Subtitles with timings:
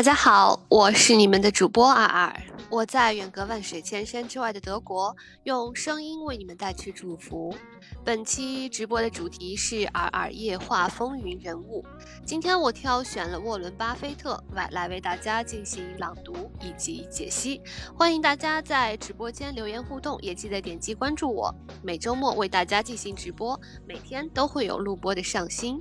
[0.00, 2.34] 大家好，我是你们的主播二二，
[2.70, 7.54] 我在远隔万水千山之外的德国，用声音为你们带去祝福。
[8.02, 11.84] 本期直播的主题是尔尔夜话风云人物。
[12.24, 17.60] 今天我挑选了沃伦·巴菲特来来为大家进行朗读以及解析。
[17.94, 21.54] 欢迎大家在直播间留言互动，也记得点击关注我。
[21.82, 25.78] 每周末为大家进行直播，每天都会有录播的上新。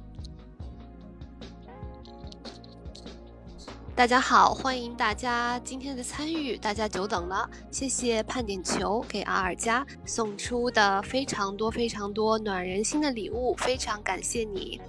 [3.99, 14.79] 大家好，欢迎大家今天的参与，大家久等了，谢谢盼点球给阿尔加送出的非常多非常多暖人心的礼物，非常感谢你，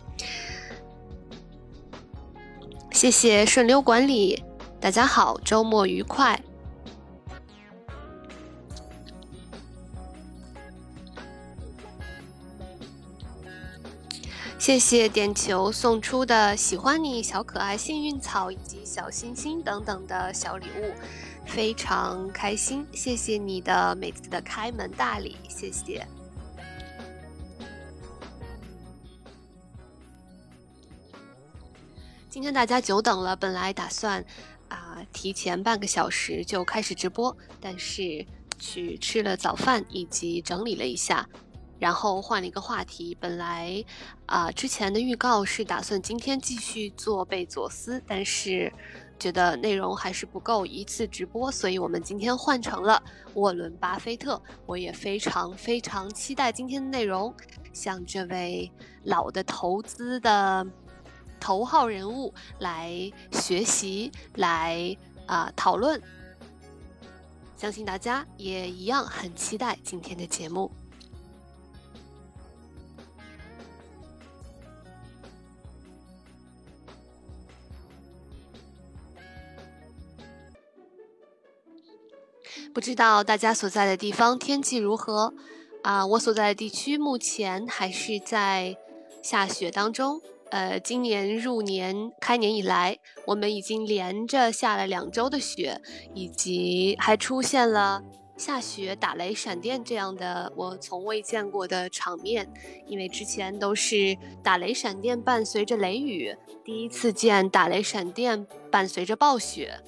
[2.92, 4.44] 谢谢顺流管理，
[4.80, 6.40] 大家好，周末愉快。
[14.70, 20.94] 谢谢点球送出的喜欢你小可爱幸运草以及小星星等等的小礼物，
[21.44, 22.86] 非常开心。
[22.92, 26.06] 谢谢你的每次的开门大礼，谢谢。
[32.28, 34.24] 今天大家久等了，本来打算
[34.68, 38.24] 啊提前半个小时就开始直播，但是
[38.60, 41.28] 去吃了早饭以及整理了一下。
[41.80, 43.84] 然后换了一个话题，本来
[44.26, 48.72] 啊之前的预告是打算今天继续做贝佐斯，但是
[49.18, 53.02] 觉得内容还是不够一次直播，所以我们今天换成了
[53.34, 54.40] 沃伦巴菲特。
[54.66, 57.34] 我也非常非常期待今天的内容，
[57.72, 58.70] 向这位
[59.04, 60.66] 老的投资的
[61.40, 66.00] 头号人物来学习，来啊讨论。
[67.56, 70.70] 相信大家也一样很期待今天的节目。
[82.72, 85.34] 不知道大家所在的地方天气如何
[85.82, 86.06] 啊？
[86.06, 88.76] 我所在的地区目前还是在
[89.22, 90.20] 下雪当中。
[90.50, 95.80] 呃，今年入年开年以来，我们已经连着下了两周的雪，
[96.14, 98.02] 以及还出现了
[98.36, 102.52] 下雪打雷闪电这样的我从未见过的场面。
[102.86, 109.80] 因为之前都是打雷闪电伴随着雷雨，第一次见打雷闪电伴随着暴雪。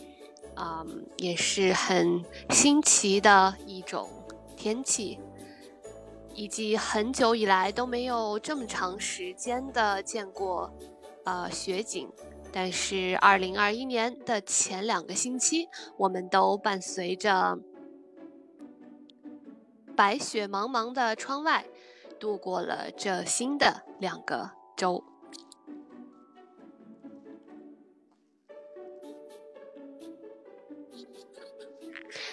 [0.56, 4.08] 嗯，也是很新奇的一种
[4.56, 5.18] 天气，
[6.34, 10.72] 以及很久以来都没有这么长时间的见过
[11.24, 12.10] 呃雪景。
[12.52, 17.58] 但是二零二一年的前两个星期，我们都伴随着
[19.96, 21.64] 白雪茫茫的窗外，
[22.20, 25.02] 度过了这新的两个周。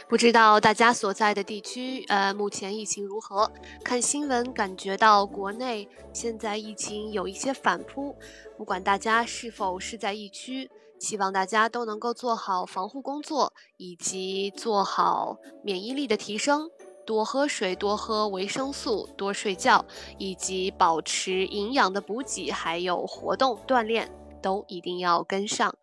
[0.09, 3.51] 不知道大家所在的地区，呃，目前疫情如何？
[3.83, 8.15] 看新闻感觉到国内现在疫情有一些反扑。
[8.57, 10.67] 不管大家是否是在疫区，
[10.97, 16.71] 希望大家都能够做好防护工作，以及做好免疫力的提升。
[17.05, 19.85] 多喝水，多喝维生素，多睡觉，
[20.17, 25.75] 以及保持营养的补给，还有活动锻炼，都一定要跟上。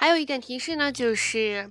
[0.00, 1.70] 还有一点提示呢，就是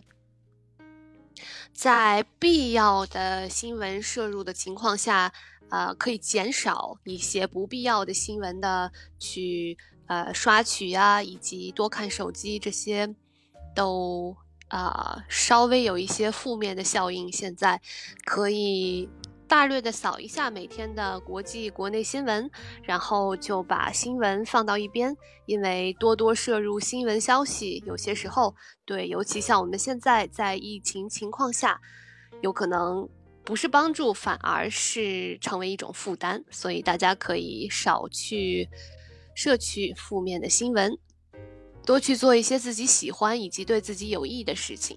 [1.74, 5.34] 在必要的新闻摄入的情况下，
[5.72, 13.16] 呃，可以减少一些不必要的新闻的去呃刷取呀，以及多看手机这些，
[13.74, 14.38] 都
[14.68, 17.32] 啊稍微有一些负面的效应。
[17.32, 17.82] 现在
[18.26, 19.10] 可以。
[19.50, 22.48] 大略的扫一下每天的国际、国内新闻，
[22.84, 25.18] 然后就把新闻放到一边，
[25.48, 28.56] 因为多多摄入新闻消息，有些时候
[28.86, 31.82] 对，尤其像我们现在在疫情情况下，
[32.42, 33.10] 有可能
[33.44, 38.70] 不是帮助，反而是成为一种负担，所以大家可以少去
[39.34, 40.96] 摄取负面的新闻，
[41.84, 44.96] 多去做一些自己喜欢以及对自己有益的事情。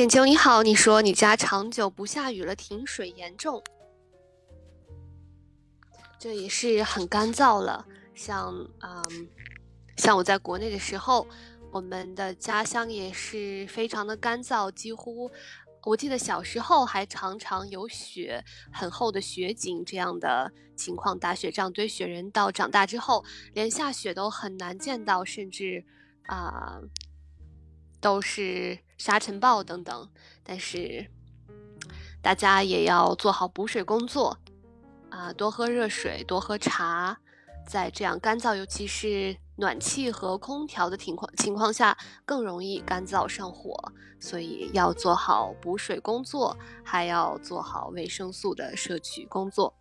[0.00, 3.62] 点球你好，你说你家长久不下雨了，停水严重，
[6.18, 7.84] 这也是很干燥了。
[8.14, 8.50] 像
[8.80, 9.28] 嗯，
[9.98, 11.26] 像我在国内的时候，
[11.70, 15.30] 我们的家乡也是非常的干燥，几乎
[15.84, 18.42] 我记得小时候还常常有雪，
[18.72, 22.30] 很厚的雪景这样的情况，打雪仗堆雪人。
[22.30, 25.84] 到长大之后，连下雪都很难见到，甚至
[26.22, 26.80] 啊。
[28.02, 30.10] 都是沙尘暴等等，
[30.44, 31.10] 但是
[32.20, 34.36] 大家也要做好补水工作
[35.08, 37.18] 啊，多喝热水，多喝茶，
[37.66, 39.38] 在这样干燥，尤其是。
[39.56, 41.94] 暖气和空调的情况情况下
[42.24, 49.74] 更容易干燥上火，所以要做好补水工作，还要做好维生素的摄取工作。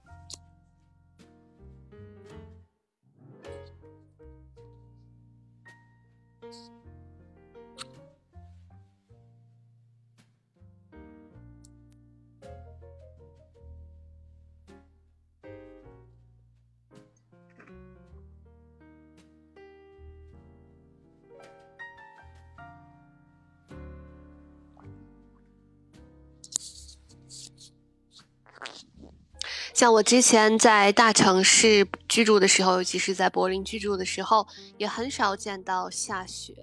[29.80, 34.46] 像我之前在大城市居住的时候，尤其是在柏林居住的时候，
[34.78, 36.54] 也很少见到下雪，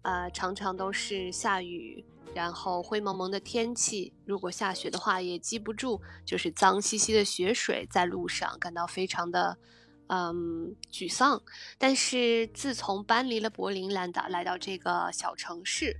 [0.00, 2.02] 呃，常常都是下雨，
[2.34, 4.14] 然后灰蒙蒙的天气。
[4.24, 9.58] 如果下雪的话，也积不住，就是脏兮兮的雪水在路上，感到非常的，
[10.06, 11.42] 嗯，沮丧。
[11.76, 15.98] 但是自从搬离了柏林，来到来到这个小城市，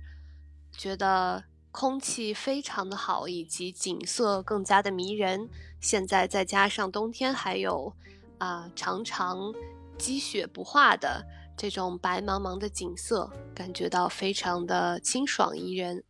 [0.75, 1.43] 觉得。
[1.77, 5.49] 空气非常的好，以及景色更加的迷人。
[5.85, 7.93] 现在再加上冬天还有，
[8.39, 9.53] 啊，常常
[9.99, 11.23] 积雪不化的
[11.55, 16.03] 这种白茫茫的景色，感觉到非常的清爽宜人。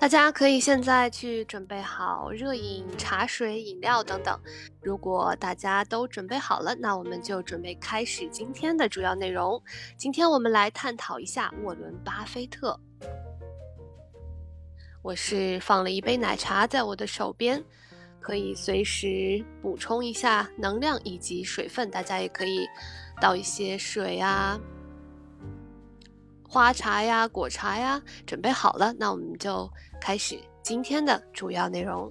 [0.00, 4.40] 大家可以现在去准备好热饮、茶水、饮料等等。
[4.80, 9.62] 如果大家都准备好了，那我们就准备开始今天的主要内容。
[9.98, 12.80] 今天我们来探讨一下沃伦·巴菲特。
[15.02, 17.62] 我是放了一杯奶茶在我的手边，
[18.20, 21.90] 可以随时补充一下能量以及水分。
[21.90, 22.66] 大家也可以
[23.20, 24.58] 倒一些水啊。
[26.48, 32.10] 花茶呀，果茶呀，准备好了，那我们就开始今天的主要内容。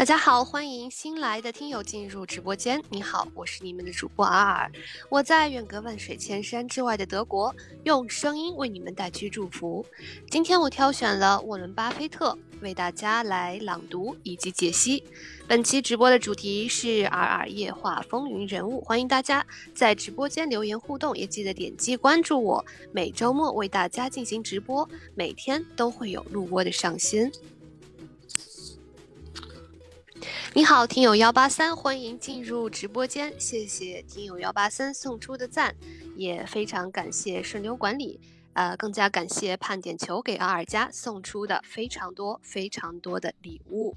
[0.00, 2.82] 大家好，欢迎新来的听友进入直播间。
[2.88, 4.72] 你好，我是你们的主播尔尔，
[5.10, 7.54] 我在远隔万水千山之外的德国，
[7.84, 9.84] 用声音为你们带去祝福。
[10.30, 15.04] 今天我挑选了沃伦·巴菲特，为大家来朗读以及解析。
[15.46, 22.64] 本期直播的主题是尔尔夜话风云人物，欢迎大家在直播间留言互动，也记得点击关注我。
[22.90, 27.30] 每周末为大家进行直播，每天都会有录播的上新。
[30.52, 33.32] 你好，听友幺八三，欢迎进入直播间。
[33.38, 35.76] 谢谢听友幺八三送出的赞，
[36.16, 38.18] 也非常感谢顺流管理，
[38.54, 43.94] 呃，更加感谢盼点球给阿尔加送出的非常多、非常多的礼物。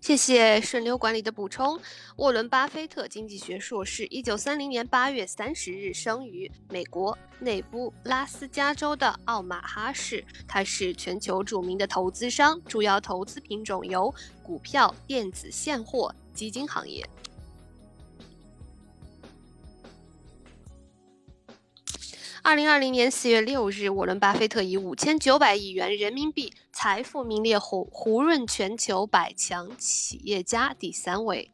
[0.00, 1.80] 谢谢顺流管理的补充。
[2.16, 10.24] 沃伦·巴菲特，经济学硕士，一九三零年八月三十日生于美国内布拉斯加州的奥马哈市。
[10.46, 17.04] 他是全球著名的投资商，主要投资品种有股票、电子现货、基金行业。
[22.46, 31.50] 二零二零年四月六日，沃伦·巴菲特以五千九百亿元人民币财富名列胡胡润全球百强企业家第三位。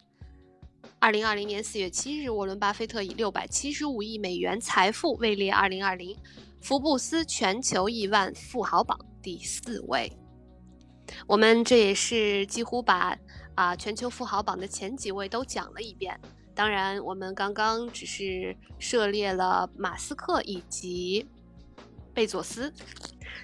[0.98, 6.16] 二零二零年四月七日，沃伦·巴菲特以六百七十五亿美元财富位列二零二零
[6.60, 10.12] 福布斯全球亿万富豪榜第四位。
[11.28, 13.16] 我们这也是几乎把
[13.54, 16.20] 啊全球富豪榜的前几位都讲了一遍。
[16.54, 21.26] 当然，我们刚刚只是涉猎了马斯克以及
[22.12, 22.72] 贝佐斯。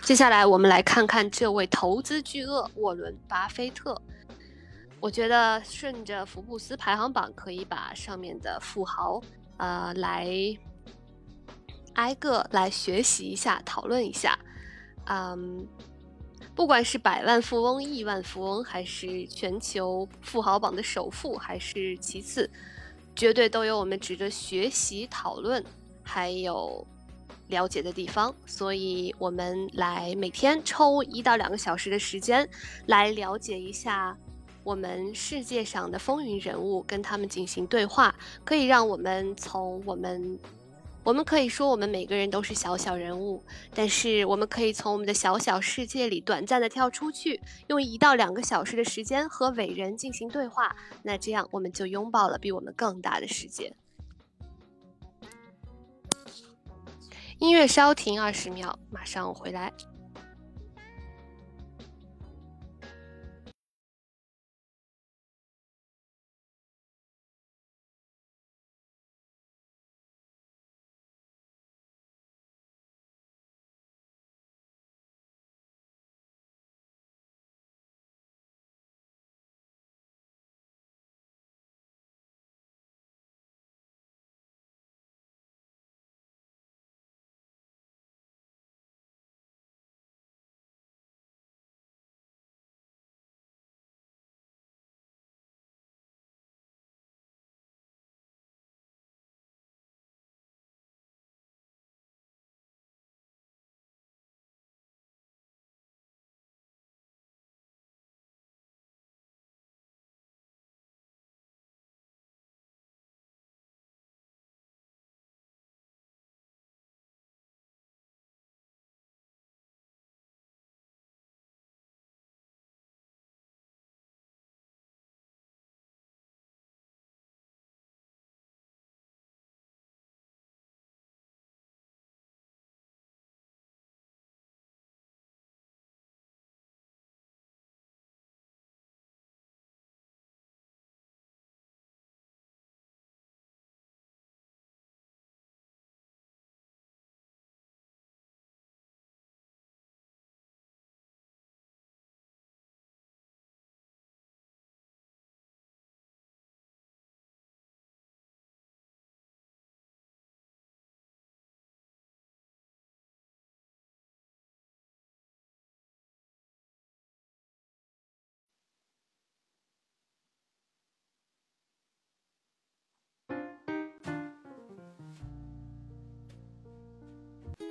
[0.02, 4.00] 接下来，我们来看看这位投资巨鳄沃伦·巴菲特。
[5.00, 9.20] 我觉得顺着福布斯排行榜，可以把上面的富豪，
[9.56, 10.28] 呃，来
[11.94, 14.38] 挨个来学习一下、讨论一下。
[15.04, 15.66] 嗯，
[16.54, 22.50] 不管是百万富翁、亿万富翁，还是全球富豪榜的首富，还是其次。
[23.16, 25.64] 绝对都有我们值得学习、讨论，
[26.02, 26.86] 还有
[27.48, 32.48] 了解的地方，所以我们来每天抽一到两个小时的时间，
[32.86, 34.16] 来了解一下
[34.62, 40.38] 我们世界上的风云人物，跟他们进行对话，可以让我们从我们。
[41.06, 50.74] 我们可以说，我们每个人都是小小人物，但是我们可以从我们的小小世界里短暂的跳出去，用一到两个小时的时间和伟人进行对话。
[51.04, 53.72] 那这样，我们就拥抱了比我们更大的世界。
[57.38, 59.72] 音乐稍停二十秒，马上回来。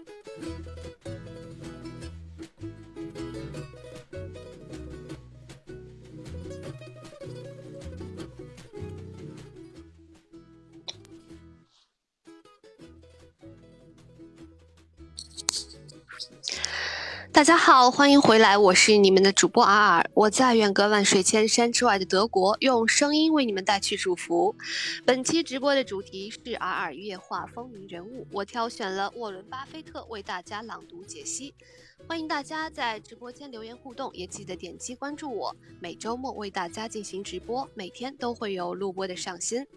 [0.06, 0.95] Thank you.
[17.36, 24.56] 大家好，欢迎回来，我是你们的主播尔尔，我在远隔万水千山之外的德国，用声音为你们带去祝福。
[25.04, 31.54] 本期直播的主题是尔尔夜话风云人物，我挑选了沃伦巴菲特为大家朗读解析。
[32.08, 39.68] 欢迎大家在直播间留言互动，也记得点击关注我，每周末为大家进行直播，每天都会有录播的上新。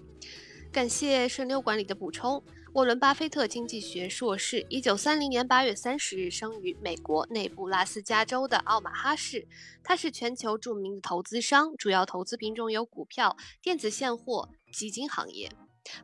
[0.70, 2.40] 感谢顺溜管理的补充。
[2.78, 9.48] 沃伦·巴菲特经济学硕士，一九三零年八月三十日生于美国内布拉斯加州的奥马哈市。
[9.82, 15.50] 他是全球著名的投资商，主要投资品种有股票、电子现货、基金行业。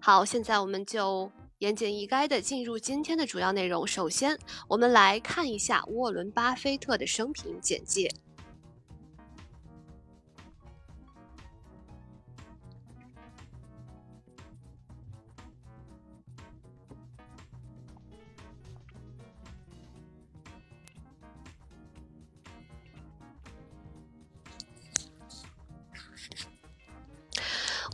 [0.00, 3.86] 好，现在我们就言简意赅地进入今天的主要内容。
[3.86, 8.10] 首先，我们来看一下沃伦·巴菲特的生平简介。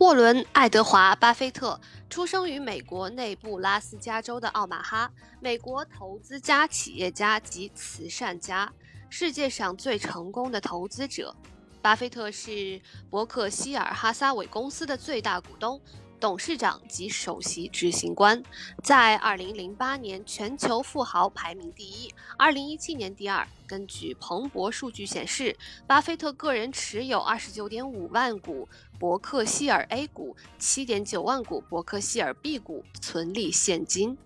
[0.01, 1.79] 沃伦·爱德华·巴菲特
[2.09, 8.73] 出生于美国内布拉斯加州的奥马哈，美国投资家、企业家及慈善家，
[9.11, 11.37] 世界上最成功的投资者。
[11.83, 12.81] 巴菲特是
[13.11, 15.79] 伯克希尔哈撒韦公司的最大股东。
[16.21, 18.43] 董事长及首席执行官，
[18.85, 23.49] 在2008年全球富豪排名第一，2017年第二。
[23.67, 34.19] 根据彭博数据显示，巴菲特个人持有29.5万股伯克希尔 A 股，7.9万股伯克希尔 B 股，存立现金。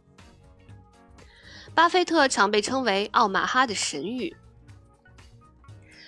[1.74, 4.34] 巴菲特常被称为“奥马哈的神谕”。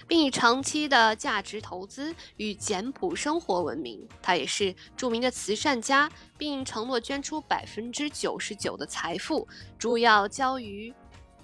[0.09, 4.07] 并以长期的价值投资与简朴生活闻名。
[4.23, 9.47] 他也是著名的慈善家，并承诺捐出百分之九十九的财富，
[9.79, 10.93] 主要交于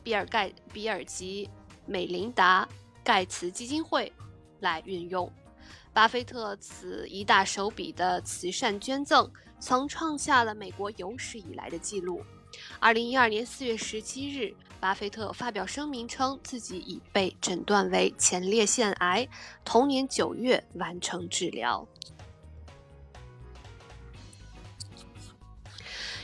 [0.03, 1.49] 比尔盖比尔及
[1.87, 2.69] 美琳达
[3.03, 4.13] 盖茨基金会
[4.61, 5.31] 来运用。
[5.93, 12.23] 巴菲特此一大手笔的慈善捐赠，曾创下了美国有史以来的纪录。
[12.79, 19.29] 二零一二年四月十七日，巴菲特发表声明称自己已被诊断为前列腺癌，
[19.65, 21.87] 同年九月完成治疗。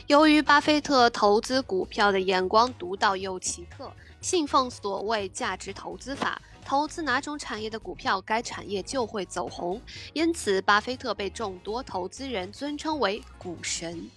[0.07, 9.81] 由于巴菲特投资股票的眼光独到又奇特，信奉所谓价值投资法，投资哪种产业的股票，该产业就会走红。
[10.11, 14.11] 因此，巴菲特被众多投资人尊称为“股神”。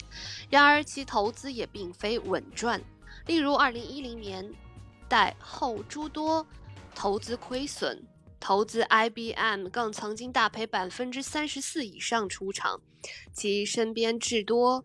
[0.51, 2.83] 然而，其投资也并非稳赚。
[3.27, 4.53] 例如，2010年
[5.09, 6.47] 代后诸多
[6.95, 8.03] 投资亏损，
[8.41, 12.81] 投资 IBM 更曾经大赔百分之三十四以上出场，
[13.33, 14.85] 其身边至多。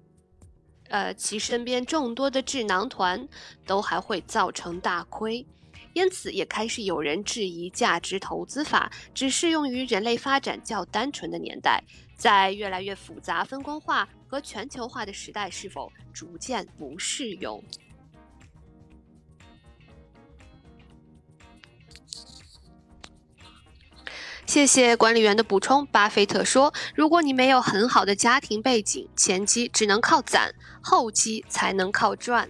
[0.89, 3.27] 呃，其身边众多的智囊团
[3.65, 5.45] 都还会造成大亏，
[5.91, 11.83] 因此也开始有人质疑价值投资法只适用于人类发展较单纯的年代，
[12.15, 17.61] 在越来越复杂、分工化和全球化的时代是否逐渐不适用。
[24.47, 25.85] 谢谢管理员的补充。
[25.87, 32.49] 巴菲特说：“如果你没有很好的家庭背景，前期只能靠攒，后期才能靠赚。”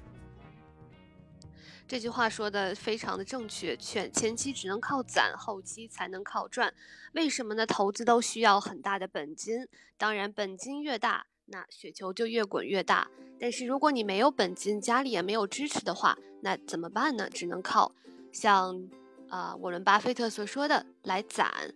[1.87, 6.71] 这句话说的非常的正确，前前期只能靠攒，后期才能靠赚。
[7.13, 7.65] 为什么呢？
[7.65, 13.07] 投资都需要很大的本金，当然本金越大，那雪球就越滚越大。
[13.39, 17.27] 但是如果你没有本金，家里也没有支持的话，那怎么办呢？
[17.27, 17.91] 只能靠
[18.31, 18.87] 像
[19.29, 21.73] 啊沃伦巴菲特所说的来攒。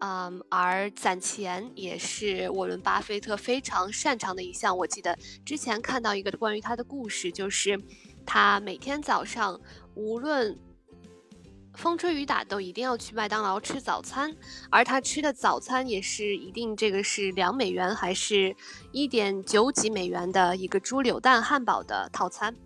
[0.00, 4.74] 嗯，而攒钱也是沃伦·巴菲特非常擅长的一项。
[4.74, 7.78] 我记得之前看到一个关于他的故事，就是
[8.24, 9.60] 他每天早上
[9.94, 10.58] 无论
[11.74, 14.34] 风吹雨打，都一定要去麦当劳吃早餐。
[14.70, 18.56] 而他吃的早餐也是一定这个是两美元还是
[18.92, 22.56] 一点九几美元的一个猪柳蛋汉堡的套餐。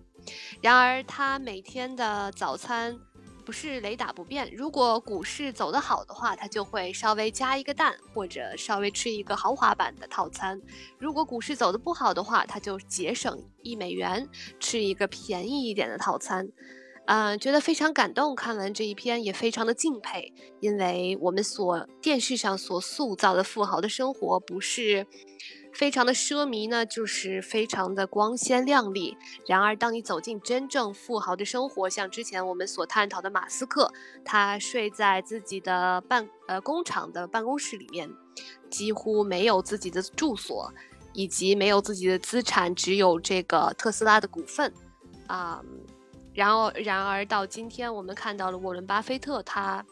[0.63, 2.97] 然而他每天的早餐。
[3.45, 4.51] 不是雷打不变。
[4.55, 10.59] 如果股市走得好的话，他就会稍微加一个蛋，或者稍微吃一个豪华版的套餐；
[10.99, 14.29] 如果股市走得不好的话，他就节省一美元，
[14.59, 16.49] 吃一个便宜一点的套餐。
[17.07, 18.35] 嗯，觉得非常感动。
[18.35, 25.07] 看完这一篇也非常的敬佩，因为我们所电视上所塑造的富豪的生活不是。
[25.75, 29.17] 非常的奢靡呢，就是非常的光鲜亮丽。
[29.47, 33.93] 然而，当你走进真正富豪的生活，像之前我们所探讨的马斯克，
[34.25, 38.09] 他睡在自己的办呃工厂的办公室里面，
[38.71, 40.73] 几乎没有自己的住所，
[41.13, 44.73] 以及没有自己的资产，只有这个特斯拉的股份
[45.27, 45.61] 啊。
[46.33, 49.85] 然后，然而到今天，我们看到了沃伦巴菲特，他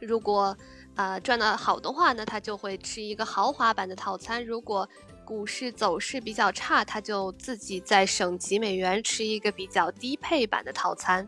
[0.00, 0.56] 如果。
[0.94, 4.86] 啊，赚的好的话呢，他就会吃一个豪华版的套餐；如果
[5.24, 11.26] 股市走势比较差，他就自己再省几美元吃一个比较低配版的套餐。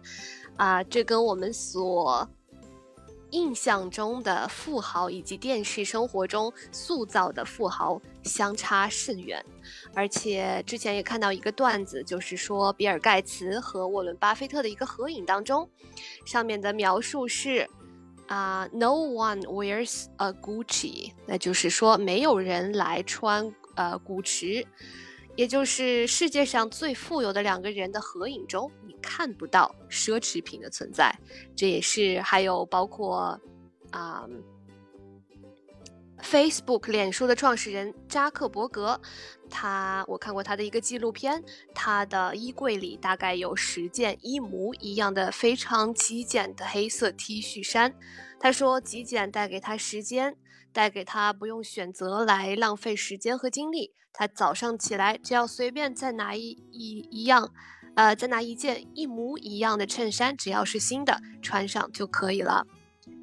[0.56, 2.28] 啊，这跟我们所
[3.30, 9.42] 印象中的富豪以及电视生活中塑造的富豪相差甚远。
[9.94, 15.66] 而且之前也看到一个段子，就是说比尔盖茨和沃伦巴菲特的一个合影当中，
[16.26, 17.66] 上面的描述是。
[18.26, 24.66] 啊，No one wears a Gucci，那就是说没有人来穿呃古驰，
[25.36, 31.14] 也就是世界上最富有的两个人的合影中，你看不到奢侈品的存在。
[31.54, 33.40] 这也是还有包括
[33.90, 34.26] 啊。
[36.24, 39.00] Facebook 脸书的创始人扎克伯格，
[39.50, 47.94] 他我看过他的一个纪录片，他的衣柜里大概有十件一模一样的非常极简的黑色 T 恤衫。
[48.40, 50.36] 他说，极简带给他时间，
[50.72, 53.92] 带给他不用选择来浪费时间和精力。
[54.12, 57.52] 他早上起来只要随便再拿一一一样，
[57.96, 62.66] 呃，再拿一件一模一样的衬衫，只要是新的穿上就可以了。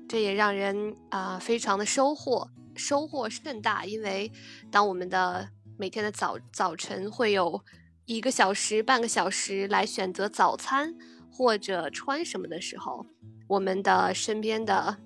[0.08, 2.50] 这也让人啊非常的收获。
[2.76, 4.32] 收获甚大，因为
[4.70, 7.62] 当我们的每天的早早晨会有
[8.06, 10.96] 一个小时、半个小时来选择早餐
[11.32, 13.06] 或者穿什么的时候，
[13.48, 14.98] 我们的身边的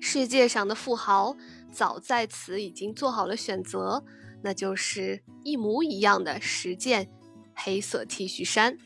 [0.00, 1.36] 世界上的富豪
[1.70, 4.04] 早在此已经做好了选择，
[4.42, 7.08] 那就是一模一样的十件
[7.54, 8.76] 黑色 T 恤衫。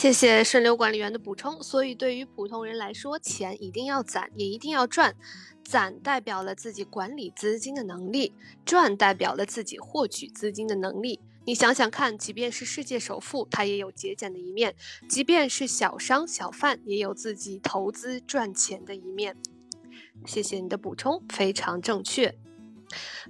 [0.00, 1.62] 谢谢顺流管理员的补充。
[1.62, 5.14] 所以，对于普通人来说，钱一定要攒，也一定要赚。
[5.62, 8.32] 攒代表了自己管理资金的能力，
[8.64, 11.20] 赚代表了自己获取资金的能力。
[11.44, 14.72] 你想想看，即便是世界首富，他也有节俭的一面；
[15.06, 19.36] 即便是小商小贩，也有自己投资赚钱的一面。
[20.24, 22.34] 谢谢你的补充，非常正确。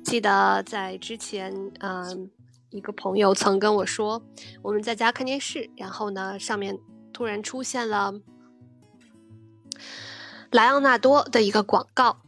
[0.04, 2.30] 记得在之前，嗯，
[2.70, 4.22] 一个朋友曾跟我说，
[4.62, 6.78] 我们在家看电视，然后呢，上面
[7.12, 8.14] 突然出现了
[10.50, 12.18] 莱昂纳多的一个广告。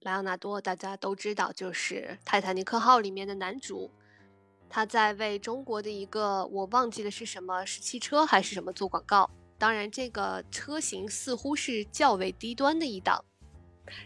[0.00, 3.90] 莱昂纳多大家都知道，就是《泰坦尼克号》里面的男主，
[4.68, 9.30] 他在为中国的一个我忘记了是什么，是汽车还是什么做广告。
[9.56, 13.24] 当然，这个车型似乎是较为低端的一档。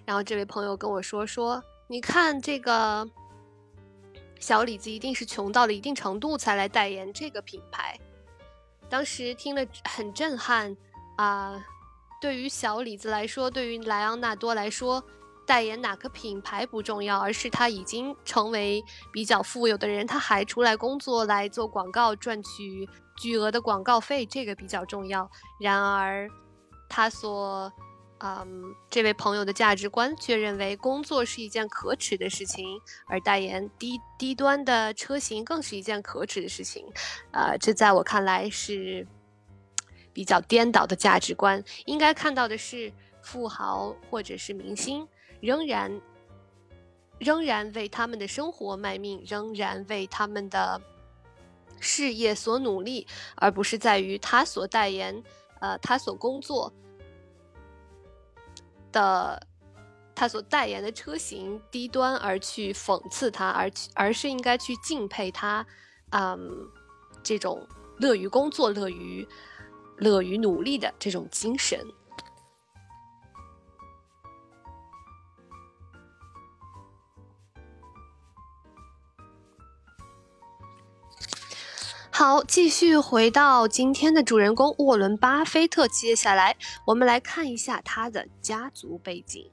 [0.04, 3.08] 然后这位朋友跟我说说，你看这个
[4.38, 7.98] 小李子一定是穷到了一定程度才来代言这个品牌。
[8.88, 10.76] 当时听了很震撼
[11.16, 11.64] 啊！
[12.20, 15.04] 对于小李子来说，对于莱昂纳多来说。
[15.46, 25.30] 代言哪个品牌不重要，而是他已经成为比较富有的人，他还出来工作来做广告，赚取巨额的广告费，这个比较重要。
[25.58, 26.28] 然而，
[26.86, 27.72] 他所，
[28.20, 36.84] 嗯，这位朋友的价值观却认为工作是一件可耻的事情，而代言低低端的车型更是一件可耻的事情。
[37.32, 39.06] 呃，这在我看来是
[40.12, 41.62] 比较颠倒的价值观。
[41.86, 45.06] 应该看到的是富豪或者是明星。
[45.40, 46.00] 仍然，
[47.20, 50.80] 仍然为他们的生活卖命，仍然为他们的
[51.78, 55.22] 事业所努力，而不是在于他所代言、
[55.60, 56.72] 呃，他所工作
[58.92, 59.40] 的、
[60.14, 65.64] 他所代言的车型低端而去讽刺他，而去而是应该去敬佩他，
[66.10, 66.68] 嗯，
[67.22, 67.66] 这种
[67.98, 69.26] 乐于工作、乐于
[69.98, 71.84] 乐于努力的这种精神。
[82.18, 85.86] 好，继续回到今天的主人公沃伦·巴菲特。
[85.86, 89.48] 接下来，我们来看一下他的家族背景。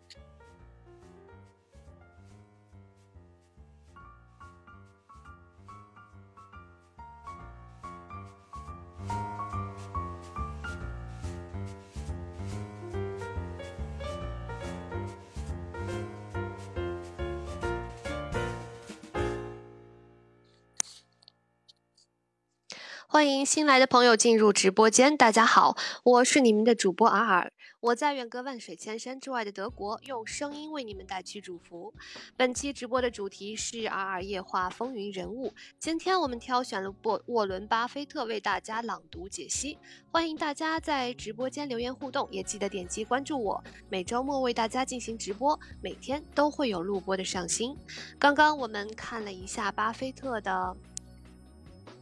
[23.15, 25.15] 欢迎新来的朋友进入直播间。
[25.15, 27.53] 大家好，我是你们的主播尔尔。
[27.79, 31.93] 我在远隔万水千山之外的德国，用声音为你们带去祝福。
[32.35, 35.53] 本期直播的主题是尔尔夜话风云人物。
[35.79, 39.79] 今天我们挑选了沃沃伦巴菲特为大家朗读解析。
[40.11, 43.63] 欢迎大家在直播间留言互动，也记得点击关注我。
[43.87, 47.77] 每周末为大家进行直播，每天都会有录播的上新。
[48.19, 50.75] 刚刚我们看了一下巴菲特的。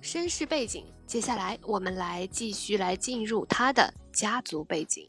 [0.03, 5.07] 身世背景，接下来我们来继续来进入他的家族背景。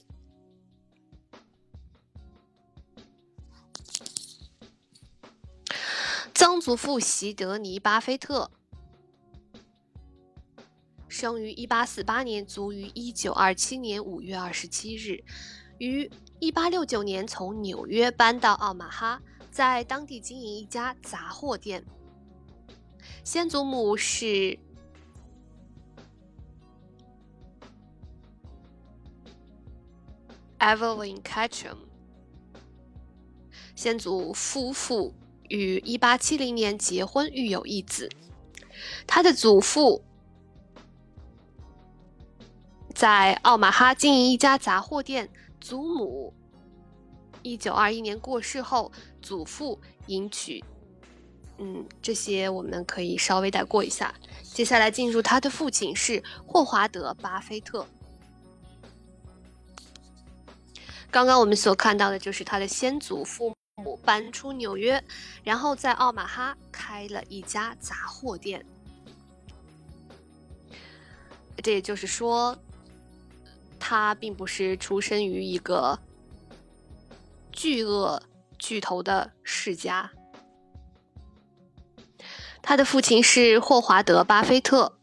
[6.33, 8.49] 曾祖父席德尼·巴菲特
[11.09, 15.25] 生于一八四八年，卒于一九二七年五月二十七日，
[15.79, 21.85] 于一八六九年从纽约搬到奥马哈，在当地经营一家杂货店。
[23.25, 24.57] 先祖母是。
[30.65, 31.77] Evelyn Ketchum，
[33.77, 35.15] 先祖夫妇
[35.51, 38.09] 于1870年结婚，育有一子。
[39.07, 40.03] 他的祖父
[42.95, 45.29] 在奥马哈经营一家杂货店，
[45.61, 46.33] 祖母
[47.43, 50.65] 1921年过世后，祖父迎娶。
[51.59, 54.15] 嗯，这些我们可以稍微带过一下。
[54.43, 57.87] 接下来进入他的父亲是霍华德·巴菲特。
[61.15, 65.01] 刚刚我们所看到的就是他的先祖父母搬出纽约，
[65.45, 68.67] 然后在奥马哈开了一家杂货店。
[71.63, 72.59] 这也就是说，
[73.79, 75.97] 他并不是出身于一个
[77.53, 78.21] 巨鳄
[78.59, 80.11] 巨头的世家。
[82.61, 84.99] 他的父亲是霍华德·巴菲特。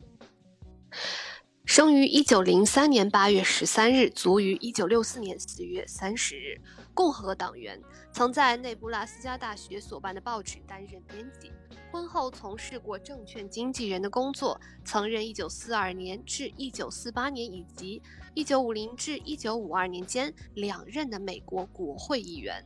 [1.73, 6.59] 生于一九零三年八月十三日，卒于一九六四年四月三十日。
[6.93, 7.81] 共和党员，
[8.11, 11.49] 曾在内布拉斯加大学所办的报纸担任编辑。
[11.89, 18.01] 婚后从事过证券经纪人的工作，曾任一九四二年至一九四八年以及
[18.33, 22.61] 一九五零至一九五二年间两任的美国国会议员。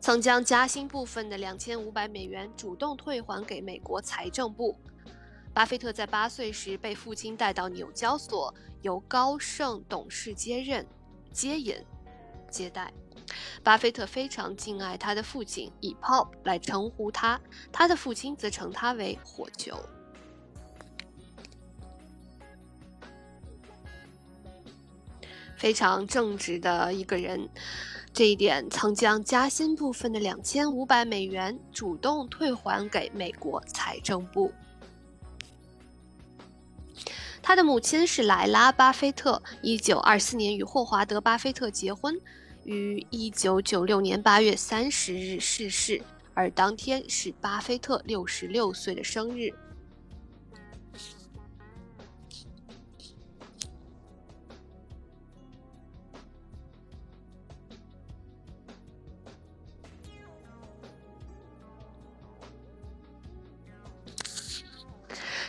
[0.00, 4.74] 曾将加薪部分的两千五百美元主动退还给美国财政部。
[5.54, 10.84] 巴菲特在八岁时被父亲带到纽交所，由高盛董事接任、
[11.32, 11.76] 接引、
[12.50, 12.92] 接待。
[13.62, 17.40] 巴菲特非常敬爱他的父亲，以 “Pop” 来称呼他，
[17.70, 19.78] 他的父亲则称他为“火球”。
[25.56, 27.48] 非常正直的一个人，
[28.12, 34.52] 这一点曾将加薪部分的两千五百美元主动退还给美国财政部。
[37.46, 42.18] 他的母亲是莱拉·巴菲特，一九二四年与霍华德·巴菲特结婚，
[42.64, 46.00] 于一九九六年八月三十日逝世，
[46.32, 49.52] 而当天是巴菲特六十六岁的生日。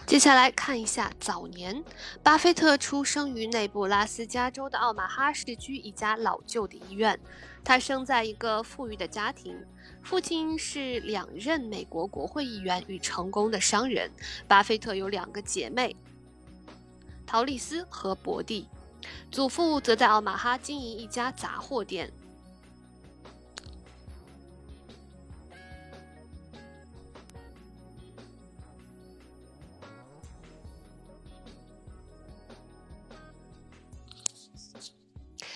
[0.06, 1.84] 接下来看一下早年，
[2.22, 7.20] 巴菲特出生于内布拉斯加州的奥马哈市居一家老旧的医院。
[7.64, 9.58] 他生在一个富裕的家庭，
[10.04, 14.12] 父亲是两任美国国会议员与成功的商人。
[14.48, 15.96] 巴菲特有两个姐妹，
[17.26, 18.68] 陶丽丝和博蒂，
[19.32, 22.12] 祖父则在奥马哈经营一家杂货店。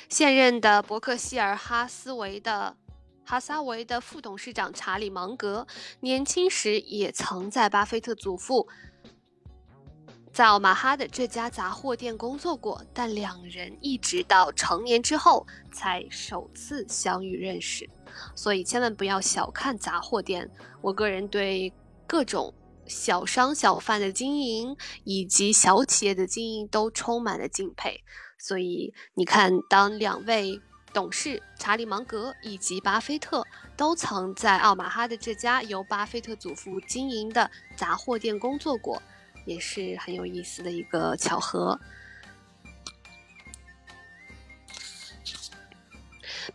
[0.10, 2.76] 现任的伯克希尔哈斯维的
[3.24, 5.68] 哈撒维的副董事长查理芒格，
[6.00, 8.68] 年轻时也曾在巴菲特祖父
[10.34, 17.88] 在奥马哈的这家杂货店工作过，但两人一直到成年之后才首次相遇认识。
[18.36, 20.50] 所以千万不要小看杂货店。
[20.82, 21.72] 我个人对
[22.08, 22.52] 各种
[22.88, 28.04] 小商小贩的经营以及小企业的经营都充满了敬佩。
[28.40, 30.62] 所以你看，当两位
[30.94, 39.04] 董事查理芒格以及巴菲特都曾在奥马哈的这家由巴菲特祖父经营的杂货店工作过，
[39.46, 41.80] 也是很有意思的一个巧合。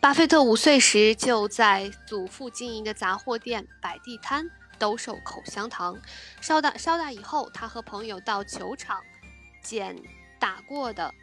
[0.00, 5.96] 巴菲特五岁时就在祖父经营的杂货店摆地摊兜售口香糖，
[6.40, 9.00] 稍大稍大以后，他和朋友到球场
[9.62, 9.94] 捡
[10.40, 11.14] 打过的。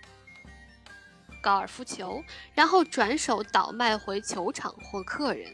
[1.42, 2.24] 高尔夫球，
[2.54, 5.54] 然后转手倒卖回球场或客人。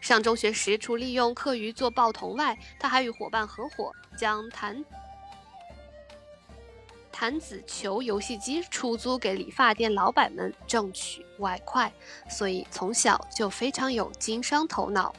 [0.00, 4.84] 上中学时，除利用课余做报童外，他还与伙伴合伙将弹
[7.10, 11.90] 弹子球游戏机出租给理发店老板们挣取外快，
[12.28, 15.14] 所以从小就非常有经商头脑。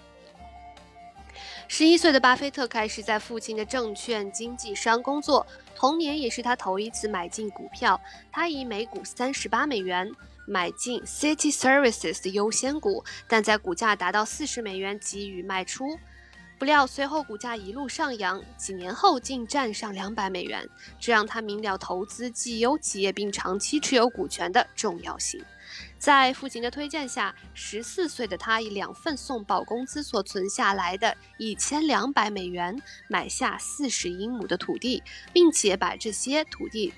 [1.67, 5.45] 十一岁的巴菲特开始在父亲的证券经纪商工作。
[5.75, 7.99] 同年也是他头一次买进股票，
[8.31, 10.09] 他以每股三十八美元
[10.47, 15.99] 买进 City Services 的优先股，但在股价达到四十美元给予卖出。
[16.57, 20.65] 不料随后股价一路上扬，几年后竟站上两百美元，
[20.97, 25.43] 这让他明了投资绩优企业并长期持有股权的重要性。
[25.97, 32.79] 在父亲的推荐下，十四岁的他以两份送报工资所存下来的一千两百美元
[33.09, 35.01] 买下四十英亩的土地，
[35.33, 36.93] 并且把这些土地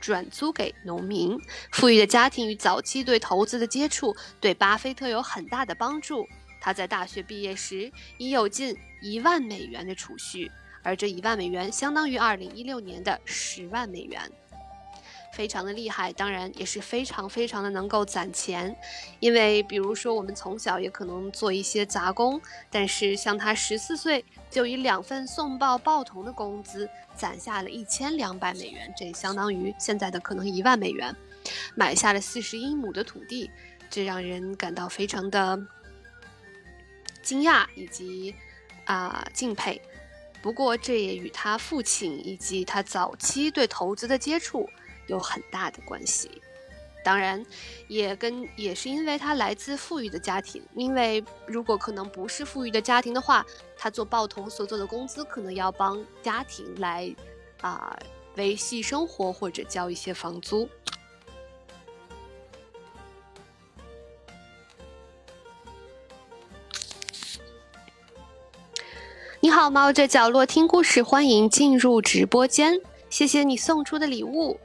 [0.00, 1.38] 转租给农民。
[1.70, 6.26] 富裕的家庭与早期对投资的接触对巴菲特有很大的帮助。
[6.60, 10.50] 他在大学毕业时已有近一万美元的储蓄，
[10.82, 14.30] 而这一万美元相当于二零一六年的十万美元。
[15.40, 18.76] 非常的厉害，当然也是非常非常的能够攒钱，
[19.20, 22.38] 因为比如说我们从小也可能做一些杂工，
[22.70, 31.16] 但是像他十四岁就以两份送报报童的工资攒下了一千两百美元，这相当于现在的可能一万美元，
[31.74, 33.50] 买下了四十英亩的土地，
[33.88, 35.58] 这让人感到非常的
[37.22, 38.34] 惊讶以及
[38.84, 39.80] 啊敬佩。
[40.42, 44.68] 不过这也与他父亲以及他早期对投资的接触。
[45.06, 46.30] 有很大的关系，
[47.04, 47.44] 当然，
[47.88, 50.62] 也跟也是因为他来自富裕的家庭。
[50.74, 53.44] 因为如果可能不是富裕的家庭的话，
[53.76, 57.14] 他做报童所做的工资可能要帮家庭来
[57.60, 57.98] 啊
[58.36, 60.68] 维系生活或者交一些房租。
[69.42, 74.60] 你好，猫着角落听故事，欢迎进入直播间，谢谢你送出的礼物。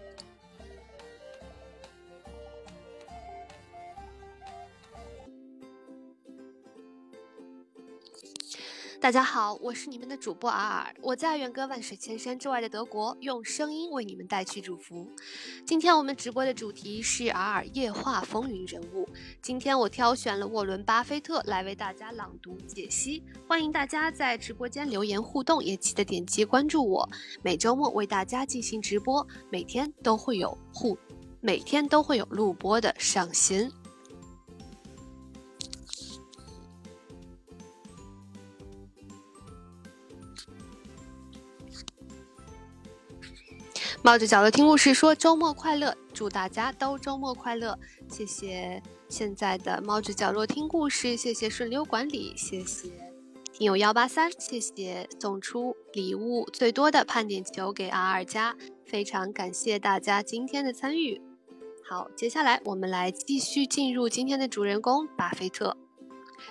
[9.05, 15.07] 大家好，我是你们的主播尔尔，我在远隔万水千山之外的德国，用声音为你们带去祝福。
[15.63, 19.07] 今天我们直播的主题是尔尔夜话风云人物。
[19.43, 27.07] 今天我挑选了沃伦·巴菲特来为大家朗读解析，欢迎大家在直播间留言互动，也记得点击关注我。
[27.43, 30.97] 每周末为大家进行直播，每天都会有互，
[31.41, 33.71] 每天都会有录播的上新。
[44.05, 47.75] 冒着角落听故事说周末快乐，祝大家都周末快乐。
[48.07, 52.87] 谢谢现在的猫着角落听故事，谢谢顺溜管理，谢谢
[53.51, 61.19] 听友幺八三，谢谢送出礼物最多的盼点球给 R 二加，非常感谢大家今天的参与。
[61.83, 65.75] 好，接下来我们来继续进入今天的主人公巴菲特。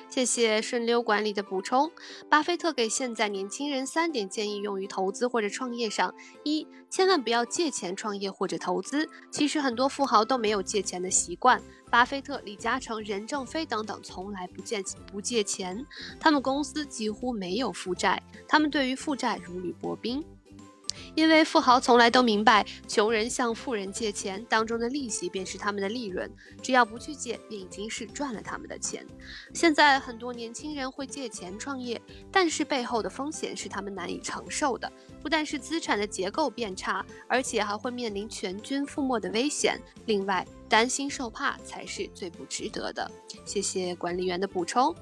[0.08, 1.90] 谢谢顺溜管理的补充。
[2.28, 6.14] 巴菲特给现在年轻人三点建议，用于投资或者创业上：
[6.44, 9.08] 一、千万不要借钱创业或者投资。
[9.32, 15.84] 其实很多富豪都没有借钱的习惯，巴菲特、李嘉诚、任正非等等从来不借不借钱，
[16.20, 20.24] 他们公司几乎没有负债，他们对于负债如履薄冰。
[21.14, 26.30] 因为富豪从来都明白，穷人向富人借钱当中的利息便是他们的利润，
[26.62, 29.06] 只要不去借，便已经是赚了他们的钱。
[29.52, 34.90] 现在很多年轻人会借钱创业，但是背后的风险是他们难以承受的，
[35.22, 39.80] 不但是资产的结构变差，而且还会面临全军覆没的危险。
[40.06, 43.10] 另外，担心受怕才是最不值得的。
[43.44, 44.94] 谢谢管理员的补充。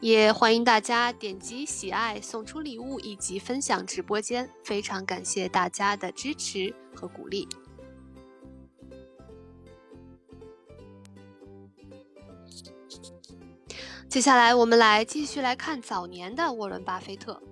[0.00, 7.48] 也欢迎大家点击喜爱、送出礼物以及分享直播间，非常感谢大家的支持和鼓励。
[14.08, 17.42] 接下来，我们来继续来看早年的沃伦·巴菲特。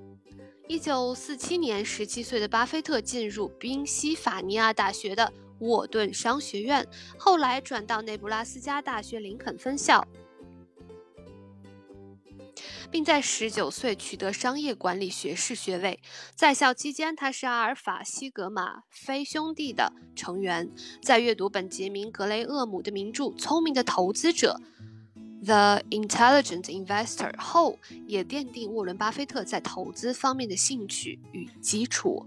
[0.69, 6.87] 一九四七年，十七岁的巴菲特进入宾夕法尼亚大学的沃顿商学院，
[7.19, 10.07] 后来转到内布拉斯加大学林肯分校。
[12.95, 15.99] 并在十九岁取得商业管理学士学位。
[16.37, 20.71] 在校期间，他是阿尔法西格玛非兄弟的成员。
[21.03, 24.61] 在阅读本杰明·格雷厄姆的名著《聪明的投资者》
[25.45, 32.25] （The Intelligent Investor） 后，也奠定沃伦·巴菲特在投资方面的兴趣与基础。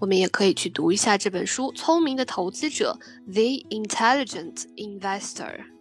[0.00, 2.98] 我们也可以去读一下这本书《聪明的投资者》
[3.32, 5.71] （The Intelligent Investor）。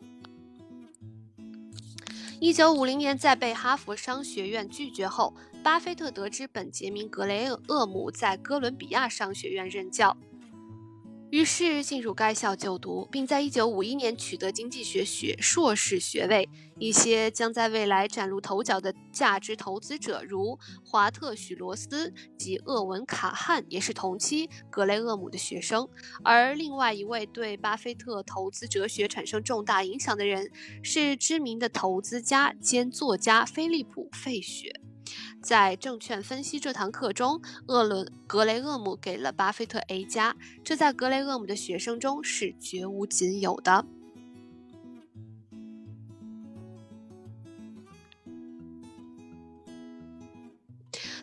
[2.43, 10.17] 一九五零年，在被哈佛商学院拒绝后，巴菲特得知本杰明·格雷厄姆在哥伦比亚商学院任教。
[11.31, 16.47] 于是进入该校就读，并在1951年取得经济学学硕士学位。
[16.77, 25.87] 一些将在未来崭露头角的价值投资者，如华特·许罗斯及厄文·卡汉，也是同期格雷厄姆的学生。
[26.21, 30.51] 而另外一位对巴菲特投资哲学产生重大影响的人，
[30.83, 34.81] 是知名的投资家兼作家菲利普·费雪。
[35.41, 43.85] 在证券分析这堂课中，厄伦·格雷厄姆给了巴菲特 A 加，这在格雷厄姆的学生中是绝无仅有的。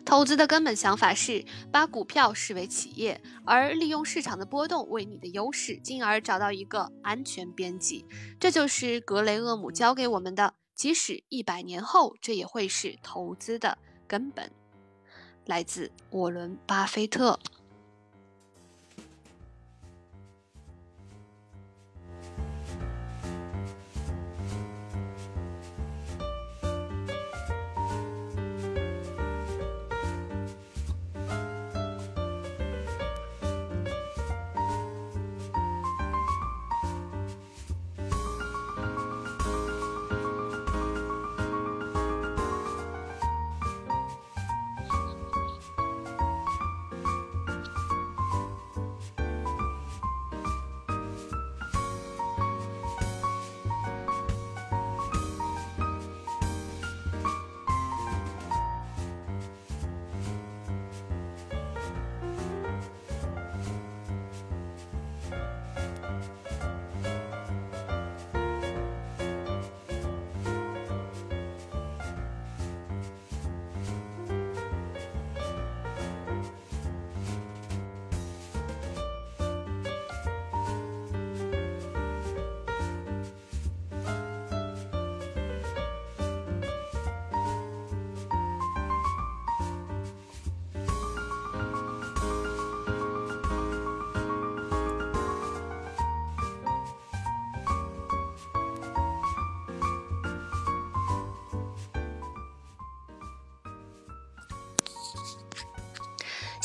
[0.05, 8.03] 投资的根本想法是把股票视为企业，而利用市场的波动为你的优势，进而找到一个安全边际。
[8.39, 10.55] 这就是格雷厄姆教给我们的。
[10.79, 13.77] 即使一百年后，这也会是投资的
[14.07, 14.49] 根本。
[15.45, 17.37] 来自沃伦·巴菲特。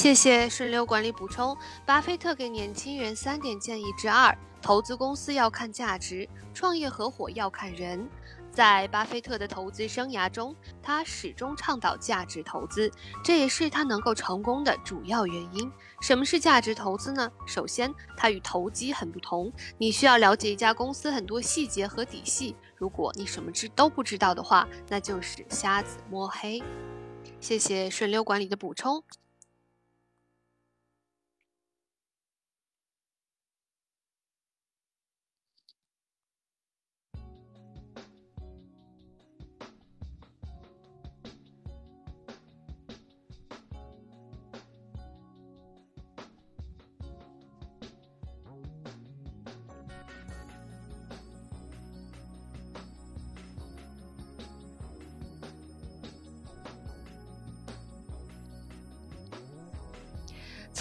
[0.05, 1.57] 谢谢顺流管理补充。
[1.87, 8.07] 巴菲特给年轻人三点建议之二：投资公司要看价值，创业合伙要看人。
[8.53, 12.93] 在巴菲特的投资生涯中，他始终倡导价值投资，
[13.25, 15.73] 这也是他能够成功的主要原因。
[16.03, 17.33] 什么是价值投资呢？
[17.47, 22.55] 首先，它与投机很不同，你需要了解一家公司很多细节和底细。
[22.77, 26.63] 如果你什么知都不知道的话，那就是瞎子摸黑。
[27.41, 29.03] 谢谢顺流管理的补充。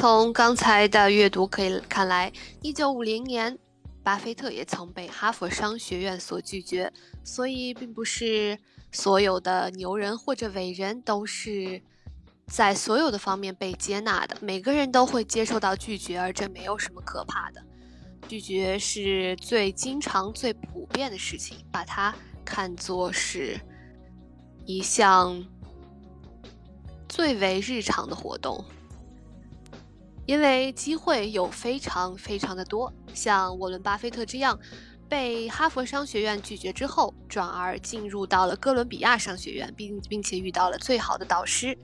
[0.03, 2.29] 从刚才的阅读可以看来，
[2.61, 3.57] 一九五零年，
[4.03, 6.91] 巴菲特也曾被哈佛商学院所拒绝。
[7.23, 8.59] 所以，并不是
[8.91, 11.81] 所有的牛人或者伟人都是
[12.47, 14.35] 在所有的方面被接纳的。
[14.41, 17.63] 每个人都会接受到拒绝，而这没有什么可怕的。
[18.27, 23.57] 拒绝是最经常、最普遍的事情，把它看作是
[24.65, 25.41] 一项
[27.07, 28.65] 最为日常的活动。
[30.25, 34.57] 因为机会有非常非常的多，像沃伦·巴菲特这样，
[35.09, 41.77] 被哈佛商学院拒绝之后，转而进入到了哥伦比亚商学院，并并且遇到了最好的导师，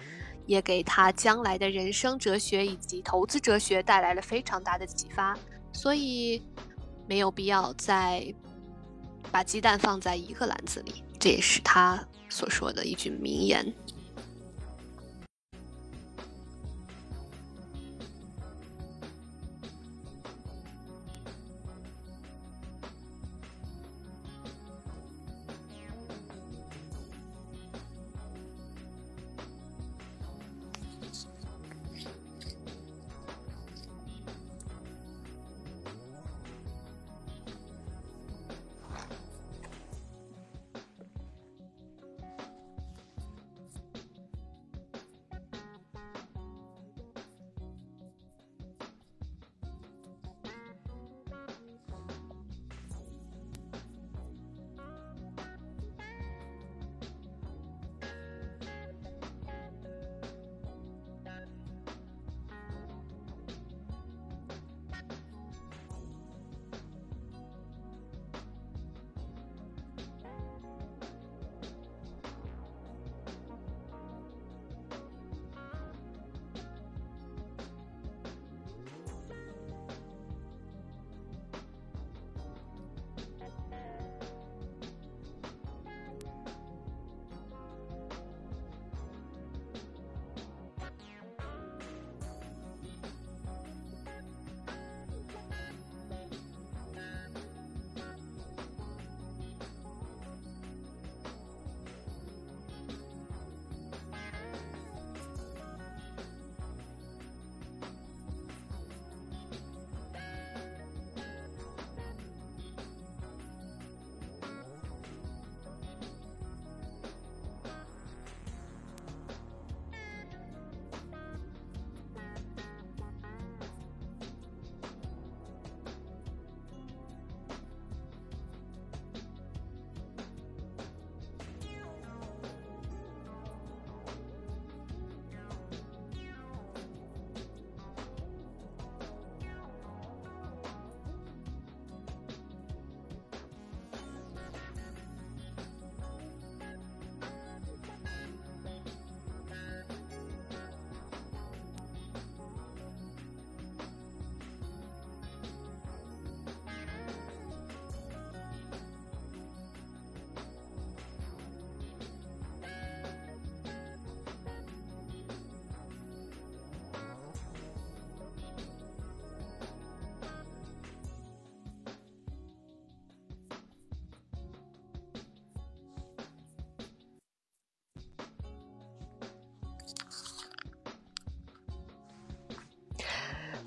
[0.46, 5.38] 也给他将来的人生哲学以及投资哲学带来了非常大的启发。
[5.74, 6.42] 所以，
[7.08, 8.34] 没有必要再
[9.32, 13.74] 把鸡蛋放在一个篮子里，这也是他所说的一句名言。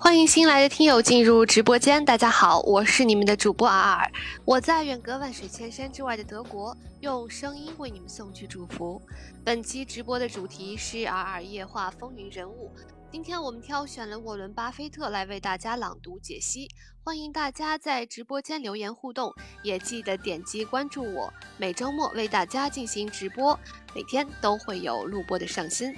[0.03, 2.03] 欢迎新来的听友进入直播间。
[2.03, 4.11] 大家好，我是你们的主播尔尔，
[4.43, 9.01] 我在远隔万水千山之外的德国，用声音为你们送去祝福。
[9.45, 12.69] 本期直播的主题是尔尔夜话风云人物，
[13.09, 16.67] 今天我们挑选了沃伦·巴菲特来为大家朗读解析，
[17.01, 19.33] 欢迎大家在直播间留言互动，
[19.63, 21.33] 也记得点击关注我。
[21.57, 23.57] 每周末为大家进行直播，
[23.95, 25.95] 每天都会有录播的上新。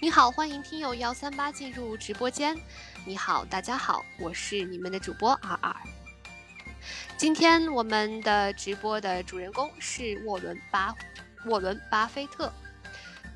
[0.00, 2.56] 你好，欢迎听友幺三八进入直播间。
[3.08, 5.76] 你好，大家好，我是你们的主播 R R。
[7.16, 10.92] 今天我们的直播的主人公是沃伦巴
[11.44, 12.52] 沃伦巴菲特。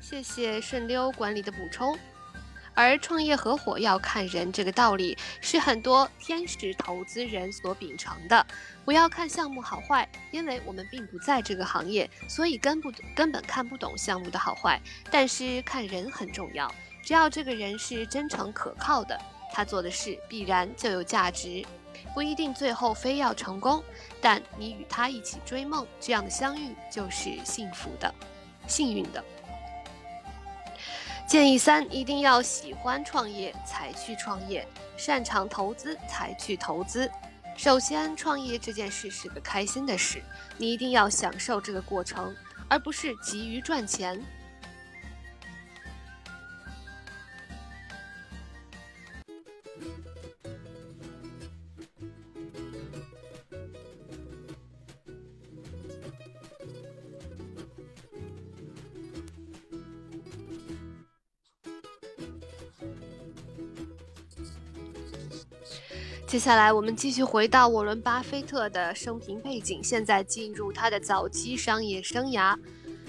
[0.01, 1.97] 谢谢顺溜管理的补充。
[2.73, 8.45] 而创业合伙要看人，这个道理是很多天使投资人所秉承的。
[8.83, 14.81] 不要看项目好坏，因为我们并不在这个行业，所以根不根本看不懂项目的好坏。
[15.09, 16.69] 但是看人很重要，
[17.01, 19.17] 只要这个人是真诚可靠的，
[19.51, 21.65] 他做的事必然就有价值。
[22.13, 23.83] 不一定最后非要成功，
[24.19, 28.13] 但你与他一起追梦，这样的相遇就是幸福的、
[28.67, 29.23] 幸运的。
[31.27, 37.09] 建议三：一定要喜欢创业才去创业，擅长投资才去投资。
[37.55, 40.21] 首先，创业这件事是个开心的事，
[40.57, 42.35] 你一定要享受这个过程，
[42.67, 44.21] 而不是急于赚钱。
[66.31, 69.83] 接下来，我们继续回到沃伦·巴菲特的生平背景。
[69.83, 72.57] 现在进入他的早期商业生涯。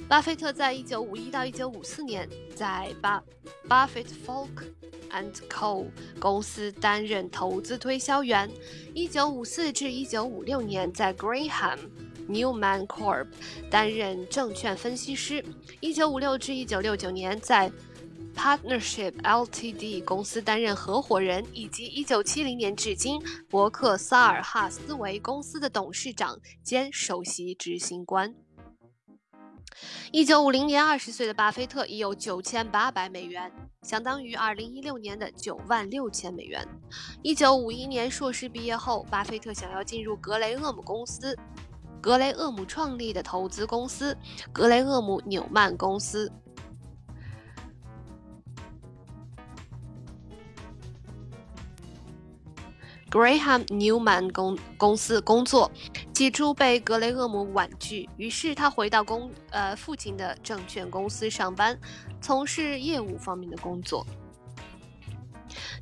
[0.09, 3.23] 巴菲特在1951到1954年在巴
[3.69, 4.65] 巴菲特 Folk
[5.13, 5.87] and Co
[6.19, 8.51] 公司担任投资推销员
[8.93, 11.79] ；1954至1956年在 Graham
[12.29, 13.29] Newman Corp
[13.71, 15.45] 担任证券分析师
[15.81, 17.71] ；1956至1969年在
[18.35, 28.35] Partnership Ltd 公司担任合伙人，以及1970年至今伯克萨尔哈斯维公司的董事长兼首席执行官。
[30.13, 33.51] 1950年，20岁的巴菲特已有9800美元，
[33.83, 36.67] 相当于2016年的9万6千美元。
[37.23, 41.37] 1951年硕士毕业后，巴菲特想要进入格雷厄姆公司，
[42.01, 44.17] 格雷厄姆创立的投资公司——
[44.53, 46.31] 格雷厄姆纽曼公司。
[53.13, 55.71] Graham Newman 公公司工作，
[56.15, 61.79] 起初被格雷厄姆婉拒，于是他回到公呃父亲的证券公司上班，
[62.23, 64.07] 从事业务方面的工作。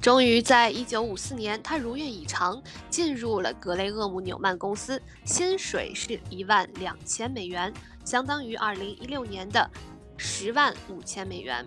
[0.03, 7.73] 终于在1954年，他如愿以偿进入了格雷厄姆纽曼公司，薪水是一万两千美元，
[8.05, 9.71] 相当于2016年的
[10.17, 11.65] 十万五千美元。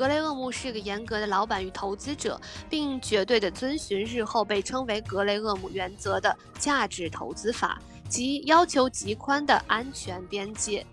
[0.00, 2.40] 格雷厄姆是个严格的老板与投资者，
[2.70, 7.78] 并绝对的遵循日后被称为格雷厄姆原则的价值投资法，
[8.08, 10.86] 即要求极宽的安全边界。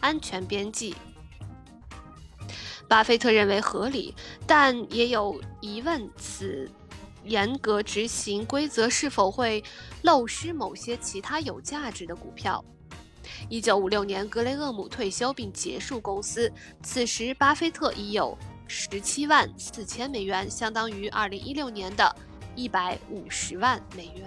[0.00, 0.94] 安全边际，
[2.86, 4.14] 巴菲特认为合理，
[4.46, 6.70] 但也有疑问：此
[7.24, 9.64] 严格执行规则是否会
[10.02, 12.62] 漏失某些其他有价值的股票？
[13.48, 16.52] 一九五六年，格雷厄姆退休并结束公司。
[16.82, 22.16] 此时，巴菲特已有十七万四千美元，相当于二零一六年的
[22.54, 24.26] 一百五十万美元。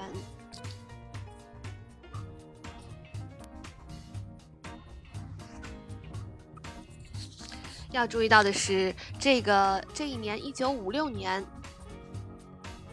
[7.91, 11.43] 要注意到的是，这个这一年，一九五六年，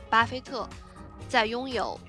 [0.08, 0.66] 巴菲特
[1.28, 2.00] 在拥有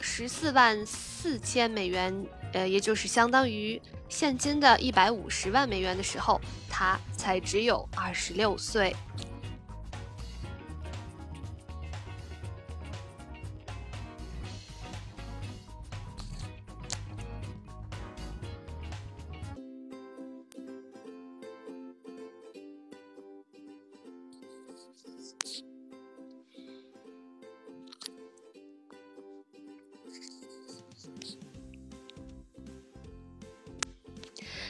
[0.00, 2.26] 十四万四千美元。
[2.52, 8.94] 呃，也就是相当于现金的一百五十万美元的时候，他才只有二十六岁。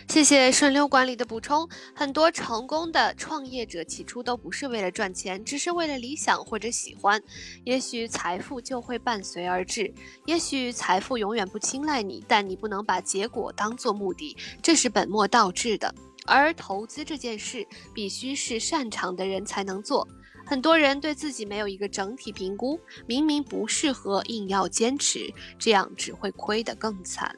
[0.09, 1.69] 谢谢顺溜管理的补充。
[1.95, 7.23] 很多成功的创业者起初都不是为了赚钱，只是为了理想或者喜欢。
[7.63, 9.93] 也许财富就会伴随而至，
[10.25, 15.95] 也许财富永远不青睐你，但你不能把结果当作目的，这是本末倒置的。
[16.27, 20.09] 而投资这件事必须是擅长的人才能做。
[20.47, 27.37] 很多人对自己没有一个整体评估，明明不适合，硬要坚持，这样只会亏得更惨。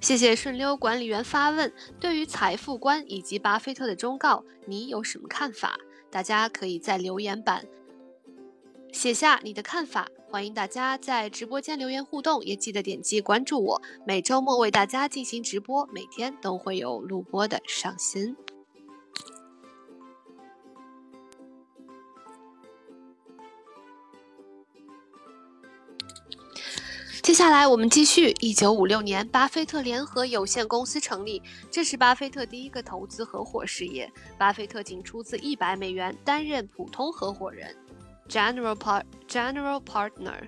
[0.00, 5.76] 谢谢顺溜管理员发问：对于财富观以及巴菲特的忠告，你有什么看法？
[6.10, 7.66] 大家可以在留言板
[8.92, 10.08] 写下你的看法。
[10.30, 13.82] 欢迎大家在直播间留言互动，也记得点击关注我。
[14.06, 18.36] 每周末为大家进行直播，每天都会有录播的上新。
[27.28, 28.34] 接下来我们继续。
[28.40, 34.10] 一九五六年，巴菲特联合有限公司成立，这是巴菲特第一个投资合伙事业。
[34.38, 37.76] 巴菲特仅出资一百美元担任普通合伙人
[38.30, 40.40] （general part general partner），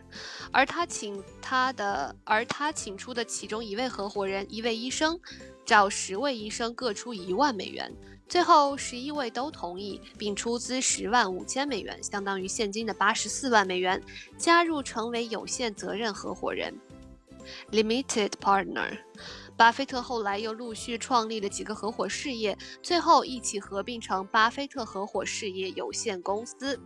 [0.51, 5.20] 而他请他的而他请出的其中一位合伙人，一位医生，
[5.65, 7.93] 找十位医生各出一万美元。
[8.29, 14.01] 最后，十一位都同意，并出资十万五千美元，相当于现金的八十四万美元，
[14.39, 16.73] 加入成为有限责任合伙人
[17.73, 18.99] （Limited Partner）。
[19.57, 26.81] 巴菲特后来又陆续创立了几个合伙事业，最后一起合并成巴菲特合伙事业有限公司。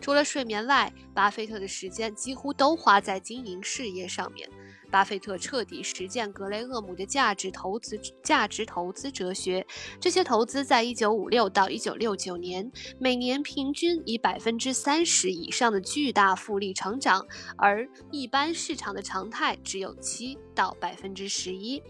[0.00, 4.50] 除了睡眠外，巴菲特的时间几乎都花在经营事业上面。
[4.90, 9.66] 巴菲特彻底实践格雷厄姆的价值投资价值投资哲学。
[10.00, 17.26] 这些投资在1956到1969年每年平均以百分之三十以上的巨大复利成长，
[17.56, 21.82] 而一般市场的常态只有七到百分之十一。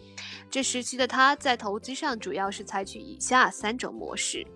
[0.51, 4.47] 这时期的他在投资上主要是采取以下三种模式。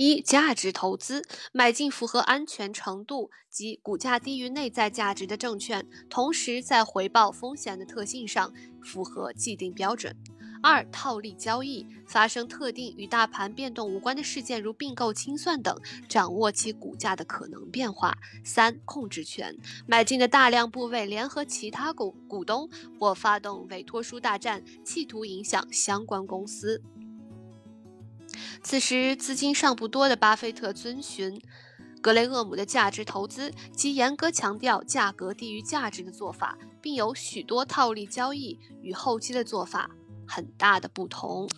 [0.00, 1.22] 一、价值投资，
[1.52, 8.50] 买进符合安全程度及股价低于内在价值的证券，同时在回报风险的特性上
[8.82, 10.16] 符合既定标准。
[10.62, 15.78] 二、套利交易，发生特定与大盘变动无关的事件，如并购清算等，
[16.08, 18.16] 掌握其股价的可能变化。
[18.42, 19.54] 三、控制权，
[19.86, 26.82] 买进的大量部位联合其他股股东或发动委托书大战，企图影响相关公司。
[28.62, 31.40] 此时资金尚不多的巴菲特遵循
[32.00, 39.90] 格雷厄姆的价值投资，及严格强调价格低于价值的做法，并有许多套利交易与后期的做法
[40.26, 41.48] 很大的不同。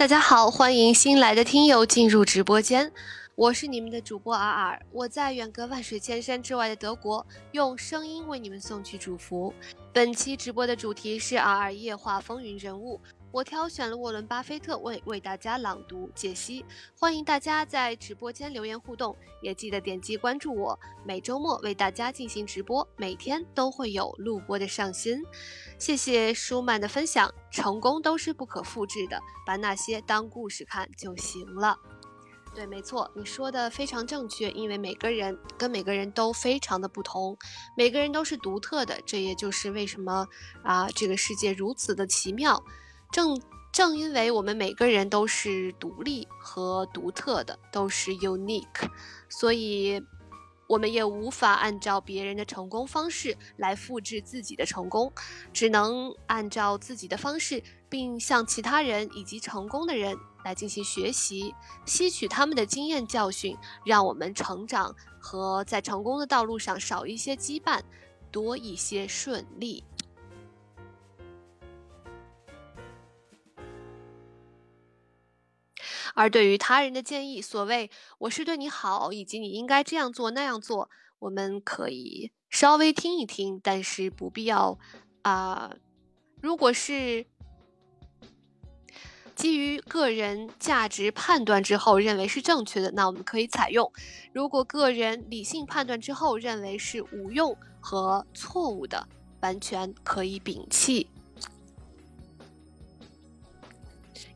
[0.00, 2.90] 大家好，欢迎新来的听友进入直播间，
[3.34, 9.52] 我是你们的主播尔尔，我在远隔万水千山之外的德国，用声音为你们送去祝福。
[9.92, 12.98] 本期直播的主题是尔尔夜话风云人物。
[13.32, 16.64] 我挑选了沃伦·巴菲特为为大家朗读解析，
[16.98, 20.76] 欢迎大家在直播间留言互动，也记得点击关注我。
[21.04, 25.22] 每周末为大家进行直播，每天都会有录播的上新。
[25.78, 31.78] 谢谢舒曼的分享，成功都是不可复制的，把那些当故事看就行了。
[32.52, 37.38] 对，没错，你说的非常正确，因为每个人跟每个人都非常的不同，
[37.76, 40.26] 每个人都是独特的，这也就是为什么
[40.64, 42.60] 啊，这个世界如此的奇妙。
[43.12, 43.40] 正
[43.72, 48.88] 正因为我们每个人都是独立和独特的，都是 unique，
[49.28, 50.02] 所以
[50.68, 55.12] 我们也无法按照别人的成功方式来复制自己的成功，
[55.52, 61.54] 只能按照自己的方式，并向其他人以及成功的人来进行学习，
[61.84, 67.80] 吸取他们的经验教训，让我们成长和在成功的道路上少一些羁绊，
[68.30, 69.82] 多一些顺利。
[76.14, 80.90] 而对于他人的建议，所谓“我是对你好”以及“你应该这样做那样做”，
[81.20, 84.78] 我们可以稍微听一听，但是不必要
[85.22, 85.74] 啊。
[86.40, 87.26] 如果是
[89.34, 93.86] 基于个人价值判断之后认为是正确的，那我们可以采用；
[94.32, 99.08] 如果个人理性判断之后认为是无用和错误的，
[99.40, 101.06] 完全可以摒弃。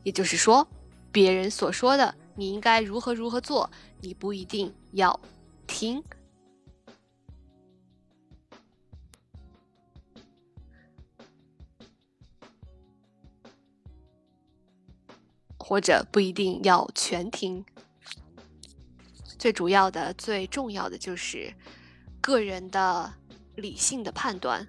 [0.03, 0.67] 也就是说。
[1.15, 5.17] 别人所说的你应该如何如何做，你不一定要
[5.65, 6.03] 听，
[15.57, 17.63] 或者不一定要全听。
[19.39, 21.55] 最主要的、最重要的就是
[22.19, 23.13] 个人的
[23.55, 24.67] 理性的判断，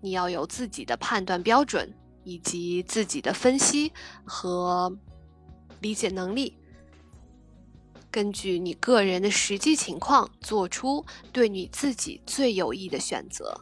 [0.00, 1.88] 你要有自己的判断标准，
[2.24, 3.92] 以及自己的分析
[4.24, 4.92] 和。
[5.84, 6.56] 理解能力，
[8.10, 13.60] 根据你个人的实际情况做出对你自己最有益的选择。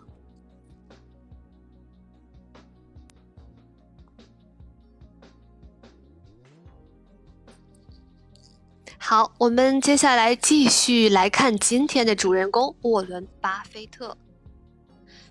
[8.98, 14.16] 好，我们接下来继续来看今天的主人公沃伦·巴菲特。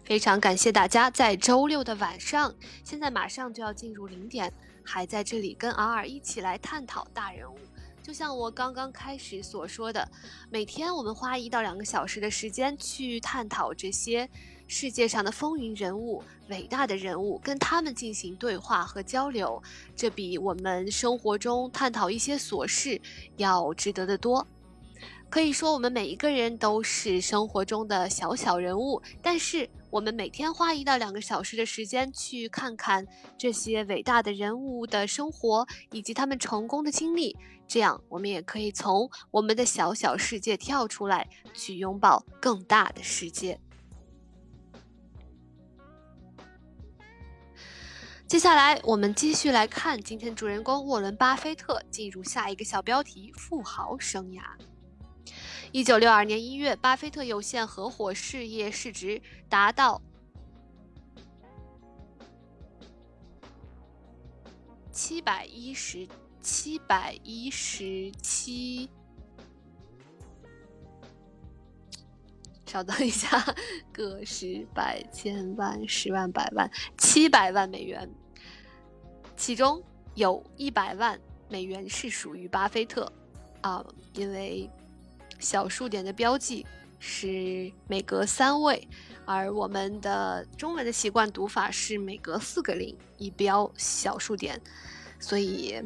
[0.04, 4.52] 非常感谢大家在周六的晚上，现在马上就要进入零点。
[4.84, 7.58] 还在这里跟阿尔一起来探讨大人物，
[8.04, 10.08] 就像我刚刚开始所说的，
[10.50, 14.30] 每天我们花一到两个小时的时间去探讨这些
[14.68, 19.62] 世界上的风云人物、伟大的人物，跟他们进行对话和交流，
[19.96, 23.00] 这比我们生活中探讨一些琐事
[23.38, 24.48] 要值得的多。
[25.32, 33.08] 可以说，我们每一个人都是生活中的小小人物，但是我们每天花一到两个小时的时间去看看
[33.38, 43.58] 这些伟大的人物的生活以及他们成功的经历，这样我们也可以从我们的小小世界跳出来，去拥抱更大的世界。
[48.28, 54.42] 接下来，我们继续来看今天主人公沃伦·巴菲特进入下一个小标题：富豪生涯。
[55.74, 60.02] 一九六二年一月，巴菲特有限合伙事业市值达到
[64.92, 66.06] 七百一十
[66.42, 68.90] 七百一十七。
[72.66, 73.42] 稍等一下，
[73.94, 78.10] 个十百千万十万百万七百万美元，
[79.38, 79.82] 其中
[80.16, 81.18] 有一百万
[81.48, 83.10] 美元是属于巴菲特
[83.62, 84.70] 啊，因为。
[85.42, 86.66] 小数点的标记
[87.00, 88.88] 是每隔三位，
[89.26, 94.62] 而我们的中文的习惯读法是每隔四个零一标小数点，
[95.20, 95.84] 所以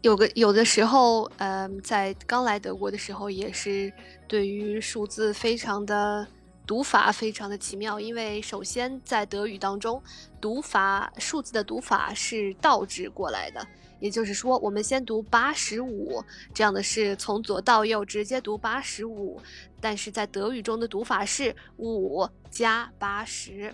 [0.00, 3.92] 有个有的时候，嗯，在刚来德国的时候，也是
[4.26, 6.26] 对于数字非常的
[6.66, 10.02] 读法非常的奇妙，因为首先在德语当中，
[10.40, 13.66] 读法数字的读法是倒置过来的。
[13.98, 16.22] 也就是说，我们先读八十五，
[16.52, 19.40] 这样的是从左到右直接读八十五，
[19.80, 23.72] 但是在德语中的读法是五加八十，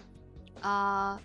[0.61, 1.21] 啊，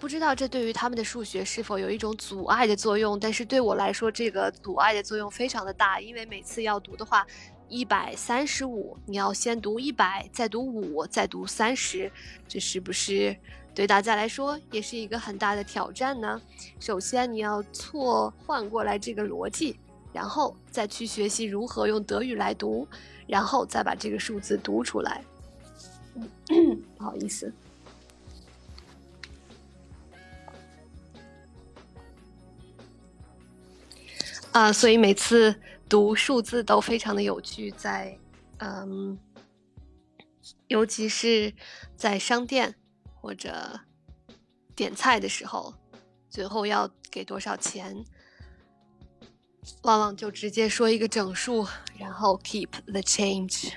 [0.00, 3.18] 不知道这对于他们的数学是否有一种阻碍的作用？
[3.18, 7.24] 但是对我来说，这个阻碍的作用非常的大，因为每次要读的话，
[7.68, 12.10] 一百三十五，你要先读一百，再读五，再读三十，
[12.48, 13.36] 这是不是？
[13.74, 16.40] 对大家来说也是一个很大的挑战呢。
[16.78, 19.76] 首先，你要错换过来这个逻辑，
[20.12, 22.86] 然后再去学习如何用德语来读，
[23.26, 25.24] 然后再把这个数字读出来。
[26.96, 27.52] 不好意思。
[34.52, 35.52] 啊，所以每次
[35.88, 38.16] 读数字都非常的有趣，在
[38.58, 39.18] 嗯，
[40.68, 41.52] 尤其是
[41.96, 42.76] 在商店。
[43.24, 43.80] 或者
[44.76, 45.72] 点菜的时候，
[46.28, 48.04] 最后要给多少钱，
[49.80, 51.66] 往往就直接说一个整数，
[51.98, 53.72] 然后 keep the change。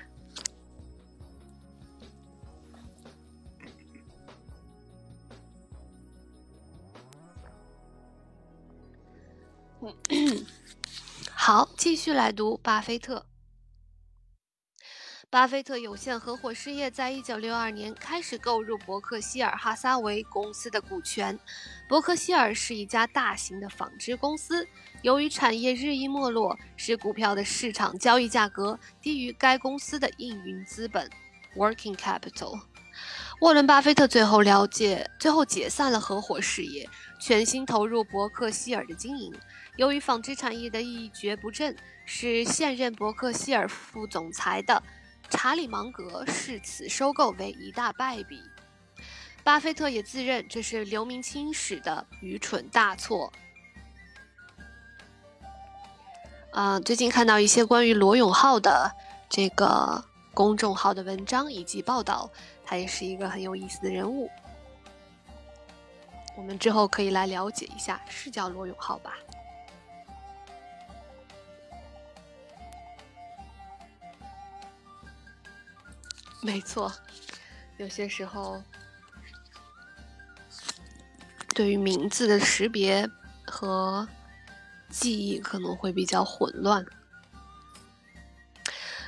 [11.32, 13.26] 好，继续来读巴菲特。
[15.30, 21.38] 巴菲特有限合伙事业在一九六二年开始购入伯克希尔哈撒韦公司的股权。
[21.89, 24.65] 伯克希尔是一家大型的纺织公司，
[25.01, 31.09] 由于产业日益没落，使股票的市场交易价格低于该公司的营运资本
[31.57, 32.57] （working capital）。
[33.41, 39.36] 沃伦·巴菲特最后了解，最后解散了合伙事业，全心投入伯克希尔的经营。
[39.75, 41.75] 由于纺织产业的一蹶不振，
[42.05, 44.82] 使现任伯克希尔副总裁的。
[45.30, 48.41] 查理芒格视此收购为一大败笔，
[49.43, 53.32] 巴菲特也自认这是留名青史的愚蠢大错。
[56.51, 58.91] 啊，最近看到一些关于罗永浩的
[59.30, 60.03] 这个
[60.34, 62.32] 公众号的文章以及报道，
[62.65, 64.30] 他也是一个很有意思的人物。
[66.36, 69.17] 我们之后可以来了解一下，是叫罗永浩吧？
[76.48, 76.89] 没错，
[77.76, 78.64] 有些时候
[81.54, 83.06] 对于名字的识别
[83.45, 84.08] 和
[84.89, 86.86] 记忆可能会比较混乱。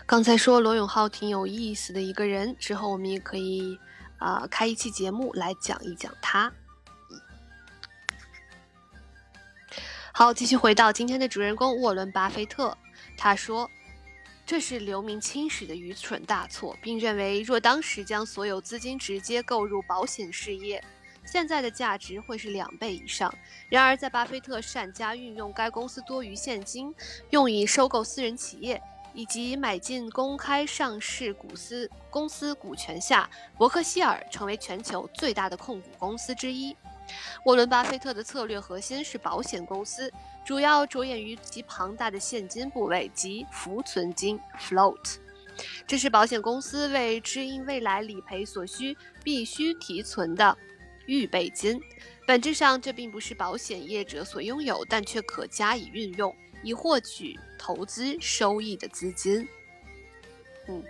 [0.06, 3.80] 刚才说罗永浩挺有意思的一个人，之后我们也可以
[4.18, 6.52] 啊开一期节目来讲一讲他。
[10.12, 12.78] 好，继续回到今天的主人公沃伦·巴菲特，
[13.18, 13.72] 他说。
[14.50, 20.84] 这是留名青史的愚蠢大错，并认为若当时将所有资金直接购入保险事业，
[21.24, 23.32] 现在的价值会是两倍以上。
[23.70, 26.92] 然而，在巴菲特善加运用该公司多余现金，
[27.30, 28.82] 用以收购私人企业
[29.14, 36.76] 以及买进公开上市股司公司股权下，伯克希尔成为全球最大的控股公司之一。
[37.46, 40.12] 沃伦·巴菲特的策略核心是保险公司，
[40.46, 45.18] 主要着眼于其庞大的现金部位及浮存金 （float），
[45.88, 50.58] 这是保险公司为支应未来理赔所需必须提存的
[51.06, 51.82] 预备金。
[52.28, 59.48] 本质上，这并不是保险业者所拥有，但却可加以运用以获取投资收益的资金。
[60.68, 60.84] 嗯。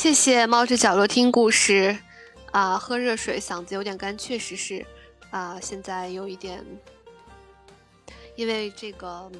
[0.00, 1.94] 谢谢猫着角落听故事，
[2.52, 4.82] 啊，喝热水，嗓子有点干，确实是，
[5.28, 6.64] 啊，现在有一点，
[8.34, 9.30] 因为这个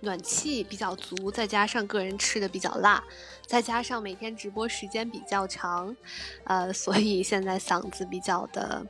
[0.00, 3.02] 暖气比较足，再加上个人吃的比较辣，
[3.46, 5.96] 再加上每天直播时间比较长，
[6.44, 8.84] 呃， 所以现在嗓子比较的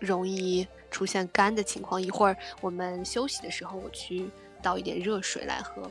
[0.00, 2.02] 容易出现干的情况。
[2.02, 4.28] 一会儿我们休息的时候，我去
[4.60, 5.88] 倒一点热水来喝。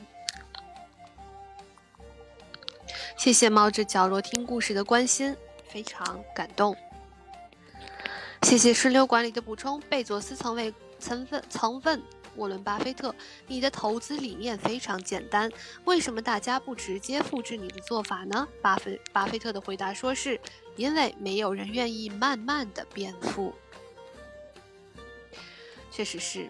[3.18, 5.36] 谢谢猫着角落听故事的关心，
[5.68, 6.76] 非常感动。
[8.44, 9.80] 谢谢顺流管理的补充。
[9.90, 12.02] 贝佐斯曾为曾问曾问
[12.36, 13.14] 沃伦巴菲特
[13.48, 15.52] ：“你的投资理念非常简单，
[15.84, 20.40] 为什么大家不直接复制你的做法呢？”巴菲巴菲特的回答说：“是
[20.78, 23.54] 因为没有人愿意慢慢的变富。”
[25.92, 26.50] 确实是，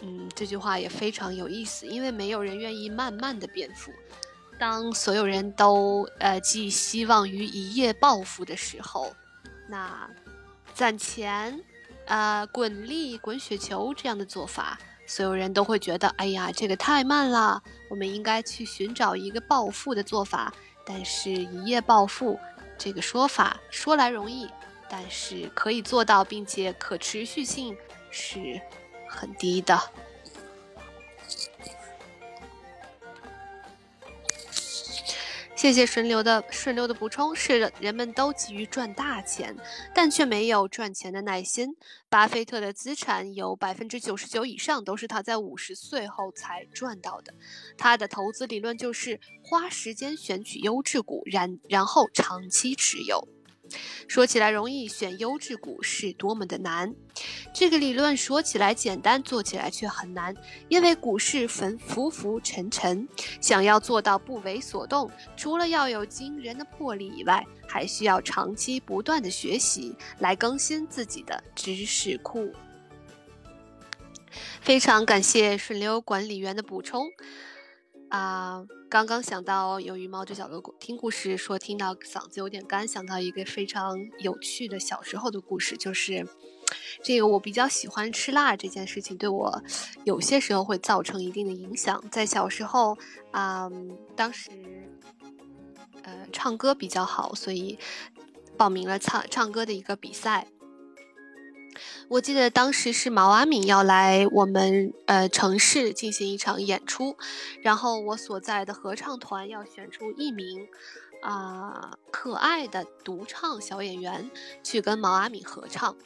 [0.00, 3.92] 嗯，这句话也非常有意思，因为没有人愿意慢慢的变富。
[4.58, 9.14] 当所有人都呃寄希望于一夜暴富的时候，
[9.68, 10.08] 那
[10.74, 11.60] 攒钱、
[12.06, 17.62] 呃滚利、滚雪球这样的做法，所有人都会觉得，哎呀，这个太慢了。
[17.88, 20.52] 我们应该去寻找一个暴富的做法。
[20.84, 22.38] 但是，一夜暴富
[22.78, 24.48] 这个说法说来容易，
[24.88, 27.76] 但是可以做到，并且可持续性
[28.10, 28.60] 是
[29.08, 29.76] 很低的。
[35.56, 39.56] 谢谢顺流的顺流的补充，是人们都急于赚大钱，
[39.94, 41.74] 但却没有赚钱的耐心。
[42.10, 47.32] 巴菲特的资产有百分之九十九以上都是他在五十岁后才赚到的。
[47.78, 53.26] 他的投资理论就是花时间选取优质股，然然后长期持有。
[54.08, 56.94] 说起来容易，选优质股是多么的难。
[57.54, 60.34] 这个理论说起来简单，做起来却很难，
[60.68, 63.08] 因为股市浮浮浮沉沉，
[63.40, 72.52] 想要做到不为所动，除了要有惊人的魄力以外，还需要长期不断的学习来更新自己的知识库。
[74.60, 77.08] 非常感谢顺流管理员的补充。
[78.08, 86.26] 啊，刚刚想到，由于猫着角落听故事，说听到嗓子有点干，想到一个非常有趣的小时候的故事，就是
[87.02, 89.62] 这个我比较喜欢吃辣这件事情，对我
[90.04, 92.02] 有些时候会造成一定的影响。
[92.10, 92.96] 在小时候，
[93.32, 93.68] 啊，
[94.14, 94.50] 当时
[96.02, 97.76] 呃唱歌比较好，所以
[98.56, 100.46] 报名了唱唱歌的一个比赛。
[102.08, 107.16] 我记得当时是毛阿敏要来我们呃城市进行一场演出，
[107.62, 110.66] 然后我所在的合唱团要选出一名
[111.22, 114.30] 啊可爱的独唱小演员
[114.62, 115.96] 去跟毛阿敏合唱，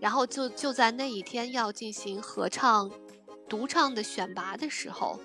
[0.00, 2.90] 然后就就在那一天要进行合唱
[3.48, 5.20] 独唱的选拔的时候，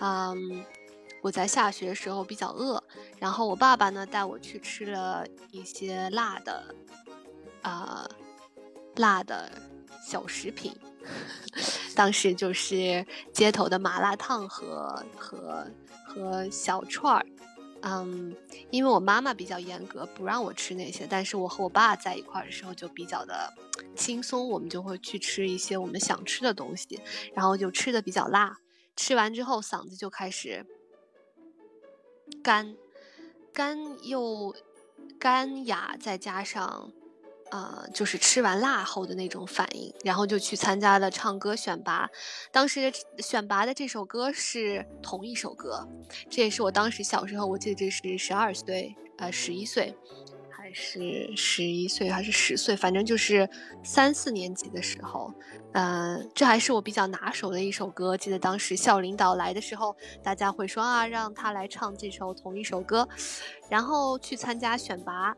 [0.00, 0.64] 嗯，
[1.22, 2.82] 我在下学的时候比较饿，
[3.18, 6.74] 然后我爸爸呢带我去吃了一些辣的，
[7.62, 8.08] 啊。
[8.96, 9.50] 辣的
[10.06, 10.74] 小食品，
[11.94, 15.66] 当时就是街头的麻辣烫和和
[16.06, 17.26] 和小串儿，
[17.82, 18.36] 嗯，
[18.70, 23.52] 因为我妈妈比较严格，不让我吃那些，但是我和我爸在一块儿的时候就比较的
[23.96, 27.00] 轻松，我们就会去吃一些我们想吃的东西，
[27.34, 28.58] 然后就吃的比较辣，
[28.96, 30.64] 吃完之后嗓子就开始
[32.42, 32.76] 干，
[33.52, 34.54] 干又
[35.18, 36.92] 干哑，再加上。
[37.54, 42.10] 呃，就是吃完辣后的那种反应，然后就去参加了唱歌选拔。
[42.50, 45.86] 当时选拔的这首歌是同一首歌，
[46.28, 49.94] 这也是我当时小时候，我记得这是十二岁，呃，十一岁，
[50.50, 53.48] 还是十一岁，还是十岁，反正就是
[53.84, 55.32] 三四年级的时候。
[55.74, 58.16] 嗯，这还是我比较拿手的一首歌。
[58.16, 59.94] 记得当时校领导来的时候，
[60.24, 63.08] 大家会说啊，让他来唱这首同一首歌，
[63.68, 65.36] 然后去参加选拔。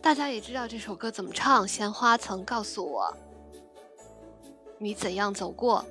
[0.00, 1.66] 大家也知道这首歌怎么唱。
[1.68, 3.16] 鲜花曾告诉我，
[4.78, 5.84] 你怎样走过。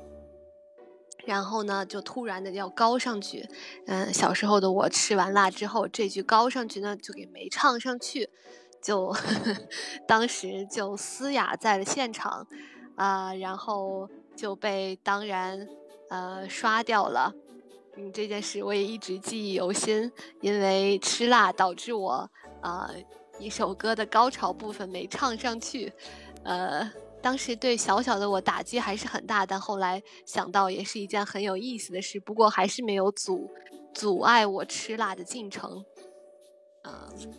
[1.25, 3.47] 然后呢，就突然的要高上去。
[3.85, 8.29] 嗯，小时候的我吃完辣之后，这句高上去呢就给没唱上去，
[8.81, 9.13] 就
[10.07, 12.47] 当时就嘶哑在了现场，
[12.95, 15.67] 啊，然后就被当然
[16.09, 17.33] 呃刷掉了。
[17.97, 22.31] 嗯，这件事我也一直记忆犹新，因为吃辣导致我
[22.61, 22.89] 啊。
[23.39, 25.93] 一首歌的高潮部分没唱上去，
[26.43, 33.49] 呃，当时对小小的我打击还是很大，但后来想到也是一件很有意思的事，不过还是没有阻
[33.93, 35.85] 阻碍我吃辣的进程，
[36.83, 37.33] 嗯，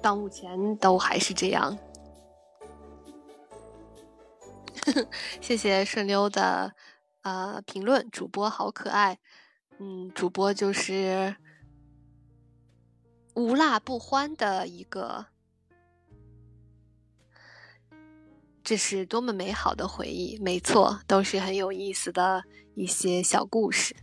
[0.00, 1.76] 到目前都还是这样。
[5.40, 6.72] 谢谢顺溜的
[7.22, 9.18] 呃评论，主播好可爱，
[9.78, 11.36] 嗯，主播就是
[13.34, 15.26] 无辣不欢的一个。
[18.70, 20.38] 这是多么美好的回忆！
[20.40, 22.44] 没错，都是很有意思的
[22.76, 23.96] 一些小故事。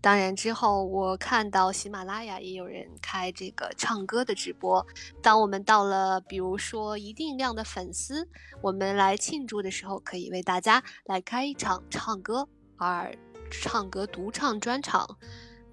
[0.00, 4.86] 当然，之后我看到喜马拉雅也有人开这个唱歌的直播。
[5.20, 8.26] 当我们到了，比如说一定量的粉丝，
[8.62, 12.48] 我们来庆祝的时候，可以为大家来开一场唱歌，
[12.78, 13.14] 而
[13.50, 15.18] 唱歌独唱专场。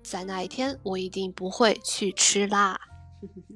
[0.03, 2.77] 在那一天，我一定不会去吃辣。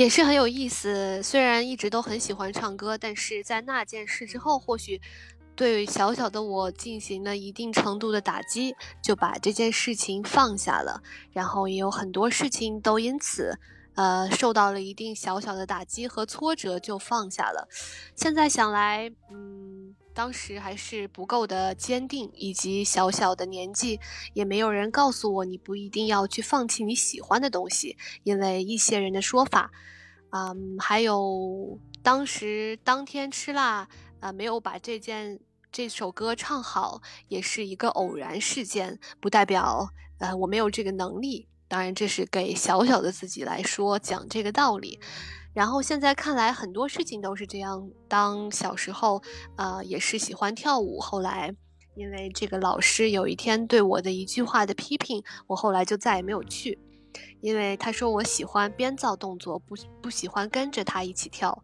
[0.00, 1.22] 也是很有意思。
[1.22, 4.98] 虽然一直都很喜欢唱歌，但是在那件事之后，或许
[5.54, 11.02] 对小小的我进行了一定程度的打击，就把这件事情放下了。
[11.32, 13.58] 然后也有很多事情都因此，
[13.94, 17.68] 呃，受到了一定小小的打击和挫折，就放下了。
[18.16, 19.94] 现在想来，嗯。
[20.12, 24.00] 当时还是不够的坚定，以及小小的年纪，
[24.34, 29.70] 也没有人告诉我你不一定要去放弃你喜欢的东西，因为一些人的说法，
[30.30, 33.88] 嗯，还有当时当天吃辣，
[34.20, 35.40] 啊，没有把这件
[35.72, 39.88] 这首歌唱好，也是一个偶然事件，不代表
[40.18, 41.46] 呃我没有这个能力。
[41.68, 44.98] 当然，这是给小小的自己来说讲这个道理。
[45.52, 47.90] 然后现在看来，很多事情都是这样。
[48.08, 49.20] 当小时候，
[49.56, 51.00] 呃，也是喜欢跳舞。
[51.00, 51.52] 后来，
[51.96, 56.78] 因为这个老师有一天对我的一句话的批评，我后来就再也没有去，
[57.40, 61.62] 因为他说我喜欢编造动作，不不喜欢跟着他一起跳。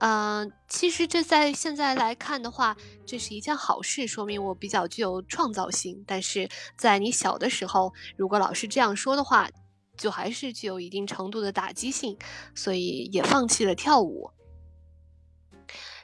[0.00, 6.04] 嗯，其实这在现在来看的话，这是一件好事，说明我比较具有创造性。
[6.06, 6.46] 但是
[6.76, 9.48] 在你小的时候，如果老师这样说的话，
[9.96, 12.18] 就还是具有一定程度的打击性，
[12.54, 14.30] 所以也放弃了跳舞。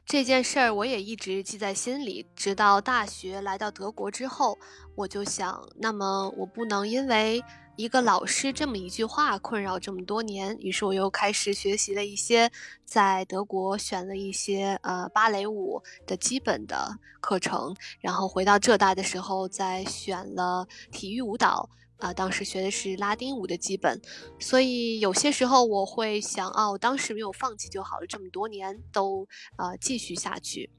[0.07, 4.59] 这件事儿我也一直记在心里，直到大学来到德国之后，
[4.97, 7.45] 我就想，那么我不能因为
[7.76, 10.57] 一个老师这么一句话困扰这么多年。
[10.59, 12.51] 于是我又开始学习了一些，
[12.84, 21.70] 在德国选了一些呃芭蕾舞的基本的课程，然后回到浙大的时候再选了体育舞蹈。
[22.01, 24.01] 啊，当时学的是拉丁舞的基本，
[24.38, 30.70] 所以有些时候我会想，哦，当时没有放弃就好了，这么多年都呃继续下去。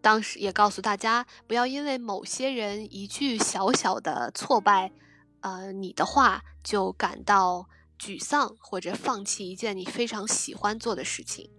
[0.00, 4.92] 当时也告诉大家，不要因为某些人一句小小的挫败，
[5.40, 7.68] 呃，你的话就感到
[7.98, 11.50] 沮丧或者放弃一件你非常喜欢做的事情。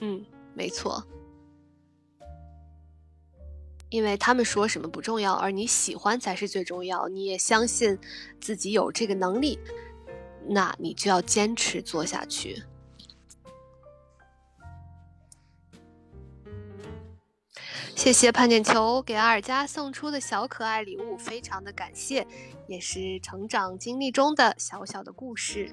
[0.00, 1.04] 嗯，没错，
[3.90, 7.06] 因为他们说什么不重要，而你喜欢才是最重要。
[7.08, 7.98] 你也相信
[8.40, 9.58] 自己有这个能力，
[10.48, 12.62] 那你就要坚持做下去。
[17.94, 22.26] 谢谢潘点球给阿尔加送出的小可爱礼物，非常的感谢，
[22.66, 25.72] 也是成长经历中的小小的故事。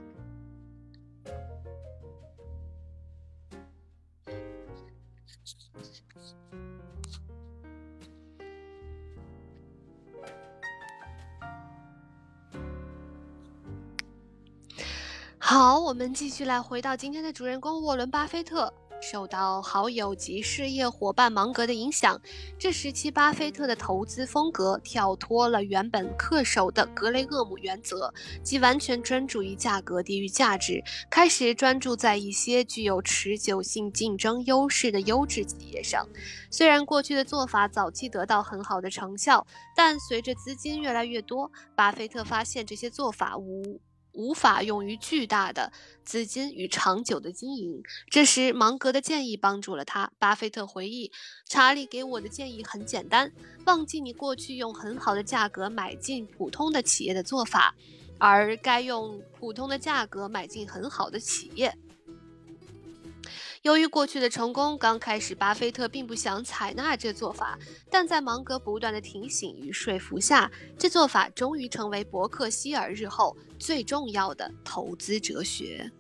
[15.52, 18.74] 好，我们继续来回到今天的主人公沃伦·巴菲特。
[19.02, 22.18] 受到好友及事业伙伴芒格的影响，
[22.58, 36.08] 这时期巴菲特的投资风格跳脱了原本恪守的格雷厄姆原则，即完全专注于价格低于价值，开始专注在一些具有持久性竞争优势的优质企业上。
[36.50, 39.46] 虽然过去的做法早期得到很好的成效，
[39.76, 43.82] 但随着资金越来越多，巴菲特发现这些做法无。
[44.14, 45.72] 无法用于巨大的
[46.04, 47.82] 资金与长久的经营。
[48.10, 50.12] 这时，芒格的建议帮助了他。
[50.20, 51.12] 巴菲特回忆
[51.48, 53.32] ：“查理给我的建议很简单，
[53.66, 57.76] 忘记你过去用很好的价格买进普通的企业的做法，
[58.18, 61.78] 而该用普通的价格买进很好的企业。”
[63.64, 67.60] 由于过去的成功，刚开始巴菲特并不想采纳这做法，
[67.92, 75.92] 但在芒格不断的提醒与说服下，这做法终于成为伯克希尔日后最重要的投资哲学。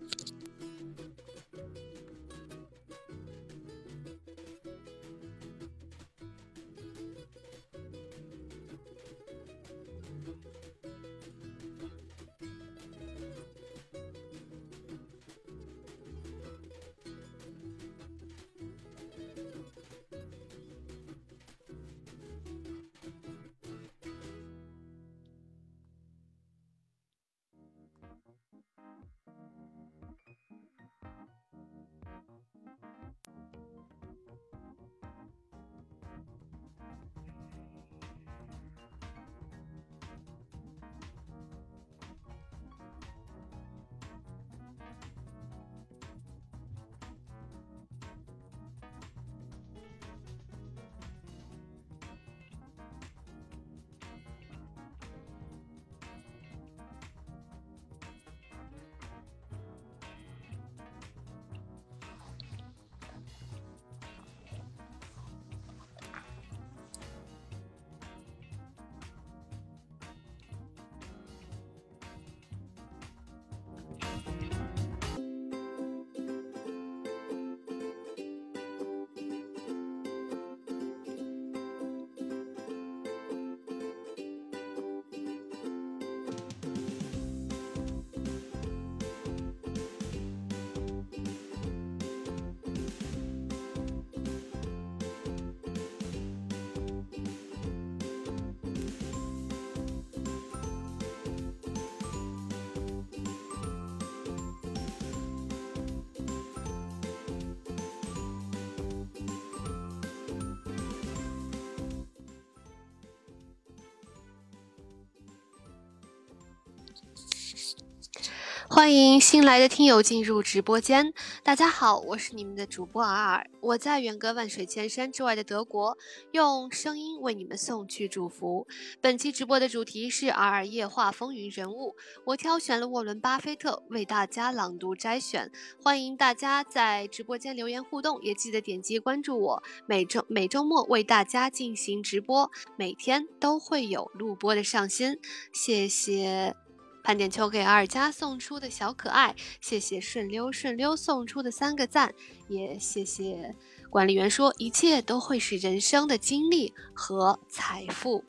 [118.81, 121.13] 欢迎新来的听友进入直播间。
[121.43, 125.95] 大家好，我是你们的主播尔尔，我在远隔万水千山之外的德国，
[126.31, 128.65] 用声音为你们送去祝福。
[128.99, 131.95] 本期直播的主题是尔尔夜话风云人物，
[132.25, 135.51] 我挑选了沃伦·巴菲特为大家朗读摘选。
[135.83, 139.63] 欢迎大家在直播间留言互动，也记得点击关注我。
[139.85, 145.19] 每周每周末为大家进行直播，每天都会有录播的上新。
[145.53, 146.55] 谢谢。
[147.03, 152.13] 盘点秋给阿尔加送出的小可爱，谢谢顺溜顺溜送出的三个赞，
[152.47, 153.55] 也谢谢
[153.89, 158.23] 管理员说一切都会是人生的经历和财富。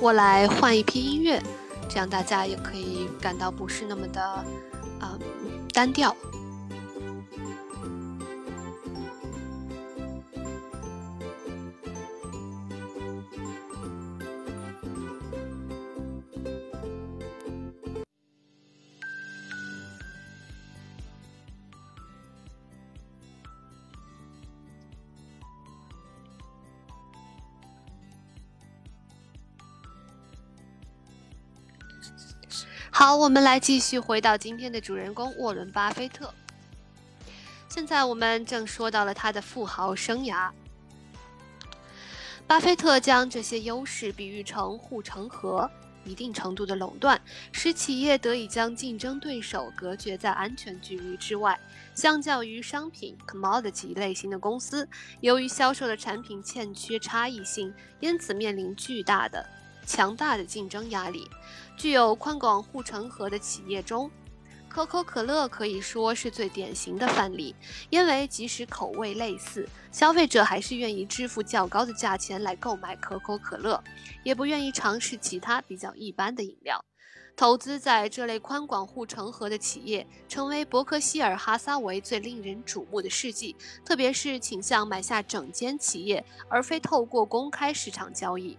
[0.00, 1.42] 我来换一批音乐，
[1.88, 4.44] 这样大家也可以感到不是那么的，
[5.00, 5.18] 嗯，
[5.72, 6.16] 单调。
[32.90, 36.32] 好，我们来继续回到今天的主人公沃伦·巴菲特。
[37.68, 40.50] 现在我们正说到了他的富豪生涯。
[42.46, 45.70] 巴菲特将这些优势比喻成护城河，
[46.02, 47.20] 一定程度的垄断，
[47.52, 51.60] 使企业得以将竞争对手隔绝在安全距离之外。
[51.94, 54.88] 相较于商品 （commodity） 类型的公司，
[55.20, 59.46] 由于销售的产品欠缺差异性，因此面临巨大的。
[59.88, 61.26] 强大的竞争压力，
[61.74, 64.10] 具有宽广护城河的企业中，
[64.68, 67.56] 可口可乐可以说是最典型的范例。
[67.88, 73.82] 因为即使口味类似，消费者还是愿意支付较高的价钱来购买可口可乐，
[74.22, 76.84] 也不愿意尝试其他比较一般的饮料。
[77.34, 83.56] 投资在这类宽广护城河的企业，成为伯克希尔哈撒韦最令人瞩目的事迹，
[83.86, 88.58] 特别是倾向买下整间企业，而非透过公开市场交易。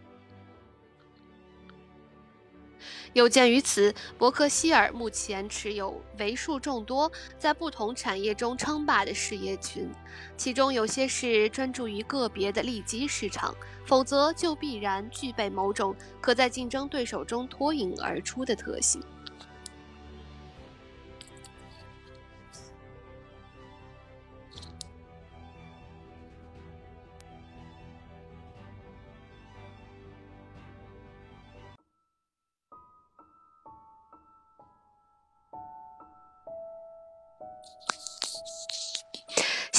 [3.14, 9.90] 有鉴于此，伯克希尔目前持有为数众多在不同产业中称霸的事业群，
[10.38, 13.56] 其中有些是专注于个别的利基市场，
[13.86, 19.02] 否则就必然具备某种可在竞争对手中脱颖而出的特性。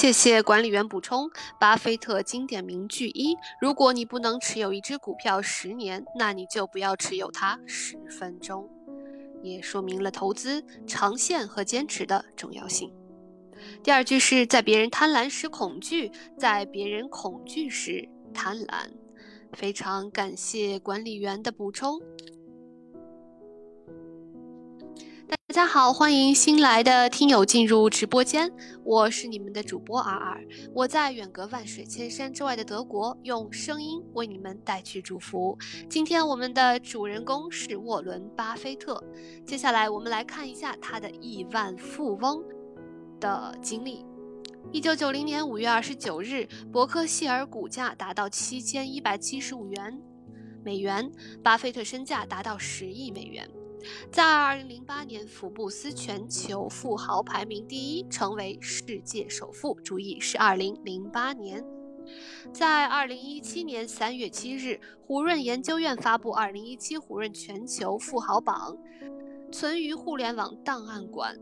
[0.01, 1.29] 谢谢管理员补充。
[1.59, 8.67] 巴菲特经典名句一：如果你不能持有一只股票十年，那你就不要持有它十分钟。
[9.43, 12.91] 也说明了投资长线和坚持的重要性。
[13.83, 18.89] 第二句是在别人贪婪时恐惧，在别人恐惧时贪婪。
[19.53, 22.01] 非常感谢管理员的补充。
[25.51, 28.49] 大家好，欢迎新来的听友进入直播间，
[28.85, 30.41] 我是你们的主播尔尔，
[30.73, 35.57] 我在远隔万水千山之外的德国，用声音为你们带去祝福。
[35.89, 39.03] 今天我们的主人公是沃伦·巴菲特，
[39.45, 42.41] 接下来我们来看一下他的亿万富翁
[43.19, 44.05] 的经历。
[44.71, 50.01] 一九九零年五月二十九日，伯克希尔股价达到七千一百七十五元
[50.63, 51.11] 美元，
[51.43, 53.45] 巴菲特身价达到十亿美元。
[54.11, 59.79] 在2008年，福布斯全球富豪排名第一，成为世界首富。
[59.81, 61.65] 注意是2008年。
[62.51, 68.77] 在2017年3月7日，胡润研究院发布2017胡润全球富豪榜，
[69.51, 71.37] 存于互联网档案馆。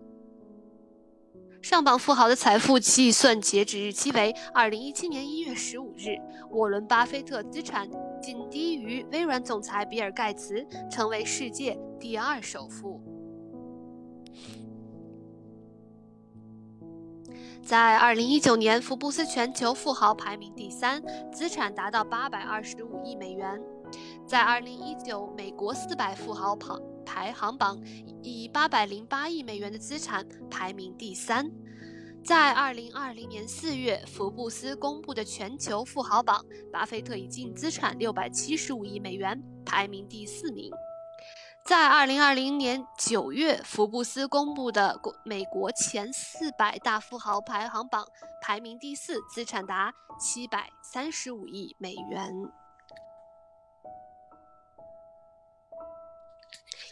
[1.61, 6.15] 上榜富豪的财富计算截止日期为二零一七年一月十五日。
[6.51, 7.87] 沃伦·巴菲特资产
[8.21, 13.01] 仅低于微软总裁比尔·盖茨，成为世界第二首富。
[17.61, 23.61] 在二零一九年，福布斯全球富豪排名第三，资产达到八百二十五亿美元。
[24.25, 26.79] 在二零一九美国四百富豪榜。
[27.09, 27.81] 排行榜
[28.21, 31.51] 以八百零八亿美元的资产排名第三，
[32.23, 40.71] 在二零二零年四月，福布斯公布的全球富豪榜，巴菲特以净资产六百七十五亿美元排名第四名。
[41.65, 48.05] 在二零二零年九月，福布斯公布的美国前四百大富豪排行榜
[48.39, 52.31] 排名第四，资产达七百三十五亿美元。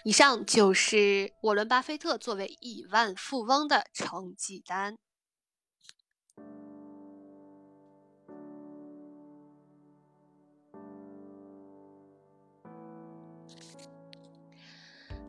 [0.03, 4.95] 以上就是沃伦·巴菲特作为亿万富翁的成绩单。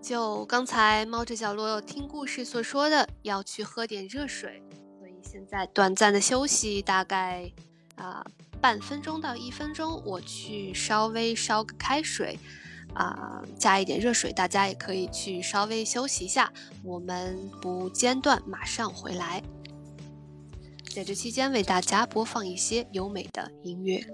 [0.01, 4.63] 就刚才猫着角落听故事所说的，要去喝点热水，
[4.99, 7.53] 所以现在短暂的休息，大概
[7.95, 8.25] 啊
[8.59, 12.39] 半分钟到一分钟，我去稍微烧个开水。
[12.95, 16.53] 啊，加一点热水，大家也可以去稍微休息一下。
[16.83, 19.43] 我们不间断，马上回来。
[20.95, 24.05] 在这期间，为大家播放一些优美的音乐。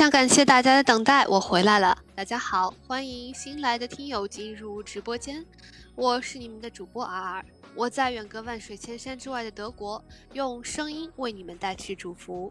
[0.00, 1.94] 想感谢大家的等待，我回来了。
[2.14, 5.44] 大家好，欢迎新来的听友进入直播间，
[5.94, 7.44] 我是你们的主播 R，
[7.74, 10.02] 我在远隔万水千山之外的德国，
[10.32, 12.50] 用声音为你们带去祝福。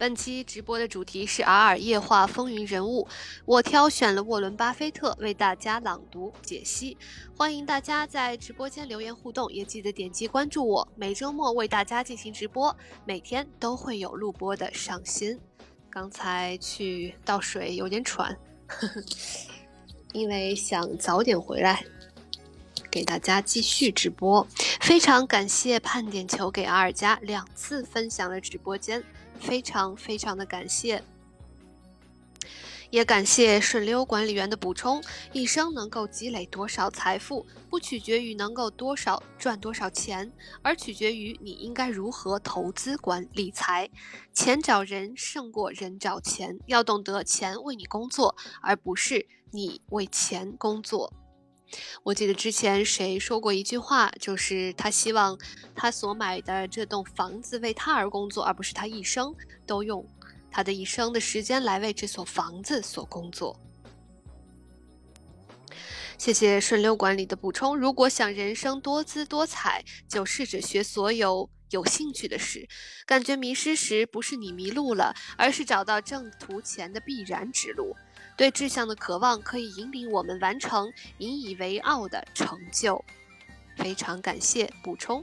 [0.00, 3.04] 本期直播的主题是《阿尔夜话风云人物》，
[3.44, 6.96] 我挑选了沃伦·巴菲特为大家朗读解析。
[7.36, 10.88] 欢迎大家在直播间留言互动，也记得点击关注我。
[10.96, 12.74] 每周末为大家进行直播，
[13.04, 15.38] 每天都会有录播的上新。
[15.90, 18.34] 刚才去倒水，有点喘，
[20.14, 21.84] 因为想早点回来
[22.90, 24.46] 给大家继续直播。
[24.80, 29.04] 非常感谢盼点球给阿尔加两次分享了直播间。
[29.40, 31.02] 非常非常的感谢，
[32.90, 35.02] 也感谢顺溜管理员的补充。
[35.32, 40.30] 一生能够积累多少财富，不取决于能够多少赚多少钱，
[40.62, 43.88] 而取决于你应该如何投资管理财。
[44.32, 51.12] 钱找人胜过人找钱，要懂得钱为你工作，而不是你为钱工作。
[52.02, 55.38] 我记得之前谁说过一句话，就是他希望
[55.74, 59.34] 他所买的这栋房子为他而工作，而不是他一生
[59.66, 60.04] 都用
[60.50, 63.58] 他的一生的时间来为这所房子所工作。
[66.18, 67.74] 谢谢顺溜管理的补充。
[67.78, 72.68] 如果想人生多姿多彩，就试着学所有有兴趣的事。
[73.06, 77.96] 感觉迷失时，不是你迷路了，而是找到正途前的必然之路。
[78.40, 83.04] 对志向的渴望可以引领我们完成引以为傲的成就。
[83.76, 85.22] 非常感谢补充。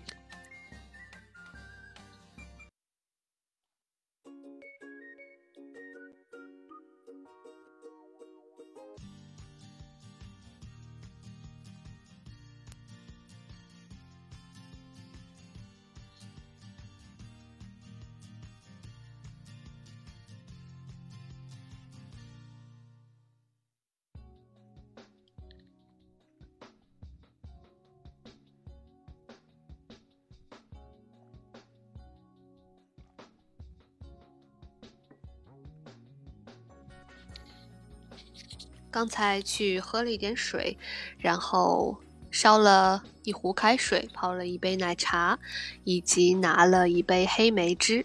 [38.98, 40.76] 刚才去喝了一点水，
[41.20, 42.02] 然后
[42.32, 45.38] 烧了一壶开水，泡了一杯奶茶，
[45.84, 48.04] 以及拿了一杯黑莓汁。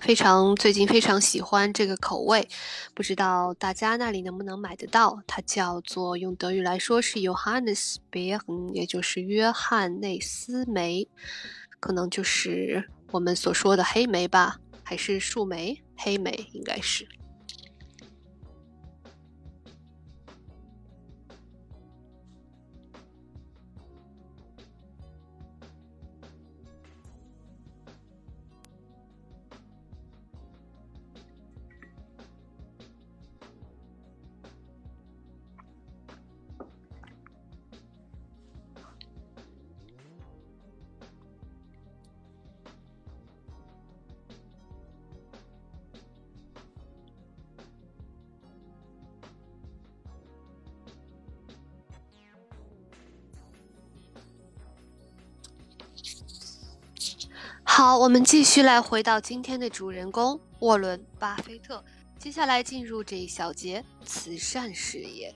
[0.00, 2.48] 非常最近非常喜欢这个口味，
[2.92, 5.22] 不知道大家那里能不能买得到？
[5.28, 11.06] 它叫做用德语来说是 Johannesbeer，也就是约翰内斯莓，
[11.78, 15.80] 可能就是我们所说的黑莓吧，还是树莓？
[15.96, 17.06] 黑莓应该是。
[57.90, 61.84] 好，我们继续来回到今天的主人公沃伦·巴菲特。
[62.20, 65.34] 接下来进入这一小节慈善事业。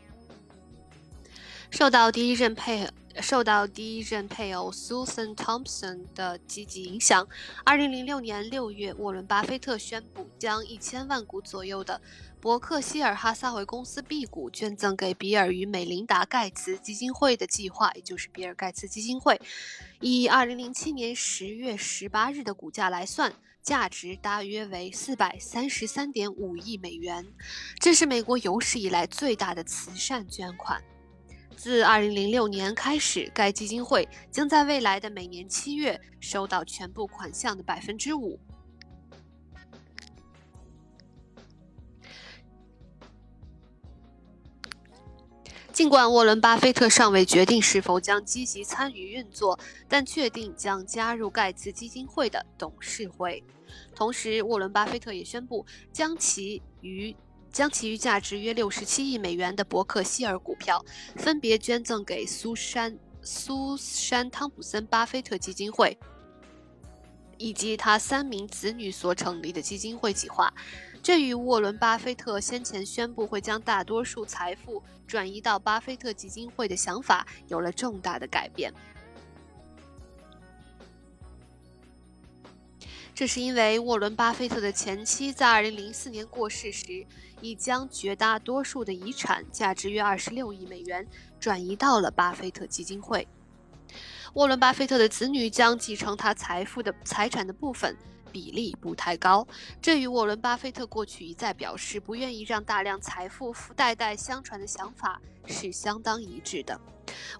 [1.73, 2.89] 受到第一任配
[3.25, 7.27] 受到第一任配偶 Susan Thompson 的积极影响
[7.65, 11.99] ，2006年6月，沃伦·巴菲特宣布将一千万股左右的。
[12.39, 19.41] 伯克希尔哈撒韦公司 B 股捐赠给比尔与美琳达盖茨基金会的计划，也就是比尔盖茨基金会，
[20.01, 23.33] 以二零零七年十月十八日的股价来算，
[23.63, 27.27] 价值大约为四百三十三点五亿美元。
[27.81, 30.85] 这是美国有史以来最大的慈善捐款。
[31.57, 38.39] 自二零零六年开始，该基金会将在未来的每年七月收到全部款项的百分之五。
[45.73, 49.59] 尽管沃伦·巴菲特尚未决定是否将积极参与运作，
[49.89, 53.43] 但确定将加入盖茨基金会的董事会。
[53.93, 57.17] 同时，沃伦·巴菲特也宣布将其与
[57.55, 65.97] 将其余价值约六十七亿美元的伯克希尔股票分别捐赠给苏珊苏珊·汤普森·巴菲特基金会
[67.39, 70.53] 以及他三名子女所成立的基金会计划。
[71.01, 78.75] 这与沃伦·巴菲特先前宣布会将大多数财富转移到巴菲特基金会的想法有了重大的改变。
[83.15, 87.07] 这是因为沃伦·巴菲特的前妻在2004年过世时，
[87.41, 91.07] 已将绝大多数的遗产（价值约26亿美元）
[91.39, 93.29] 转移到了巴菲特基金会。
[94.33, 97.97] 沃伦·巴菲特的子女将继承他财富的财产的部分。
[98.35, 99.47] 比例不太高，
[99.81, 106.81] 这与沃伦·巴菲特过去一再表示不愿意让大量财富代代相传的想法是相当一致的。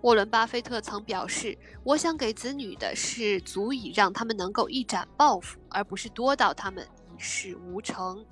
[0.03, 8.25] 沃伦·巴菲特曾表示：“我想给子女的是足以让他们能够一展抱负，而不是多到他们一事无成。”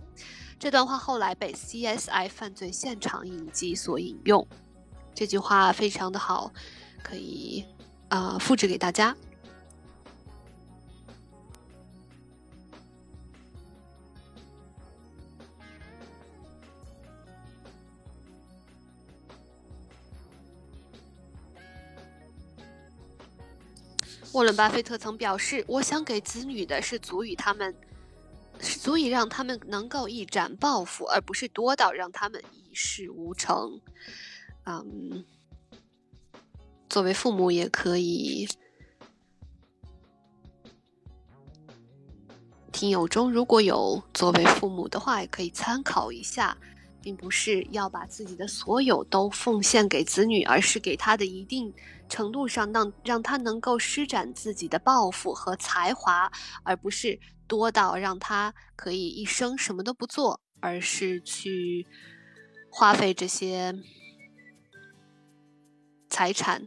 [0.57, 4.47] 这段话后来被 CSI 犯罪现场影集所引用。
[5.13, 6.53] 这句话非常的好，
[7.03, 7.67] 可以
[8.09, 9.17] 啊复制给大家。
[24.33, 27.75] 沃伦·巴菲特曾表示：“我想给子女的是足以他们，
[28.59, 33.79] 是足以让他们能够一展抱负，而不是多到让他们一事无成。”
[34.65, 35.25] 嗯，
[36.89, 38.49] 作为父母也可以，
[42.73, 46.57] 听友中如果有作为父母的话，也可以参考一下。
[47.03, 51.75] 并不是要把自己的所有都奉献给子女，而是给他的一定
[52.09, 56.31] 程度上让让他能够施展自己的抱负和才华，
[56.63, 61.87] 而不是多到让他可以一生什么都不做，而是去
[62.71, 63.75] 花费这些
[66.09, 66.67] 财产，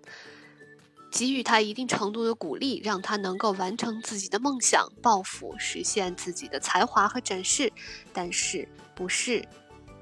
[1.12, 7.72] 给予他一定程度的鼓励，让他能够完成自己的梦想、抱负，实现自己的才华和展示，
[8.12, 9.44] 但是不是。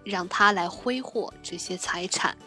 [0.04, 2.38] 让他来挥霍这些财产。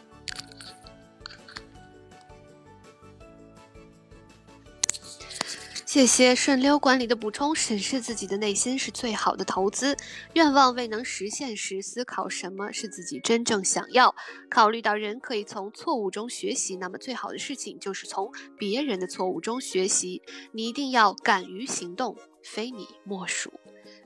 [5.85, 7.55] 谢谢顺溜管理的补充。
[7.55, 9.97] 审视自己的内心是最好的投资。
[10.35, 14.15] 愿望未能实现时，思考什么是自己真正想要。
[14.51, 20.21] 考虑到人可以从错误中学习，那么最好的事情就是从别人的错误中学习。
[20.53, 23.51] 你一定要敢于行动，非你莫属。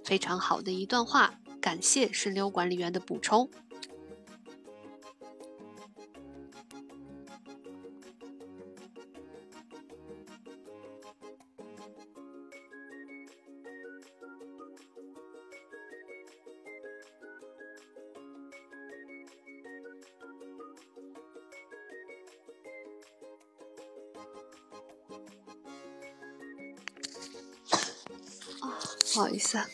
[0.04, 1.39] 非常好的一段话。
[1.60, 3.48] 感谢顺流管理员的补充。
[28.60, 28.80] 啊，
[29.14, 29.58] 不好意思。
[29.58, 29.66] 啊。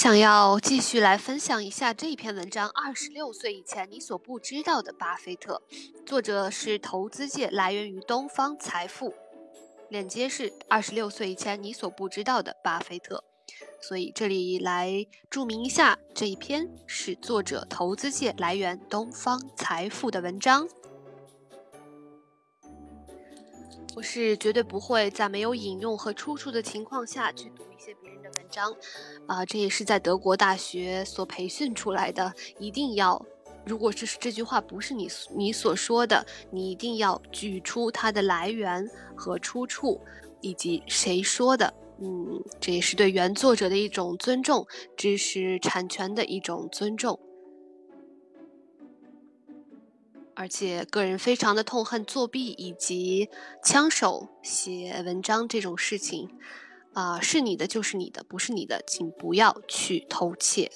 [0.00, 5.60] 想要继续来分享一下这篇文章：二十六岁以前你所不知道的巴菲特。
[6.06, 9.12] 作者是投资界，来源于东方财富。
[9.90, 13.22] 链接是二十六岁以前你所不知道的巴菲特。
[13.82, 20.66] 所以这里来注明一下，这一篇是作者投资界来源东方财富的文章。
[23.96, 28.72] 我是绝对不会在没有引用和出处的情况下去读一些别人的文章，
[29.26, 32.32] 啊，这也是在德国大学所培训出来的。
[32.58, 33.20] 一定要，
[33.66, 40.00] 如果这是这句话不是你你所说的，你一定要举出它的来源和出处，
[40.40, 41.74] 以及谁说的。
[42.00, 47.18] 嗯，这也是对原作者的一种尊重，知识产权的一种尊重。
[50.40, 53.28] 而且，个人非常的痛恨作弊以及
[53.62, 56.30] 枪手写文章这种事情。
[56.94, 60.72] 啊，是你的就是你的，不是你的，请不要去偷窃。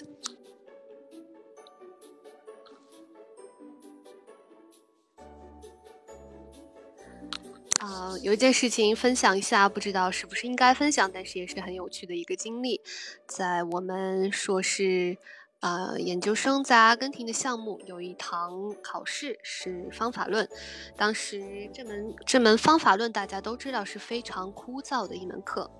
[7.80, 12.82] 啊，有一件事情分享一下，不知道是不是应该分享，但是也是很有趣的一个经历。
[13.26, 15.16] 在我们硕士，
[15.64, 20.46] 呃，研究生在阿根廷的项目，有一堂考试是方法论。
[20.94, 25.70] 当时这门这门方法论大家都知道是非常枯燥的一门课。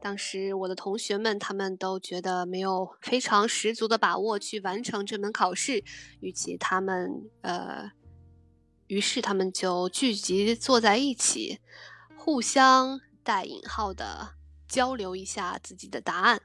[0.00, 5.84] 当时我的同学们他们都觉得没有非常十足的把握去完成这门考试，
[6.18, 7.92] 与其他们呃，
[8.88, 11.60] 于是他们就聚集坐在一起，
[12.16, 14.30] 互相带引号的
[14.66, 16.42] 交流一下自己的答案。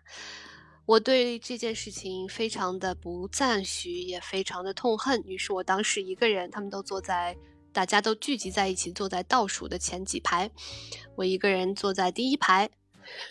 [0.88, 5.22] 我对这件事情非常的不赞许，也非常的痛恨。
[5.26, 7.36] 于是我当时一个人，他们都坐在，
[7.74, 10.50] 大家都聚集在一起，坐在倒数的前几排，
[11.18, 12.70] 我一个人坐在第一排。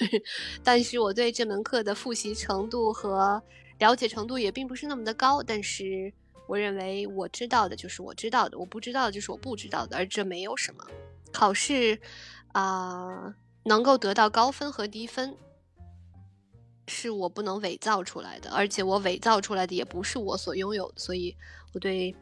[0.63, 3.43] 但是我对这门课的复习程度和
[3.79, 5.43] 了解程度也并不是那么的高。
[5.43, 6.13] 但是
[6.47, 10.85] 我认为我知道的就是我知道的，我不知道的就是我不知道的，而这没有什么。
[11.33, 11.99] 考试
[12.53, 13.35] 啊，
[13.65, 15.35] 能够得到高分和低分，
[16.89, 20.95] 是我不能伪造出来的，而且我伪造出来的也不是我所拥有的。
[20.99, 21.37] 所以
[21.73, 22.15] 我对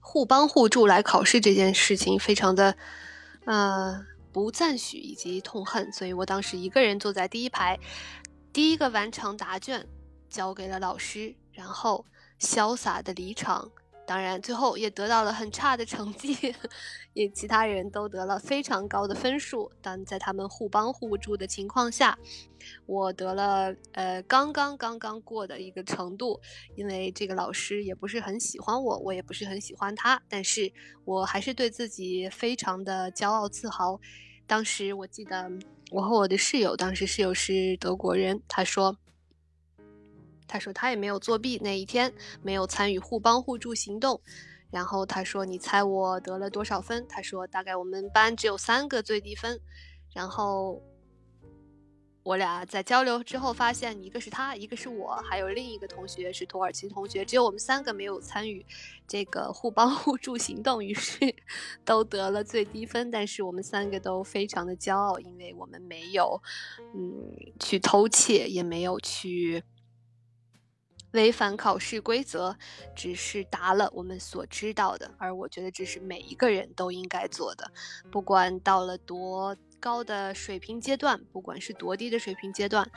[0.00, 2.76] 互帮互助来考试这件事情非常的
[3.44, 4.06] 呃。
[4.30, 7.80] 不赞许以及痛恨，所以我当时一个人坐在第一排，
[8.52, 9.84] 第一个完成答卷，
[10.28, 12.04] 交给了老师，然后
[12.38, 13.72] 潇洒的离场。
[14.08, 16.34] 当然，最后也得到了很差的成绩，
[17.12, 19.70] 也其他人都得了非常高的分数。
[19.82, 22.18] 但在他们互帮互助的情况下，
[22.86, 26.40] 我得了呃刚刚刚刚过的一个程度。
[26.74, 30.72] 因为这个老师也不是很喜欢我，我也不是很喜欢他，但是
[31.04, 34.00] 我还是对自己非常的骄傲自豪。
[34.46, 35.52] 当时我记得，
[35.90, 38.96] 我和我的室友，当时室友是德国人，他说，
[40.48, 42.12] 他说他也没有作弊，那一天
[42.42, 44.20] 没有参与互帮互助行动，
[44.70, 47.06] 然后他说，你猜我得了多少分？
[47.06, 49.60] 他说大概我们班只有三个最低分，
[50.12, 50.82] 然后。
[52.24, 58.62] 我俩在交流之后发现，一个是他，一个是我，还有另一个同学是土耳其同学，只有我们三个没有参与
[59.06, 61.18] 这个互帮互助行动，于是
[61.86, 63.10] 都得了最低分。
[63.10, 66.38] 但是我们三个都非常的骄傲，因为我们没有
[66.94, 69.64] 嗯去偷窃，也没有去
[71.12, 72.56] 违反考试规则，
[72.94, 75.10] 只是答了我们所知道的。
[75.18, 77.70] 而我觉得这是每一个人都应该做的，
[78.10, 79.56] 不管到了多。
[79.80, 82.90] 高的水平阶段，不管是多低的水平阶段，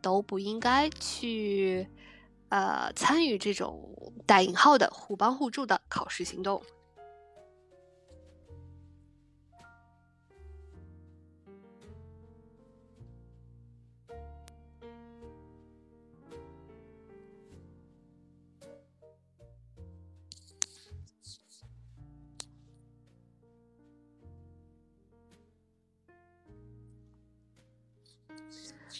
[0.00, 1.86] 都不应该去，
[2.48, 3.94] 呃，参与这种
[4.24, 6.62] 带引号的互帮互助的考试行动。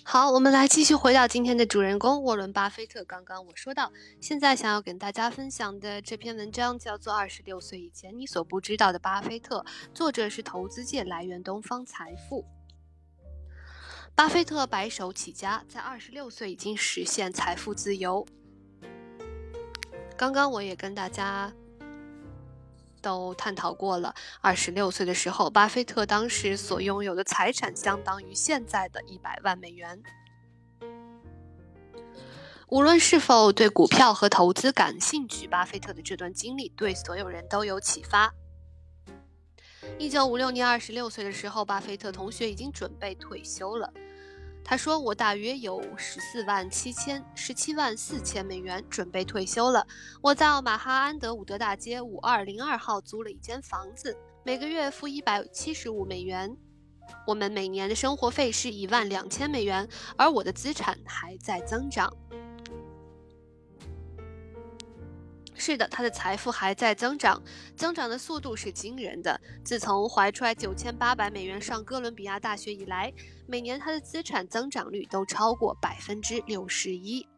[0.05, 3.05] 好，我们来继续回到今天的主人公沃伦·巴菲特。
[3.05, 9.61] 刚刚我说到，现在想要跟大家分享的这篇文章叫做《二十六岁以前你所不知道的巴菲特》，
[9.95, 12.45] 作者是投资界来源东方财富。
[14.15, 18.27] 巴菲特白手起家，在二十六岁已经实现财富自由。
[20.17, 21.53] 刚刚我也跟大家。
[23.03, 24.15] 都探讨过了。
[24.41, 30.03] 二十六岁的时候，巴菲特当时所拥有的财产相当于现在的一百万美元。
[32.69, 38.33] 无论是否对股票和投资感兴趣，巴菲特的这段经历对所有人都有启发。
[39.99, 43.93] 一九五六年，二十六岁的时候，巴菲特同学已经准备退休了。
[44.65, 49.87] 他说：“我大约有十四万七千十七万四千美元，准备退休了。
[50.23, 56.57] 我在奥马哈安德伍德大街五二零二号租了一间房子，每个月付一百七十五美元。
[57.27, 59.87] 我们每年的生活费是一万两千美元，
[60.17, 62.11] 而我的资产还在增长。”
[65.55, 67.41] 是的，他的财富还在增长，
[67.77, 69.41] 增长的速度是惊人的。
[69.63, 73.13] 自从怀揣九千八百美元上哥伦比亚大学以来，
[73.53, 77.29] 每年它的资产增长率都超过百分之六十一。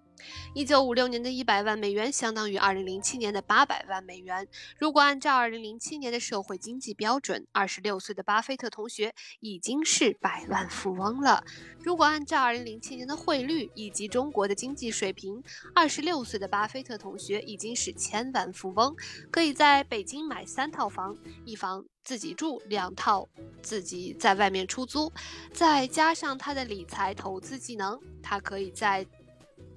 [0.55, 4.47] 一九五六年的一百万美元相当于二零零七年的八百万美元。
[4.79, 11.45] 如果按照二零零七年的社会经济标准，二十六岁的巴菲特同学已经是百万富翁了。
[11.81, 15.43] 如果按照二零零七年的汇率以及中国的经济水平，
[15.75, 18.95] 二十六岁的巴菲特同学已经是千万富翁，
[19.31, 23.29] 可以在北京买三套房，一房自己住，两套
[23.63, 25.13] 自己在外面出租。
[25.53, 29.07] 再加上他的理财投资技能，他可以在。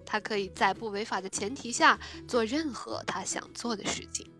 [0.07, 4.36] 他可以在不违法的前提下做任何他想做的事情。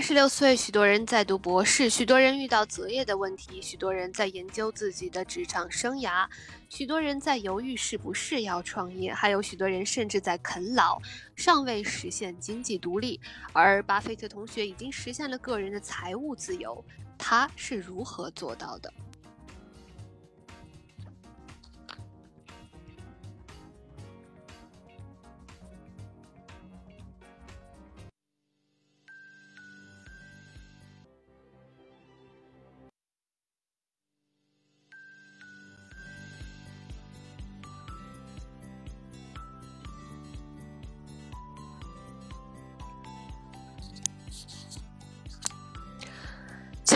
[0.00, 6.26] 二十六岁，许多人在读博士，许多人遇到择业的问题，许多人在研究自己的职场生涯，
[6.70, 10.98] 许多人在犹豫是不是要创业，还有许多人甚至在啃老，
[11.36, 13.20] 尚未实现经济独立。
[13.52, 16.82] 而巴菲特同学已经实现了个人的财务自由，
[17.18, 18.90] 他是如何做到的？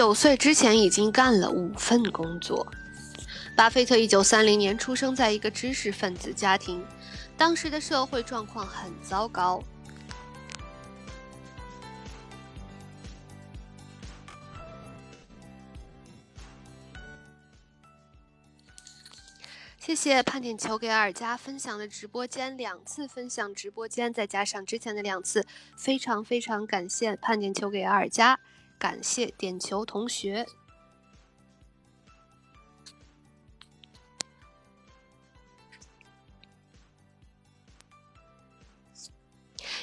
[0.05, 2.67] 九岁之前已经干了五份工作。
[3.57, 6.85] 巴菲特一九三零年出生在一个知识分子家庭，
[7.39, 9.65] 当时的社会状况很糟糕。
[19.79, 25.47] 谢谢判点球给尔加分享的直播间两次分享直播间，再加上之前的两次，
[25.79, 28.39] 非常非常感谢判点球给尔加。
[28.79, 30.47] 感谢点球同学。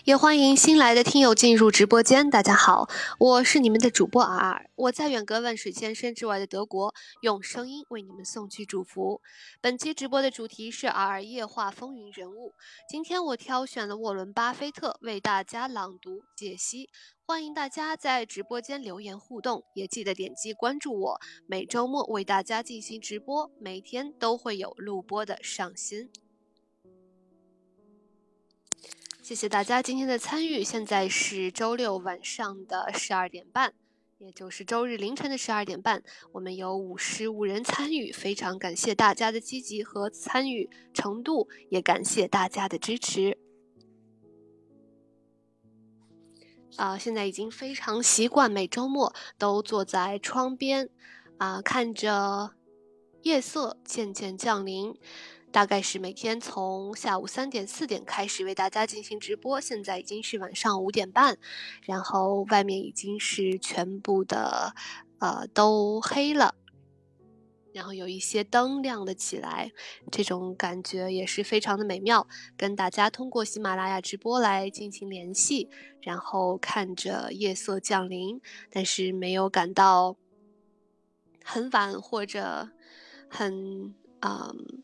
[0.05, 2.27] 也欢迎新来的听友进入直播间。
[2.27, 6.91] 大家好，我是你们的主播 R，我在远隔万水千山之外的德国，
[7.21, 9.21] 用声音为你们送去祝福。
[9.61, 12.53] 本期直播的主题是 R 夜话风云人物。
[12.89, 16.89] 今天我挑选了沃伦·巴菲特为大家朗读解析。
[17.27, 21.19] 欢迎大家在直播间留言互动，也记得点击关注我。
[21.45, 26.09] 每周末为大家进行直播，每天都会有录播的上新。
[29.31, 30.61] 谢谢大家今天的参与。
[30.61, 33.73] 现在是周六晚上的十二点半，
[34.17, 36.03] 也就是周日凌晨的十二点半。
[36.33, 43.37] 我们有五十五人参与，非常感谢大家的积极和参与程度，也感谢大家的支持。
[46.75, 50.89] 啊，现在已经非常习惯每周末都坐在窗边，
[51.37, 52.51] 啊，看着
[53.21, 54.93] 夜色渐渐降临。
[55.51, 61.37] 大概是每天从下午三点四点开始为大家进行直播，现在已经是晚上五点半，
[61.83, 64.73] 然后外面已经是全部的
[65.19, 66.55] 呃都黑了，
[67.73, 69.73] 然后有一些灯亮了起来，
[70.09, 72.25] 这种感觉也是非常的美妙。
[72.55, 75.69] 跟大家通过喜马拉雅直播来进行联系，
[76.01, 80.15] 然后看着夜色降临，但是没有感到
[81.43, 82.69] 很晚或者
[83.29, 84.83] 很嗯。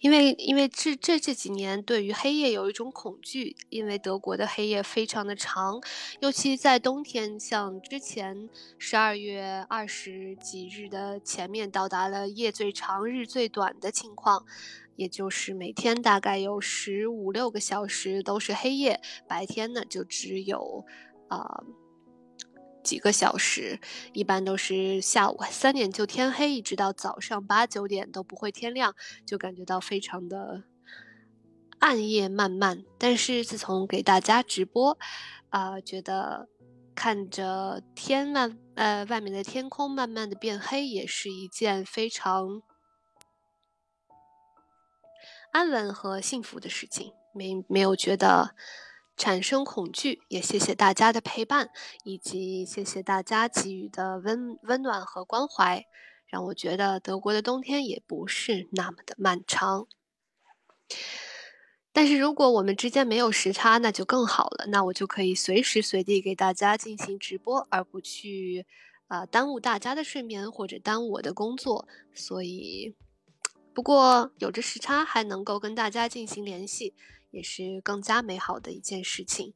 [0.00, 5.80] 因为，因为这这这几年对于黑夜有一种恐惧，因为德国的黑夜非常的长，
[6.20, 8.48] 尤其在冬天，像之前
[8.78, 14.44] 十二月二十几日的前面到达了夜最长、日最短的情况，
[14.96, 20.84] 也就是每天大概有十五六个小时都是黑夜，白天呢就只有，
[21.28, 21.62] 啊。
[22.82, 23.78] 几个小时，
[24.12, 28.94] 一般都是下午三点就天黑，一直到早上八九点都不会天亮，
[29.26, 30.64] 就感觉到非常的
[31.78, 32.84] 暗夜漫漫。
[32.98, 34.98] 但是自从给大家直播，
[35.50, 36.48] 啊，觉得
[36.94, 42.62] 看着天慢呃外面的天空慢慢的变黑，也是一件非常
[45.52, 48.54] 安稳和幸福的事情，没没有觉得。
[49.20, 51.68] 产生恐惧，也谢谢大家的陪伴，
[52.04, 55.84] 以及谢谢大家给予的温温暖和关怀，
[56.26, 59.86] 让我觉得德国的冬天也不是那么的漫长。
[61.92, 68.64] 但是如果我们之间没有时差，那就更好了，那我就可以随时随地给大家进行直播，而不去
[69.08, 71.86] 啊耽误大家的睡眠或者耽误我的工作。
[72.14, 72.96] 所以，
[73.74, 76.94] 不过有着时差还能够跟大家进行联系。
[77.30, 79.54] 也是更加美好的一件事情。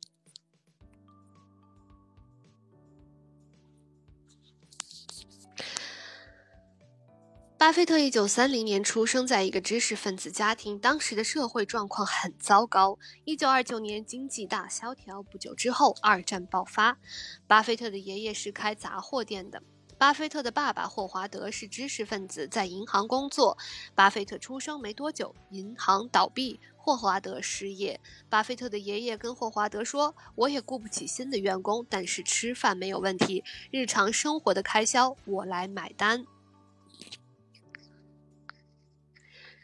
[7.56, 12.98] 巴菲特一九三零年出生在一个知识分子家庭，当时的社会状况很糟糕。
[13.24, 16.98] 一九二九年经济大萧条，不久之后二战爆发。
[17.46, 19.62] 巴菲特的爷爷是开杂货店的，
[19.96, 23.56] 巴菲特的爸爸霍华德是知识分子，在银行工作。
[23.94, 26.60] 巴菲特出生没多久，银行倒闭。
[26.84, 27.98] 霍华德失业，
[28.28, 36.26] 巴菲特的爷爷跟霍华德说：“我也雇不起新的员工，但是吃饭没有问题，日常生活的开销我来买单。”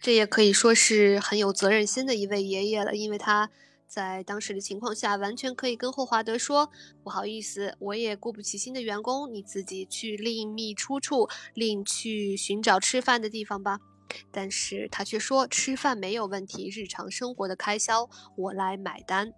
[0.00, 3.50] 这也可以说是很有责任心的一位爷爷了，因为他
[3.86, 6.72] 在当时的情况下，完全可以跟霍华德说
[7.04, 13.80] ：“不好意思，我也雇不起新的员工，你自己去另觅出处，另去寻找吃饭的地方吧。”
[14.30, 19.32] 但是他却说：“吃饭没有问题，日常生活的开销我来买单。”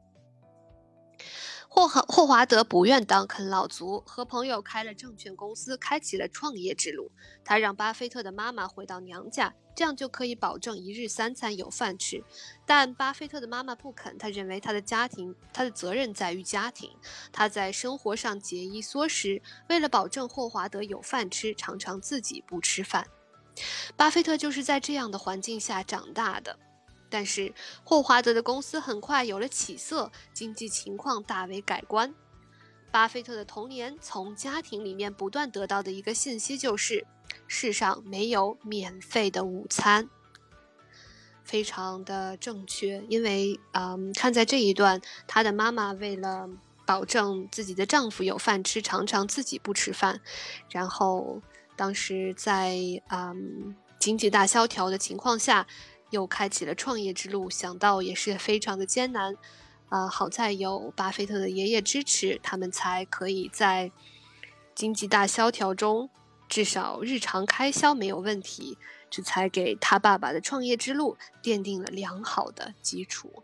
[1.69, 7.11] 霍华霍华德不愿当啃老族，和朋友开了证券公司，开启了创业之路。
[7.43, 12.23] 他让巴菲特的妈妈回到娘家，这样就可以保证一日三餐有饭吃。
[12.67, 16.91] 但巴菲特的妈妈不肯，他认为他的家庭，他的责任在于家庭。
[17.33, 19.41] 他在生活上节衣缩食，
[19.71, 23.07] 为了保证霍华德有饭吃，常常自己不吃饭。
[23.97, 26.59] 巴菲特就是在这样的环境下长大的。
[27.11, 27.53] 但是
[27.85, 32.15] 霍华德的公司很快有了起色，经济情况大为改观。
[32.91, 37.07] 巴菲特的童年从家庭里面不断得到的一个信息就是：
[37.47, 40.09] 世上没有免费的午餐。
[41.45, 46.49] 非常的正确，因为嗯，看在这一段，他的妈妈为了
[46.87, 50.21] 保证自己的丈夫有饭吃，常常自己不吃饭。
[50.71, 51.43] 然后
[51.83, 52.77] 当时在
[53.09, 55.67] 嗯经济大萧条的情况下。
[56.13, 59.35] 又开启了创业之路，想到也是非常的艰难，
[59.89, 63.91] 啊，好在有巴菲特的爷爷支持，他们才可以在
[64.75, 66.11] 经济大萧条中，
[66.51, 68.77] 至少日常开销没有问题，
[69.09, 73.43] 这才给他爸爸的创业之路奠定了良好的基础。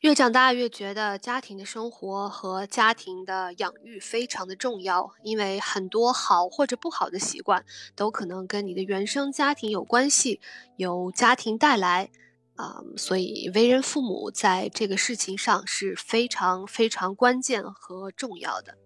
[0.00, 10.40] 越长大越觉得家庭的生活和家庭的养育非常的重要，因为很多好或者不好的习惯都可能跟你的原生家庭有关系，
[10.78, 12.10] 由家庭带来，
[12.56, 18.78] 啊，所以为人父母在这个事情上是非常非常关键和重要的。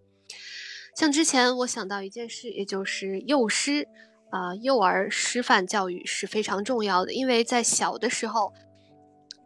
[0.96, 3.86] 像之前我想到一件事，也就是幼师，
[4.32, 8.52] 啊，幼儿师范教育是非常重要的，因为在小的时候。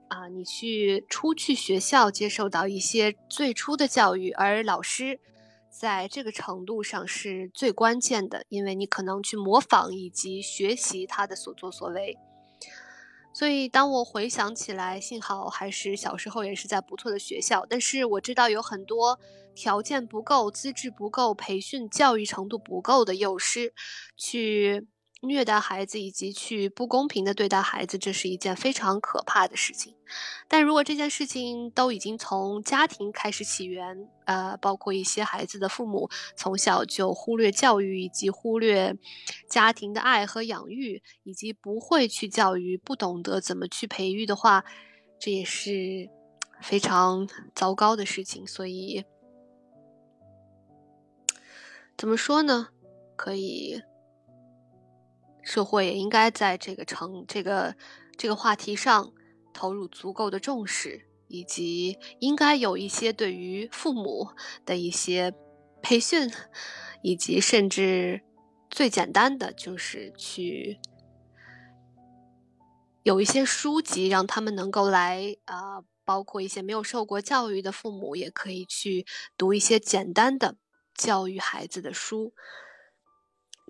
[0.08, 5.20] 啊，你去出去学校接受到一些最初的教育，而老师
[5.70, 12.16] 在这个程度上是最关键的，因为你可能去模仿以及学习他的所作所为。
[13.34, 19.20] 所以，当我回想起来，幸好还是小时候也是在不错的学校，但是我知道有很多
[19.54, 23.72] 条件不够、资质不够、培训教育程度不够的幼师
[24.16, 24.88] 去。
[25.20, 29.96] 虐待孩子以及去不公平的对待孩子，这是一件非常可怕的事情。
[30.46, 38.96] 但如果这件事情都已经从家庭开始起源，呃，包括一些孩子的父母从小就忽略教育，以及忽略
[39.50, 44.64] 家庭的爱和养育，以及不会去教育，不懂得怎么去培育的话，
[45.18, 46.08] 这也是
[46.62, 48.46] 非常糟糕的事情。
[48.46, 49.04] 所以，
[51.96, 52.68] 怎么说呢？
[53.16, 53.82] 可以。
[55.48, 57.74] 社会也应该在这个成这个
[58.18, 59.14] 这个话题上
[59.54, 64.28] 投入足够的重视，以及应该有一些对于父母
[64.66, 65.32] 的一些
[65.80, 66.30] 培训，
[67.02, 68.20] 以及甚至
[68.68, 70.78] 最简单的就是去
[73.02, 79.06] 有一些书籍，让他们能够来啊，包括一些没有受过教育的父母也可以去
[79.38, 80.58] 读一些简单的
[80.94, 82.34] 教育孩子的书。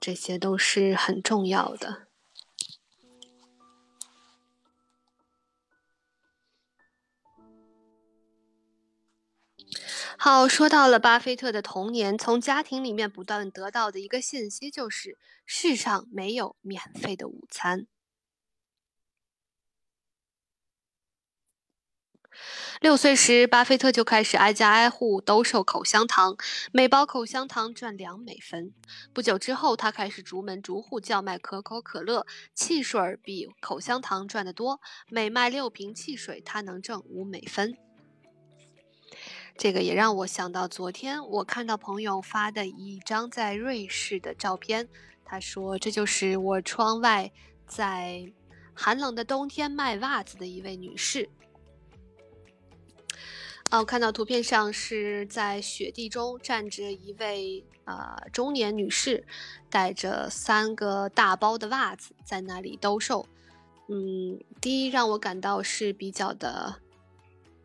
[0.00, 2.08] 这些都是很重要的。
[10.20, 15.16] 好，说到了巴菲特的童年，从家庭里面不断得到的一个信息就是：
[15.46, 17.86] 世上没有免费的午餐。
[22.80, 26.36] 六岁时，巴菲特就开始挨家挨户兜售口香糖，
[26.72, 28.72] 每包口香糖赚两美分。
[29.12, 32.24] 不久之后，他开始逐门逐户叫卖可口可乐，
[32.54, 37.76] 汽水比口香糖赚得多，每卖六瓶汽水，他能挣五美分。
[39.56, 44.88] 这个也让我想到昨天我看到朋友发的一张在瑞士的照片，
[45.24, 47.32] 他说这就是我窗外
[47.66, 48.32] 在
[48.72, 51.28] 寒冷的冬天卖袜子的一位女士。
[53.70, 59.26] 哦，看到图片上是在雪地中站着一位呃中年女士，
[59.68, 63.28] 带着三个大包的袜子在那里兜售。
[63.88, 66.76] 嗯，第一让我感到是比较的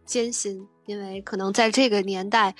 [0.05, 2.53] 艰辛，因为可能在这个年代，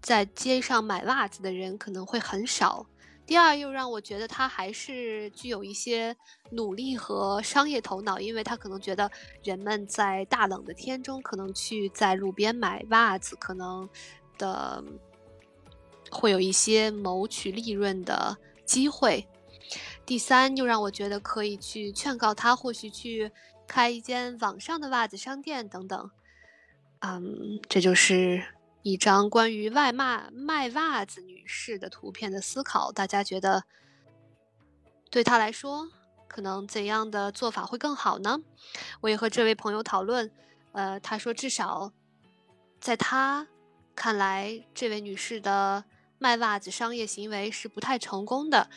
[0.00, 2.86] 在街上买袜子的人可能会很少。
[3.26, 6.14] 第二，又让我觉得他还是具有一些
[6.50, 9.10] 努力和商业头脑，因为他可能觉得
[9.42, 13.88] 人们在大冷的天中，可能去在路边买袜子，可能
[14.36, 14.84] 的
[16.10, 18.36] 会有一些谋取利润的
[18.66, 19.26] 机会。
[20.04, 23.32] 第三，又让我觉得可以去劝告他，或许去
[23.66, 26.10] 开一间网上的袜子商店等等。
[27.00, 28.44] 嗯，这就是
[28.84, 32.92] 一张关于外卖卖袜子女士的图片的思考。
[32.92, 33.64] 大家觉得
[35.10, 35.88] 对她来说，
[36.28, 38.40] 可能怎样的做法会更好呢？
[39.00, 40.30] 我也和这位朋友讨论，
[40.72, 41.94] 呃，他说至少
[42.78, 43.48] 在他
[43.94, 45.84] 看来，这位女士的
[46.18, 48.68] 卖袜子商业行为是不太成功的。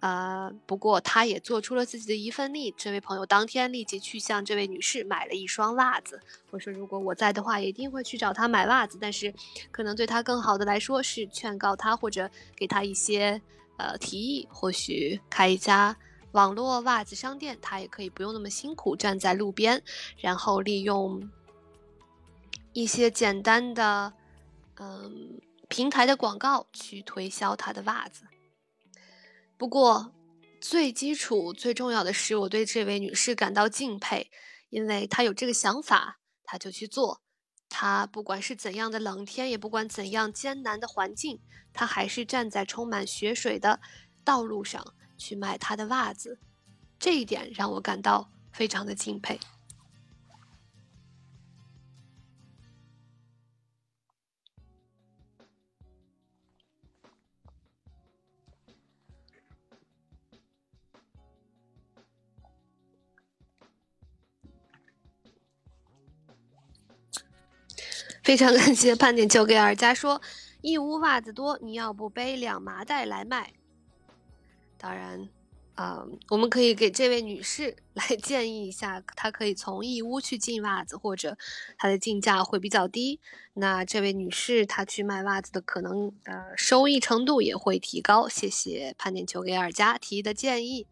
[0.00, 2.72] 呃，不过他也做出了自己的一份力。
[2.76, 6.20] 这位朋友当天立即去向这位女士买了一双袜子。
[6.50, 8.98] 我说，如果我在的话，一定会去找他买袜子。
[9.00, 9.32] 但是，
[9.70, 13.40] 可能对他更好的来说是劝告他，或者给他一些
[13.78, 15.96] 呃提议，或许开一家
[16.32, 19.82] 网络袜子商店，他也可以不用那么辛苦站在路边，
[20.18, 21.28] 然后利用
[22.74, 24.12] 一些简单的
[24.78, 28.24] 嗯平台的广告去推销他的袜子。
[29.58, 30.12] 不过，
[30.60, 34.30] 最基础、最重要的是，我对这位女士感到敬佩，
[34.68, 37.22] 因为她有这个想法，她就去做。
[37.68, 41.40] 她不管是怎样的冷天，也不管怎样艰难的环境，
[41.72, 43.80] 她还是站在充满雪水的
[44.22, 46.38] 道路上去卖她的袜子。
[46.98, 49.40] 这一点让我感到非常的敬佩。
[68.26, 70.20] 非常感谢半点球给尔佳说，
[70.60, 73.52] 义乌袜子多，你要不背两麻袋来卖？
[74.76, 75.28] 当然，
[75.76, 81.38] 啊，我们可以给这位女士 来建议一下，她可以从义乌去进袜子，或者
[81.78, 83.20] 她的进价会比较低。
[83.54, 88.28] 那这位女士她去卖袜子的可能呃收益程度也会提高。
[88.28, 90.88] 谢谢潘点球给尔佳提的建议，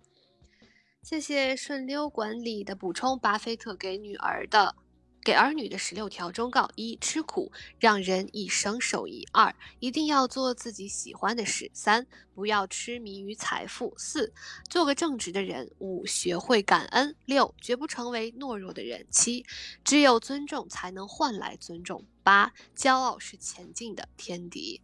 [1.02, 4.76] 谢谢顺溜管理的补充，巴菲特给女儿的。
[5.24, 14.34] 给儿女的十六条忠告：一、吃苦让人一生受益；二、一定要做自己喜欢的事；三、不要痴迷于财富；四、
[14.68, 19.46] 做个正直的人；五、学会感恩；六、绝不成为懦弱的人；七、
[19.82, 24.82] 只有尊重才能换来尊重；八、骄傲是前进的天敌。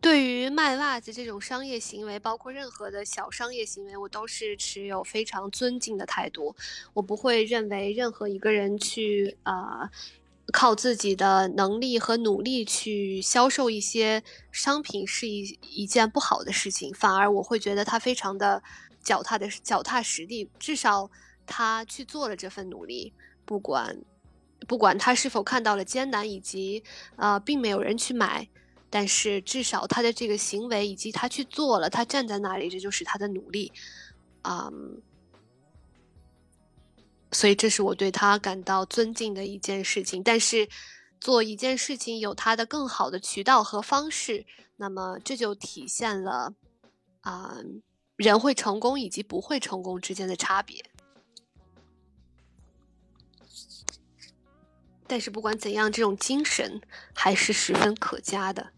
[0.00, 6.54] 对于卖袜子这种商业行为，包括任何的小商业行为，我都是持有非常尊敬的态度。
[6.94, 9.90] 我不会认为任何一个人去呃
[10.52, 14.22] 靠自己的能力和努力去销售一些
[14.52, 18.62] 商品是一一件不好的事情，反而我会觉得他非常的
[19.02, 21.10] 脚踏的脚踏实地，至少
[21.44, 23.12] 他去做了这份努力，
[23.44, 23.98] 不管
[24.68, 26.84] 不管他是否看到了艰难，以及
[27.16, 28.48] 呃并没有人去买。
[28.90, 33.70] 但是至少他的这个行为以及他去做了，他站在那里，这就是他的努力，
[34.42, 35.02] 嗯，
[37.32, 40.22] 所以这是我对他感到尊敬的一件事情。
[40.22, 40.68] 但是
[41.20, 44.46] 做一件事情有他的更好的渠道和方式，
[44.76, 46.54] 那么这就体现了
[47.20, 47.58] 啊
[48.16, 50.82] 人会成功以及不会成功之间的差别。
[55.06, 56.80] 但是不管怎样，这种精神
[57.14, 58.72] 还是十分可嘉的。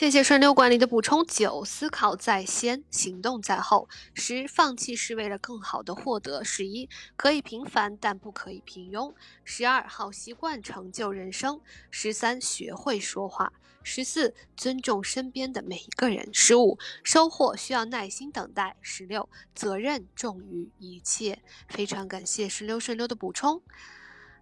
[0.00, 1.26] 谢谢顺溜管理的补充。
[1.26, 3.86] 九，思考在先，行动在后。
[4.14, 6.42] 十，放弃是为了更好的获得。
[6.42, 9.12] 十一，可以平凡，但不可以平庸。
[9.44, 11.60] 十二，好习惯成就人生。
[11.90, 13.52] 十三，学会说话。
[13.82, 16.32] 十四，尊重身边的每一个人。
[16.32, 18.78] 十五，收获需要耐心等待。
[18.80, 21.42] 十六，责任重于一切。
[21.68, 23.60] 非常感谢顺溜顺溜的补充，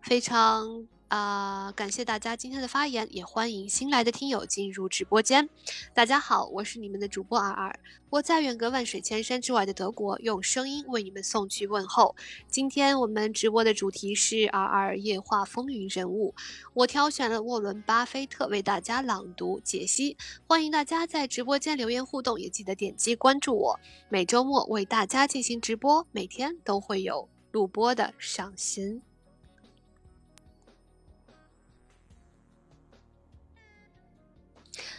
[0.00, 0.86] 非常。
[1.08, 5.48] 啊，感谢大家今天的发言，也欢迎新来的听友进入直播间。
[5.94, 7.80] 大家好，我是你们的主播尔尔，
[8.10, 12.14] 我在远隔万水千山之外的德国，用声音为你们送去问候。
[12.46, 16.34] 今天我们直播的主题是尔尔夜话风云人物，
[16.74, 20.14] 我挑选了沃伦巴菲特为大家朗读解析。
[20.46, 23.80] 欢迎大家在直播间留言互动，也记得点击关注我。
[24.10, 29.00] 每周末为大家进行直播，每天都会有录播的赏心。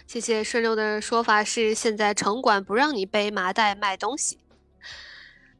[0.09, 4.39] 谢谢顺溜的说法是，现在城管不让你背麻袋卖东西。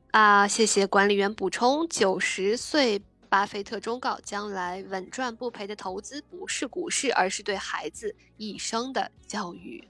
[0.10, 3.00] 啊，谢谢管理员补充，九十岁
[3.30, 9.88] 巴菲特忠告，将来稳赚不赔的投资不是股市，而是对孩子一生的教育。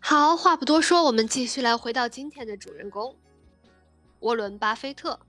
[0.00, 3.14] 好，话不多说，我们继续来回到今天的主人公——
[4.20, 5.20] 沃伦·巴菲特。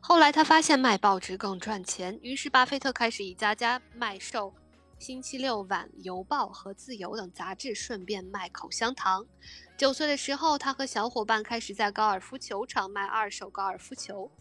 [0.00, 4.52] 后来他发现卖报纸更赚钱，于是巴菲特开始一家家卖售。
[5.04, 9.24] 《星期六晚邮报》和《自由》等杂志，顺便卖口香糖。
[9.76, 14.32] 九岁的时候，他和小伙伴开始在高尔夫球场卖二手高尔夫球。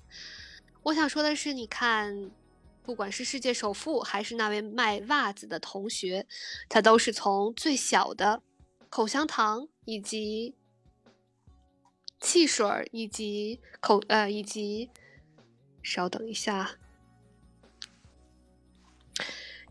[0.81, 2.31] 我想说的是，你看，
[2.81, 6.25] 不管是世界首富，还是那位卖袜子的同学，
[6.67, 8.41] 他都是从最小的
[8.89, 10.55] 口香糖，以及
[12.19, 14.89] 汽水，以及口呃，以及，
[15.81, 16.77] 稍等一下。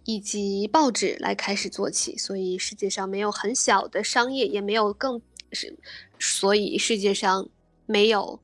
[0.08, 5.20] 以及报纸来开始做起，所以世界上没有很小的商业，也没有更
[5.50, 5.76] 是，
[6.20, 7.48] 所以世界上
[7.86, 8.40] 没有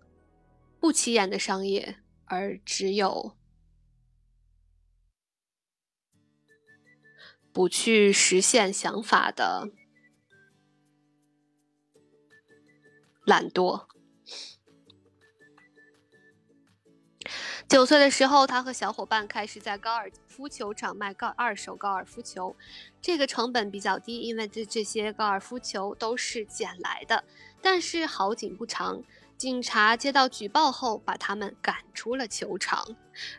[0.80, 3.36] 不起眼的商业，而只有
[7.52, 9.70] 不去实现想法的
[13.24, 13.86] 懒惰。
[17.68, 22.54] 九岁的时候，他和小伙伴开始在高尔夫球场卖高二手高尔夫球，
[23.00, 27.24] 这个成本比较低，因为这这些高尔夫球都是捡来的。
[27.62, 29.02] 但是好景不长，
[29.38, 32.84] 警察接到举报后，把他们赶出了球场。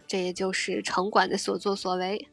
[0.07, 2.29] 这也就是城管的所作所为。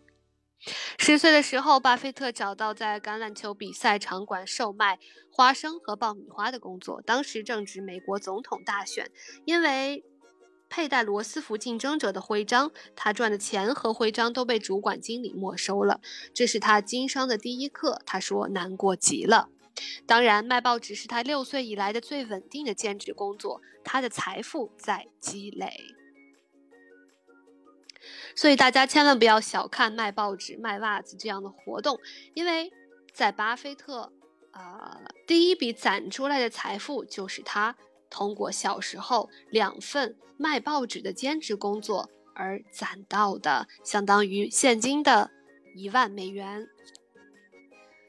[0.99, 4.99] 十岁的时候，巴菲特找到在橄榄球比赛场馆售卖
[5.31, 7.03] 花生和爆米花的工作。
[7.03, 9.11] 当时正值美国总统大选，
[9.45, 10.03] 因为。
[10.71, 16.01] 佩戴罗斯福竞争者的徽章，他赚的钱和徽章都被主管经理没收了。
[16.33, 19.49] 这是他经商的第一课，他说难过极了。
[20.07, 25.73] 当然，卖报纸是他六岁以来的最稳定的兼职工作，他的财富在积累。
[28.37, 31.99] 所以大家千万不要小看卖报纸、卖袜子这样的活动，
[32.35, 32.73] 因为
[33.13, 34.13] 在巴菲特，
[34.53, 37.77] 呃，第一笔攒出来的财富就是他。
[38.11, 45.31] 通过小时候两份卖报纸的兼职工作而攒到的，相当于现金的
[45.75, 46.69] 一万美元。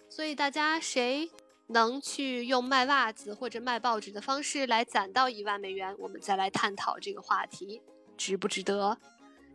[0.10, 1.30] 所以大家谁
[1.68, 5.96] 能去用卖袜子或者卖报纸的方式来攒到一万美元？
[6.00, 7.82] 我们再来探讨这个话题，
[8.18, 8.98] 值不值得？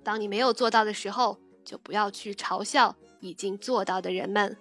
[0.02, 4.56] 当你没有做到的时候，就不要去嘲笑已经做到的人们。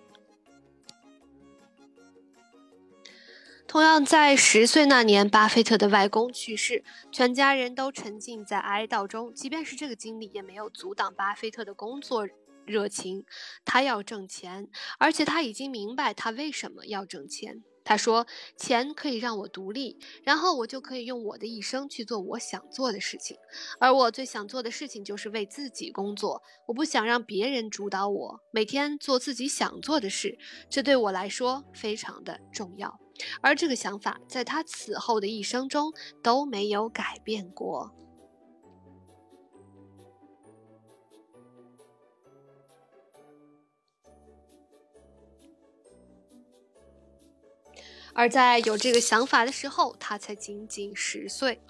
[3.67, 9.33] 同样，在十岁那年，巴菲特的外公去世，全家人都沉浸在哀悼中。
[9.33, 12.25] 即便是这个经历，也没有阻挡巴菲特的工作
[12.65, 13.25] 热情。
[13.65, 17.63] 他要挣钱，而且他已经明白他为什么要挣钱。
[17.83, 18.25] 他说
[18.57, 23.37] ：“钱可以让我独立，然后我就可以用我的一生去做我想做的事情。
[23.79, 26.41] 而我最想做的事情就是为自己工作。
[26.67, 30.37] 我不想让别人主导我，每天做自己想做的事，
[30.69, 32.99] 这对我来说非常的重要。
[33.41, 37.91] 而这个想法在他此后的一生中都没有改变过。”
[48.17, 51.61] 而在有这个想法的时候，他才仅仅十岁。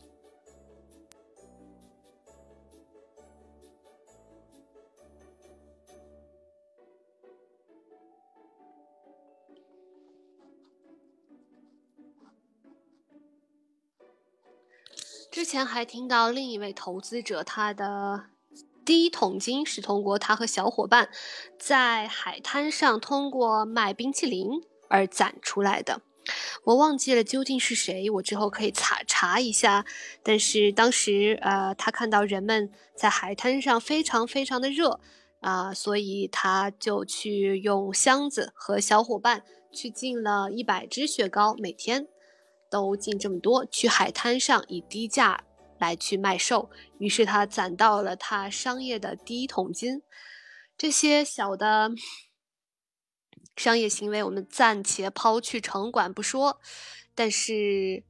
[15.36, 18.28] 之前还听到另一位投资者，他的
[18.86, 21.10] 第一桶金是通过他和小伙伴
[21.60, 24.48] 在海滩上通过卖冰淇淋
[24.88, 26.02] 而攒出来的。
[26.64, 29.86] 我忘记了究竟是谁，我之后可以查查一下。
[30.24, 35.02] 但是当时，呃，他看到人们在海滩上非常非常的热，
[35.42, 39.44] 啊，所以他就去用箱子和小伙伴
[39.74, 42.08] 去进了一百支雪糕，每天
[42.76, 45.46] 都进这么多，去海滩上以低价
[45.80, 46.70] 来去卖售。
[46.98, 50.02] 于是他攒到了他商业的第一桶金。
[50.78, 51.92] 这些小的。
[53.56, 56.60] 商业行为，我们暂且抛去城管不说，
[57.14, 58.04] 但是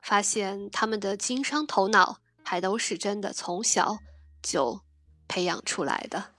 [0.00, 3.98] 发现他们的经商头脑还都是真的从小
[4.40, 4.82] 就
[5.26, 6.32] 培养出来的。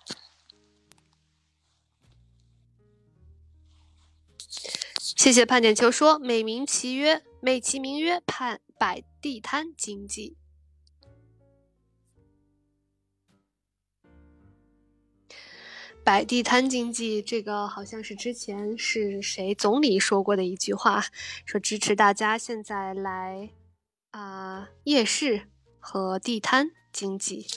[5.15, 10.35] 谢谢盼点球说，美名其曰美其名曰盼摆地摊经济。
[16.03, 21.03] 摆地摊经济，这个好像是之前是谁总理说过的一句话，
[21.45, 23.49] 说支持大家现在来
[24.11, 25.47] 啊夜市
[25.79, 27.47] 和地摊经济，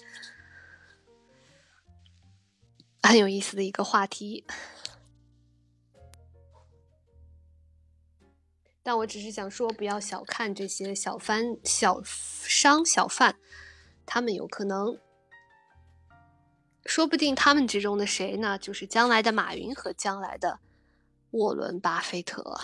[3.03, 4.47] 很有意思的一个话题。
[8.89, 13.37] 但我只是想说，不要小看这些小贩、小商、小贩，
[14.07, 14.99] 他们有可能。
[16.87, 18.57] 说不定他们之中的谁呢？
[18.57, 20.61] 就是将来的马云和将来的
[21.33, 22.59] 沃伦·巴菲特。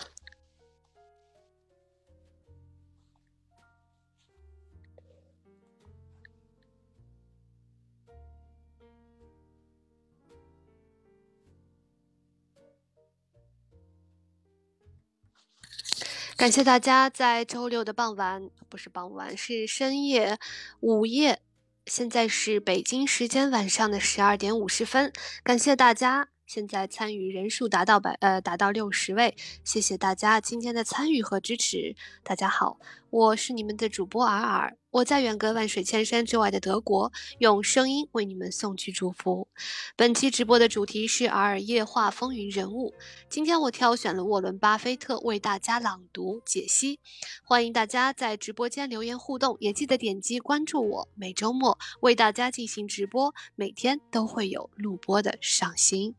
[16.45, 20.39] 感谢大家在周六的傍晚，不是傍晚，是深夜、
[20.81, 21.41] 午夜。
[21.87, 25.11] 现在是北京时间晚上的十二点五十分，
[25.43, 26.29] 感谢大家。
[26.45, 29.35] 现在参与人数达到百呃达到六十位，
[29.65, 31.97] 谢谢大家今天的参与和支持。
[32.23, 39.49] 大家好，我是你们的主播尔尔，我在远隔万水千山之外的德国，用声音为你们送去祝福。
[39.97, 42.95] 本期直播的主题是尔尔夜话风云人物，
[43.29, 47.01] 今天我挑选了沃伦巴菲特为大家朗读解析。
[47.43, 56.15] 欢迎大家在直播间留言互动，也记得点击关注我，每周末为大家进行直播，每天都会有录播的上新。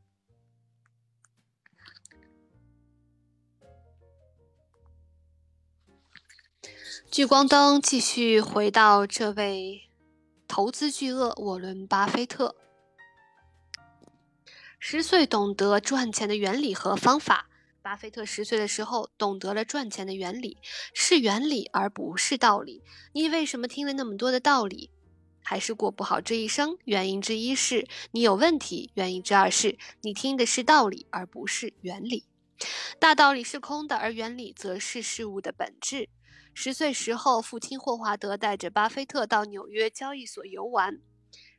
[7.15, 9.83] 聚光灯继续回到这位
[10.49, 12.57] 投资巨鳄沃伦·巴菲特。
[14.79, 17.47] 十岁懂得赚钱的原理和方法。
[17.81, 20.57] 巴菲特十岁的时候懂得了赚钱的原理，
[20.93, 22.83] 是原理而不是道理。
[23.13, 24.89] 你为什么听了那么多的道理，
[25.41, 26.77] 还是过不好这一生？
[26.83, 32.25] 原因之一是你有问题，原因之二是你听的是道理而不是原理。
[32.99, 36.09] 大道理是空的，而原理则是事物的本质。
[36.57, 40.99] 十岁时候，父亲霍华德带着巴菲特到纽约交易所游玩。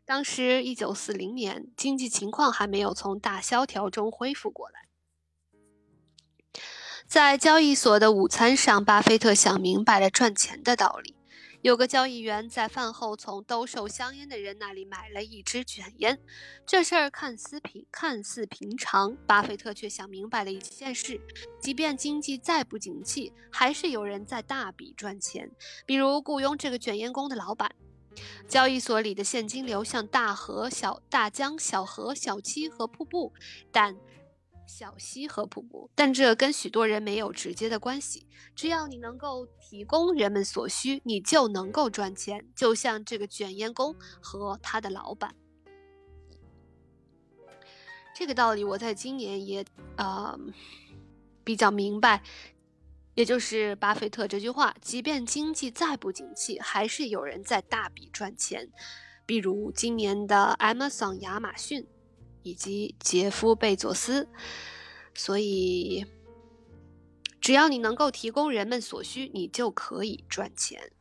[0.07, 4.89] 当时，一九四零年，经济情况还没有从大萧条中恢复过来。
[7.07, 11.16] 在交易所的午餐上，巴菲特想明白了赚钱的道理。
[11.67, 16.17] 有个交易员在饭后从兜售香烟的人那里买了一支卷烟，
[16.65, 21.21] 这事儿看似平看似平常，巴菲特却想明白了一件事：
[21.61, 25.51] 即便经济再不景气，还是有人在大笔赚钱。
[25.85, 27.75] 比如雇佣这个卷烟工的老板，
[28.47, 33.33] 交易所里的现金流像大河、小大江、小河、小溪和瀑布，
[33.73, 33.97] 但。
[34.67, 38.27] 小溪和瀑布，但这跟许多人没有直接的关系。
[38.55, 42.47] 只要你能够提供人们所需，你就能够赚钱。
[42.55, 45.35] 就像这个卷烟工和他的老板，
[48.15, 49.65] 这个道理我在今年也
[49.97, 50.39] 呃
[51.45, 52.23] 比较明白。
[53.15, 58.71] 也就是巴菲特这句话：即便经济再不景气，还是有人在大笔赚钱。
[59.25, 61.87] 比如今年的 Amazon 亚马逊。
[62.47, 64.29] 以及杰夫·贝佐斯，
[65.13, 66.07] 所以
[67.41, 70.93] 只要你能够提供人们所需，你就可以赚钱。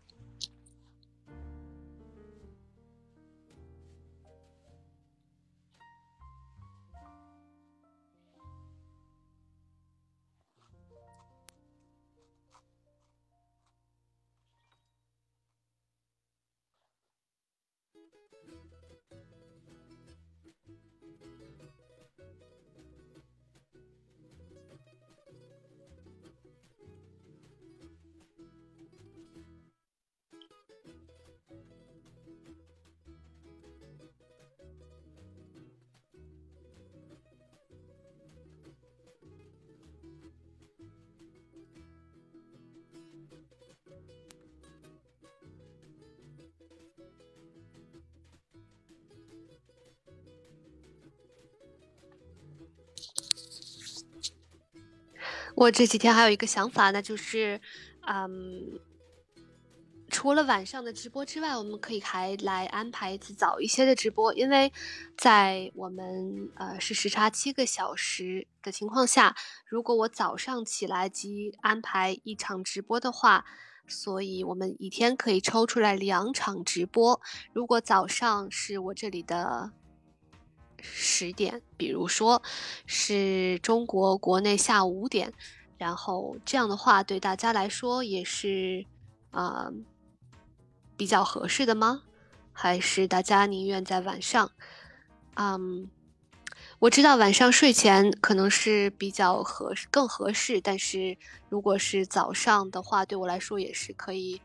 [55.56, 57.62] 我这几天还有一个想法，那就是，
[58.08, 58.78] 嗯，
[60.10, 64.74] 除了晚上的直播之外，我们可以还来安排一次早一些的直播，因为
[65.18, 69.34] 在我们呃是时差七个小时的情况下，
[69.66, 73.46] 如果我早上起来即安排一场直播的话，
[73.88, 77.22] 所以我们一天可以抽出来两场直播。
[77.54, 79.72] 如果早上是我这里的。
[80.94, 82.42] 十点，比如说
[82.86, 85.34] 是中国国内下午五点，
[85.78, 88.86] 然后这样的话对大家来说也是
[89.32, 89.72] 啊
[90.96, 92.04] 比较合适的吗？
[92.54, 94.50] 还是大家宁愿在晚上？
[95.36, 95.90] 嗯，
[96.80, 101.18] 我知道晚上睡前可能是比较合适更合适，但是
[101.50, 104.40] 如果是早上的话，对我来说也是可以，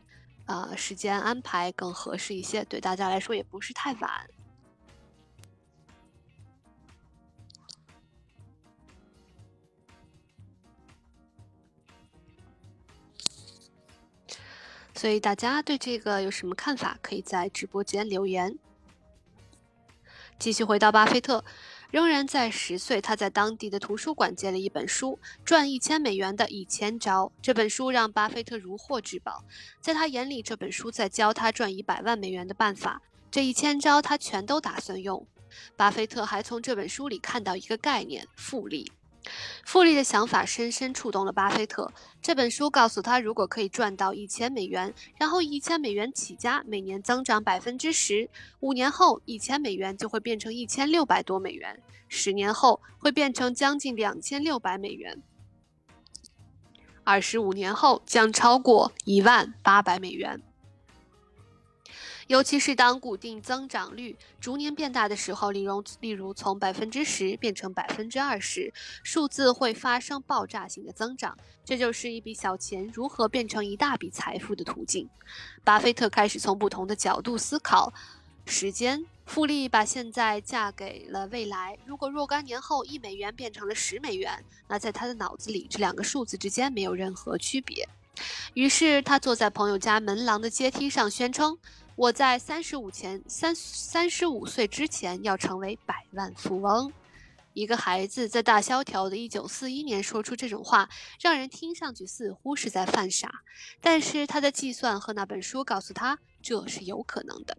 [0.45, 4.29] 呃，时间安排更合适一些，对大家来说也不是太晚。
[15.01, 16.95] 所以大家对这个有什么看法？
[17.01, 18.59] 可以在直播间留言。
[20.37, 21.43] 继续回到巴菲特，
[21.89, 27.25] 仍然在十岁，他在当地的图书馆借了一本书《赚一千美元的一千招》。
[27.41, 29.43] 这本书让巴菲特如获至宝，
[29.81, 33.01] 在他眼里，这本书在教他赚一百万美元的办法。
[33.31, 35.25] 这一千招他全都打算用。
[35.75, 38.91] 巴菲特还从这本书里看到一个概念——复利。
[39.65, 41.91] 复利的想法深深触动了巴菲特。
[42.21, 48.29] 这本书告诉他，如果可以赚到一千美元，然后一千美元起家，每年增长百分之十，
[48.59, 55.21] 五年后一千美元就会变成一千六百多美元，十年后会变成将近两千六百美元，
[57.03, 60.41] 二十五年后将超过一万八百美元。
[62.31, 71.37] 尤其是当固定增长率逐年变大的时候，例如例如从百分之十变成百分之二十，数字会发生爆炸性的增长。
[71.65, 75.09] 这就是一笔小钱如何变成一大笔财富的途径。
[75.65, 77.91] 巴菲特开始从不同的角度思考：
[78.45, 81.77] 时间复利把现在嫁给了未来。
[81.85, 87.89] 如果若干年后一美元变成了十美元，那在他的脑子里，这两个数字之间没有任何区别。
[88.53, 91.57] 于是他坐在朋友家门廊的阶梯上，宣称。
[92.01, 96.91] 我在三十五前三三十五岁之前要成为百万富翁。
[97.53, 100.89] 一个孩子在大萧条的一九四一年说出这种话，
[101.21, 103.43] 让人听上去似乎是在犯傻。
[103.79, 107.55] 但是他的计算和那本书告诉他这是有可能的。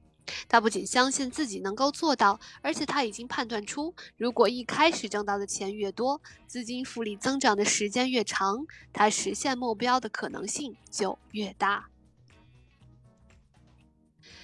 [0.49, 11.92] 他不仅相信自己能够做到，而且他已经判断出，如果一开始挣到的钱越多，资金复利增长的时间越长，他实现目标的可能性就越大。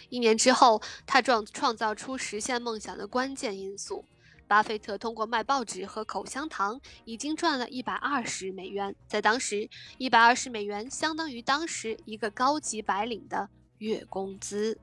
[0.09, 4.05] 一年之后，他创创造出实现梦想的关键因素。
[4.47, 8.97] 巴菲特通过卖报纸和口香糖，已经赚了一百二十美元。
[9.07, 9.69] 在当时，
[9.99, 14.79] 一百二十美元相当于当时一个高级白领的月工资。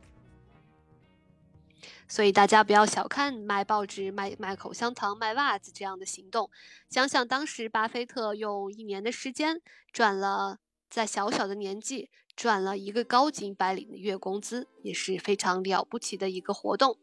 [2.07, 6.52] 所以大家不要小看卖报纸、卖卖口香糖、卖袜子这样的行动。
[6.88, 9.60] 想想当时，巴菲特用一年的时间
[9.91, 12.11] 赚了，在小小的年纪。
[12.36, 16.98] 赚了一个高级白领的月工资，也是非常了不起的一个活动。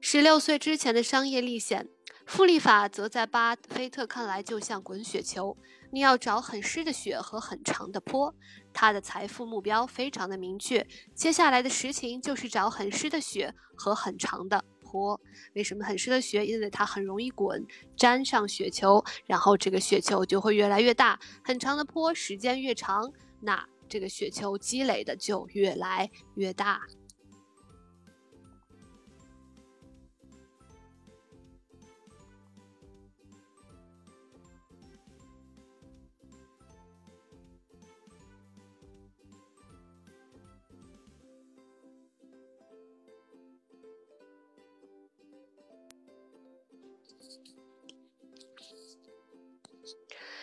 [0.00, 1.88] 十六岁之前的商业历险，
[2.26, 5.56] 复利法则在巴菲特看来就像滚雪球，
[5.92, 8.34] 你要找很湿的雪和很长的坡。
[8.72, 14.64] 他的财富目标非常的明确，接下来的实情就是找很湿的雪和很长的。
[14.90, 15.20] 坡
[15.54, 16.44] 为什么很适合学？
[16.44, 17.64] 因为它很容易滚，
[17.96, 21.18] 粘上雪球，然后这个雪球就会越来越大。
[21.44, 26.80] 很长的坡，时间越长，那这个雪球积累的就越来越大。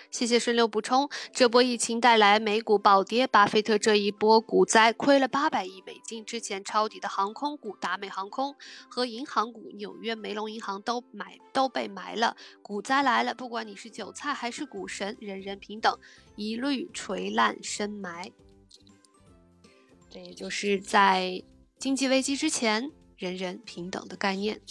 [0.09, 6.25] 谢谢顺流补充，这波疫情带来美股暴跌，巴菲特这一波股灾亏了八百亿美金。
[6.25, 8.55] 之前抄底的航空股达美航空
[8.89, 15.97] 和银行股纽约梅隆银行都买都被埋了，股灾来了，不管你是韭菜还是股神，人人平等，
[16.35, 18.31] 一律垂烂深埋。
[20.09, 21.43] 这也就是在
[21.77, 24.61] 经济危机之前，人人平等的概念。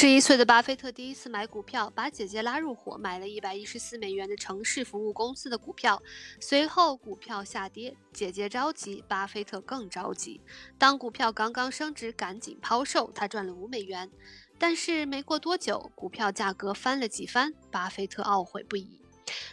[0.00, 6.02] 十一岁的巴菲特第一次买股票，把姐姐拉入伙，买了一百一十四美元的城市服务公司的股票。
[6.40, 10.40] 随后股票下跌，姐姐着急，巴菲特更着急。
[10.78, 14.10] 当股票刚刚升值，赶紧抛售，他赚了五美元。
[14.58, 19.02] 但是没过多久，股票价格翻了几番，巴菲特懊悔不已。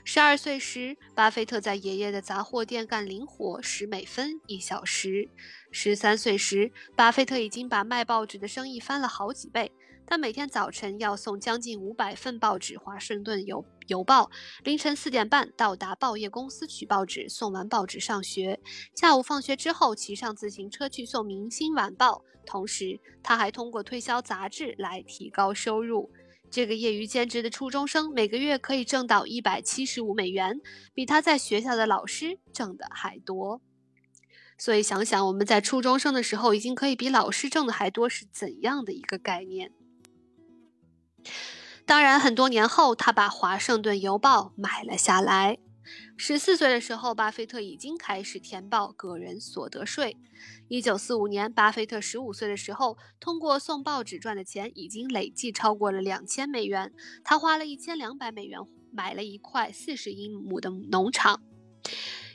[0.06, 5.28] 十二岁时，巴菲特在爷爷的杂货店干零活，十美分一小时。
[5.72, 9.74] 十三岁时，巴菲特已经把卖报纸的生意翻了好几倍。
[10.10, 14.24] 他每天早晨要送将近五百份报纸，《华盛顿邮邮报》。
[14.64, 18.62] 凌晨四点半到达报业公司取报纸，送完报纸上学。
[18.96, 22.24] 下午放学之后，骑上自行车去送《明星晚报》。
[22.46, 26.10] 同时，他还通过推销杂志来提高收入。
[26.50, 30.62] 这个业余兼职的初中生每个月可以挣到一百七十五美元，
[30.94, 33.60] 比他在学校的老师挣的还多。
[34.58, 39.74] 所以想想我们在初中生的时候已经可以比老师挣的还多，是怎样的一个概念？
[41.86, 45.58] 当然，很多年后，他把《华盛顿邮报》买了下来。
[46.18, 50.18] 十四岁的时候，巴菲特已经开始填报个人所得税。
[50.68, 56.92] 一九四五年，巴菲特十五岁的时候，通过送报纸赚的钱已经累计超过了两千美元。
[57.24, 58.60] 他花了一千两百美元
[58.92, 61.42] 买了一块四十英亩的农场，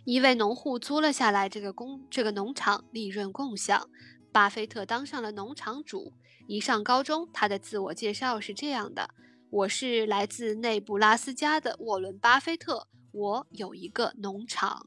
[0.06, 3.90] 一位农户租了下来这个工这个农场，利润共享。
[4.32, 6.14] 巴菲特当上了农场主。
[6.46, 9.08] 一上高中，他的自我介绍是这样的
[9.50, 14.86] ：“我是来自内布拉斯加的沃伦·巴菲特。”我有一个农场。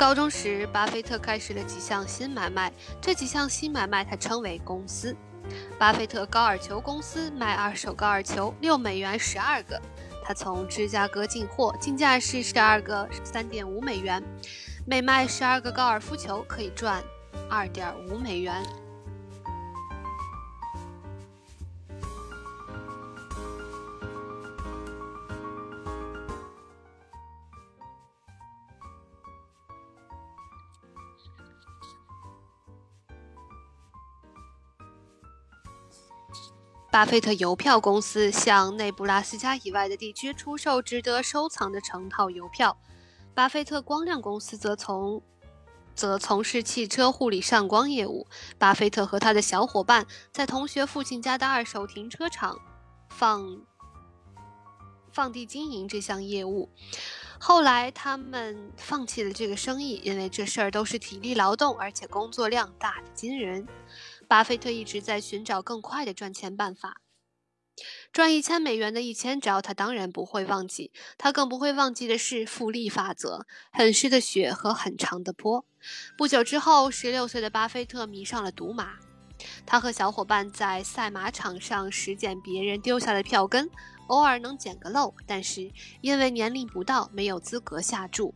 [0.00, 2.72] 高中时，巴菲特开始了几项新买卖。
[3.02, 5.14] 这几项新买卖他称为公司。
[5.78, 9.78] 巴菲特高尔球公司卖二手高尔球，六美元十二个。
[10.24, 14.22] 他从芝加哥进货，进价是十二个三点五美元。
[14.86, 17.04] 每卖十二个高尔夫球可以赚
[17.50, 18.64] 二点五美元。
[37.00, 42.76] 巴菲特邮票公司向内布拉斯加以外的地区出售值得收藏的成套邮票。
[43.32, 45.22] 巴菲特光亮公司则从
[45.94, 48.26] 则从事汽车护理上光业务。
[48.58, 52.60] 巴菲特和他的小伙伴在同学父亲家的二手停车场
[53.08, 53.62] 放
[55.10, 56.68] 放地经营这项业务。
[57.38, 63.66] 后来他们放弃了这个生意，因为这事儿都是体力劳动，而且工作量大的惊人。
[64.30, 67.00] 巴菲特一直在寻找更快的赚钱办法。
[68.12, 70.92] 赚一千美元的一千招，他当然不会忘记。
[71.18, 75.66] 他更不会忘记的是复利法则：很湿的雪和很长的坡。
[76.16, 79.00] 不久之后，十六岁的巴菲特迷上了赌马。
[79.66, 83.68] 他和小伙伴在赛马场上拾捡别人丢下的票根，
[84.06, 88.32] 偶尔能捡个漏，但是因为年龄不到，没有资格下注。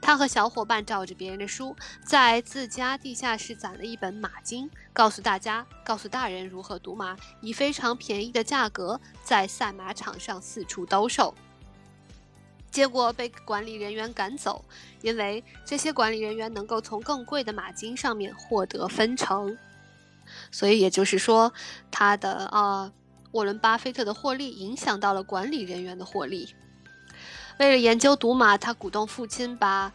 [0.00, 11.34] 他和小伙伴照着别人的书，在自家地下室攒了一本马经，告诉大家，告诉大人如何赌马，以非常便宜的价格在赛马场上四处兜售。
[12.70, 14.64] 结果被管理人员赶走，
[15.00, 19.56] 因为这些管理人员能够从更贵的马经上面获得分成。
[20.50, 21.52] 所以也就是说，
[21.90, 22.92] 他的啊，
[23.32, 26.54] 沃伦·巴菲特的获利影响到了管理人员的获利。
[27.58, 29.90] 为了研究赌马，他鼓动父亲把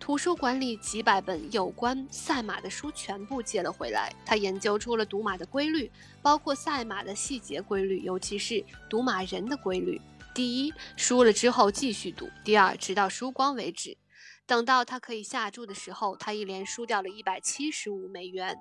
[0.00, 4.12] 图书馆里几百本有关赛马的书全部借了回来。
[4.26, 10.00] 他研究出了赌马的规律，包括赛马的细节规律，尤其是赌马人的规律。
[10.34, 13.96] 第一，输了之后继续赌；第二，直到输光为止。
[14.44, 18.58] 等到他可以下注的时候，他一连输掉了一百七十五美元。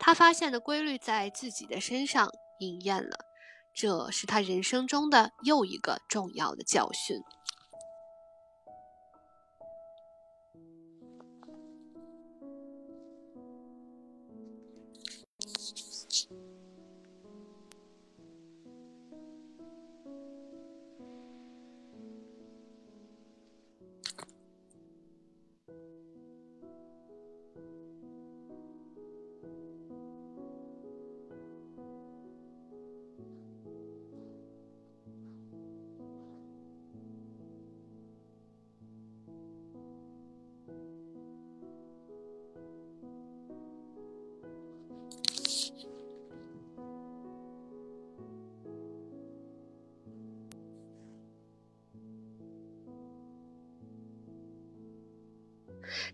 [0.00, 3.16] 他发现的规律在自己的身上应验了，
[3.72, 7.22] 这是他人生中的又一个重要的教训。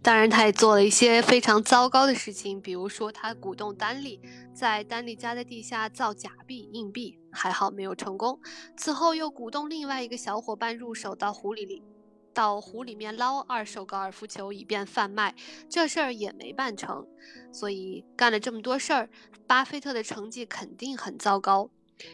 [0.02, 4.20] 当然，他也做了一些非常糟糕的事情，比如说他鼓动丹利
[4.54, 8.40] 在丹利家的地下造假币、硬币，还好没有成功。
[8.76, 11.82] 此后又鼓动另外一个小伙伴入手到湖里里，
[12.32, 15.34] 到湖里面捞二手高尔夫球以便贩卖，
[15.68, 17.06] 这事儿也没办成。
[17.52, 19.10] 所以干了这么多事儿，
[19.46, 21.70] 巴菲特的成绩肯定很糟糕。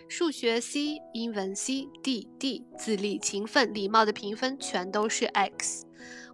[0.09, 5.86] 数学 C，英文 C，D D，自立、勤奋、礼貌的评分全都是 X。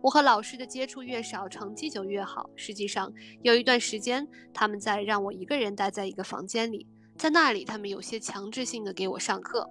[0.02, 2.50] 我和老师的接触越少，成绩就越好。
[2.56, 3.12] 实际上，
[3.42, 9.70] 有一段时间，他们在让我一个人待在一个房间里，在那里，他们有些强制性的给我上课。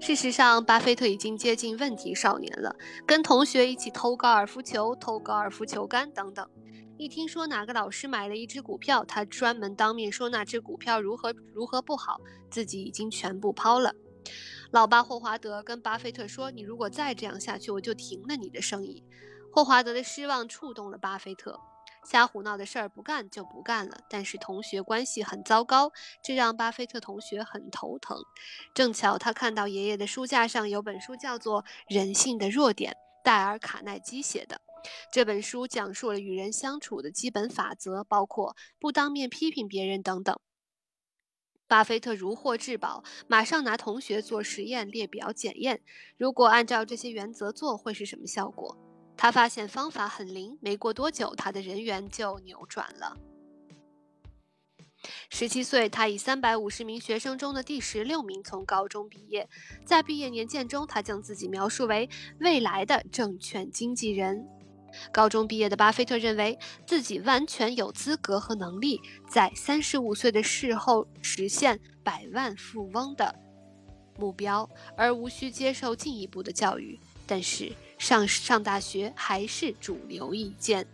[0.00, 2.74] 事实上，巴菲特已经接近问题少年了，
[3.06, 6.48] 跟同学一起偷高尔夫球、偷高尔夫球杆等等。
[6.96, 12.20] 一听说哪个老师买了一只股票，他专门当面说那只股票如何如何不好，
[12.50, 13.94] 自己已经全部抛了。
[14.74, 19.04] 老巴霍华德跟巴菲特说：“你如果再这样下去，我就停了你的生意。”
[19.54, 21.60] 霍华德的失望触动了巴菲特，
[22.04, 23.96] 瞎胡闹的事儿不干就不干了。
[24.10, 25.92] 但是同学关系很糟糕，
[26.24, 28.18] 这让巴菲特同学很头疼。
[28.74, 32.90] 正巧他看到爷爷的书架上有本书，叫做《人性的弱点》，
[33.22, 34.60] 戴尔·卡耐基写的。
[35.12, 40.36] 这本书讲述了与人相处的基本法则，包括不当面批评别人等等。
[41.66, 45.80] 巴菲特如获至宝，马上拿同学做实验列表检验，
[46.16, 48.76] 如果按照这些原则做，会是什么效果？
[49.16, 53.16] 他发现方法很灵，没过多久，他的人缘就扭转了。
[55.30, 59.48] 十七岁，他以三百五十名学生中的第十六名从高中毕业，
[59.84, 62.08] 在毕业年鉴中，他将自己描述为
[62.40, 64.46] 未来的证券经纪人。
[65.12, 73.34] 高中毕业的巴菲特认为自己完全有资格和能力在三十五岁的时候实现百万富翁的
[74.18, 76.98] 目标，而无需接受进一步的教育。
[77.26, 80.86] 但是上上大学还是主流意见。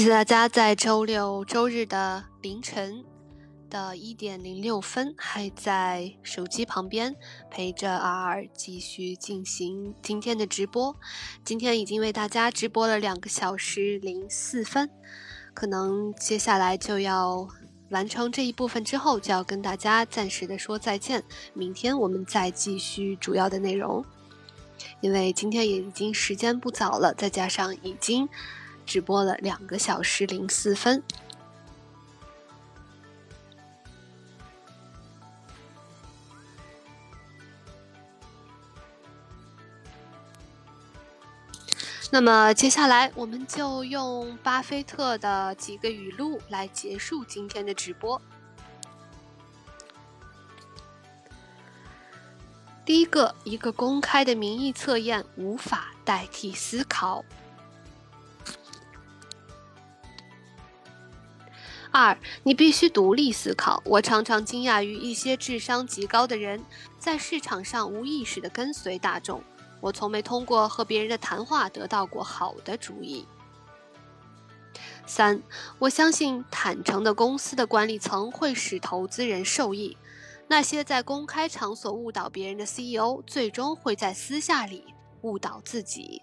[0.00, 3.04] 谢谢大家在周六周日的凌晨
[3.68, 7.14] 的一点零六分，还在手机旁边
[7.50, 10.96] 陪着 R 继续进行今天的直播。
[11.44, 14.88] 今天已经为大家直播了两个小时零四分，
[15.52, 17.46] 可能接下来就要
[17.90, 21.22] 完成这一部分之后，就要跟大家暂时的说再见。
[21.52, 24.02] 明天我们再继续主要的内容，
[25.02, 28.26] 因为今天也已经时间不早了，再加上已经。
[28.90, 31.00] 直播了两个小时零四分。
[42.10, 48.20] 那么接下来，我们就用巴菲特的几个语录来结束今天的直播。
[52.84, 57.24] 第一个，一个公开的民意测验无法代替思考。
[61.92, 63.82] 二，你必须独立思考。
[63.84, 66.64] 我常常惊讶于一些智商极高的人
[66.98, 69.42] 在市场上无意识地跟随大众。
[69.80, 73.26] 我从没通过和别人的谈话得到过好的主意。
[75.06, 75.42] 三，
[75.80, 79.96] 我相信坦诚的公司的管理层会使投资人受益。
[80.46, 84.84] 那些在公开场所误导别人的 CEO，最终会在私下里
[85.22, 86.22] 误导自己。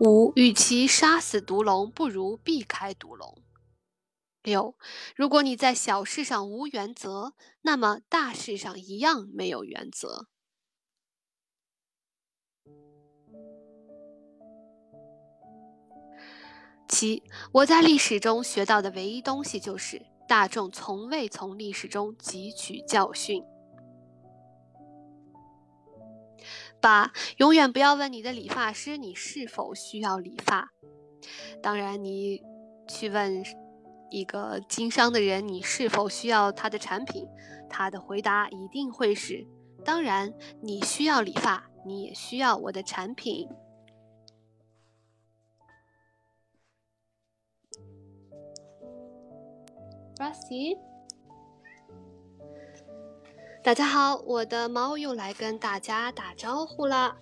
[0.00, 3.42] 五，与其杀死毒龙，不如避开毒龙。
[4.42, 4.74] 六，
[5.16, 7.32] 如果你在小事上无原则，
[7.62, 10.26] 那么大事上一样没有原则。
[16.88, 23.42] 七，我在历史中学到的唯一东西就是，大众从未从历史中汲取教训。
[26.84, 30.70] 八，永远不要问你的理发师你是否需要理发。
[31.62, 32.42] 当然，你
[32.86, 33.42] 去问
[34.10, 37.26] 一个经商的人你是否需要他的产品，
[37.70, 39.46] 他的回答一定会是：
[39.82, 43.48] 当然，你需要理发，你也需要我的产品。
[50.18, 50.93] Rusty。
[53.64, 57.16] 大家好，我的猫又来跟大家打招呼了。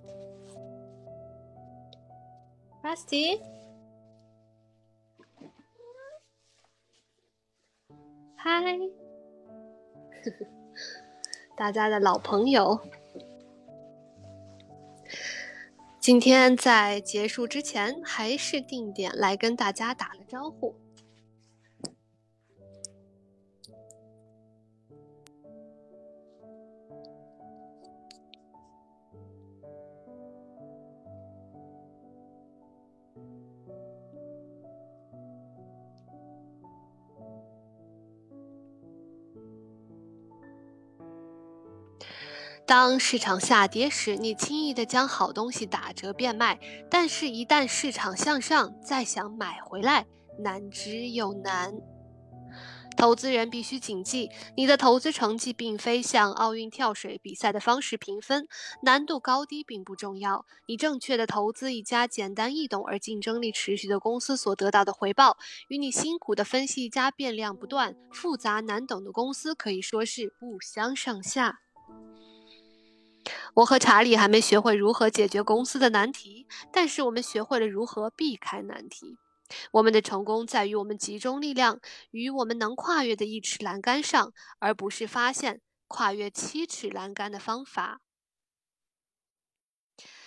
[2.83, 3.39] Rusty，
[8.35, 8.77] 嗨，
[11.55, 12.77] 大家的老朋友。
[16.01, 20.75] 今天在结束之前，还是定点来跟大家打个招呼。
[42.65, 46.57] 当市场下跌时，你轻易的将好东西打折变卖；
[46.89, 50.07] 但是，一旦市场向上，再想买回来，
[50.39, 51.73] 难之又难。
[52.95, 58.47] 投资人必须谨记，你的投资成绩并非像奥运跳水比赛的方式评分，
[58.83, 60.45] 难度高低并不重要。
[60.67, 71.59] 你正确的投资一家简单易懂而竞争力持续的公司所得到的回报，与你辛苦的分析一家变量不断、复杂难懂的公司可以说是不相上下。
[73.55, 79.17] 我和查理还没学会如何解决公司的难题，但是我们学会了如何避开难题。
[79.71, 88.01] 我们的成功在于我们集中力量于我们能跨越的一尺栏杆上，而不是发现跨越七尺栏杆的方法。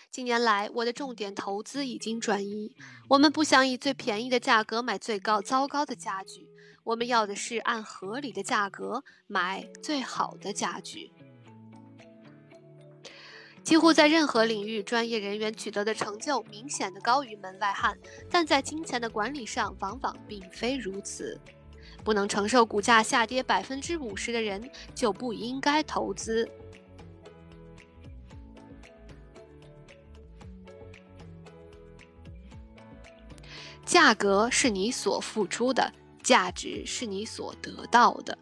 [0.08, 2.76] 近年来，我的重点投资已经转移。
[3.08, 6.48] 我们不想以最便宜的价格买最高糟糕的家具，
[6.84, 11.10] 我们要的是按合理的价格买最好的家具。
[13.66, 17.98] 几乎在任何领域，专业人员取得的成就明显的高于门外汉，
[18.30, 21.36] 但在金钱的管理上往往并非如此。
[22.04, 26.48] 不能承受股价下跌百分之五十的人就不应该投资。
[33.84, 38.38] 价格是你所付出的，价值是你所得到的。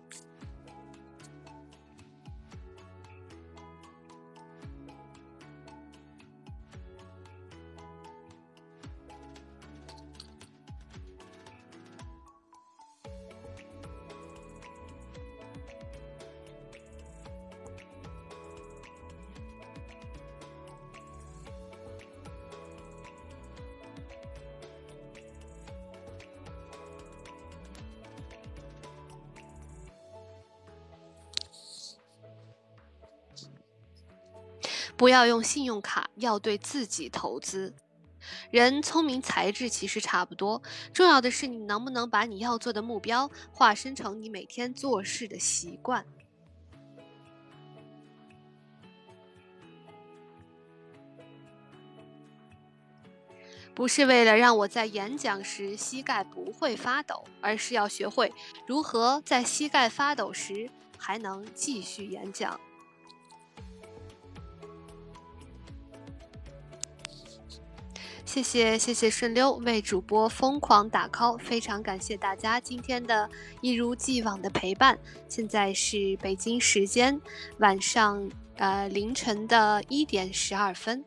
[35.04, 37.74] 不要用信用卡，要对自己投资。
[38.50, 40.62] 人聪明才智其实差不多，
[40.94, 46.06] 重要的是你能不能把你要做的目标化身成你每天做事的习惯。
[53.74, 58.32] 不是为了让我在演讲时膝盖不会发抖，而是要学会
[58.66, 62.58] 如何在膝盖发抖时还能继续演讲。
[68.34, 73.30] 谢谢谢谢顺溜为主播疯狂打 call，非常感谢大家今天的
[73.60, 74.98] 一如既往的陪伴。
[75.28, 77.20] 现在是北京时间
[77.58, 81.04] 晚上呃凌晨的一点十二分。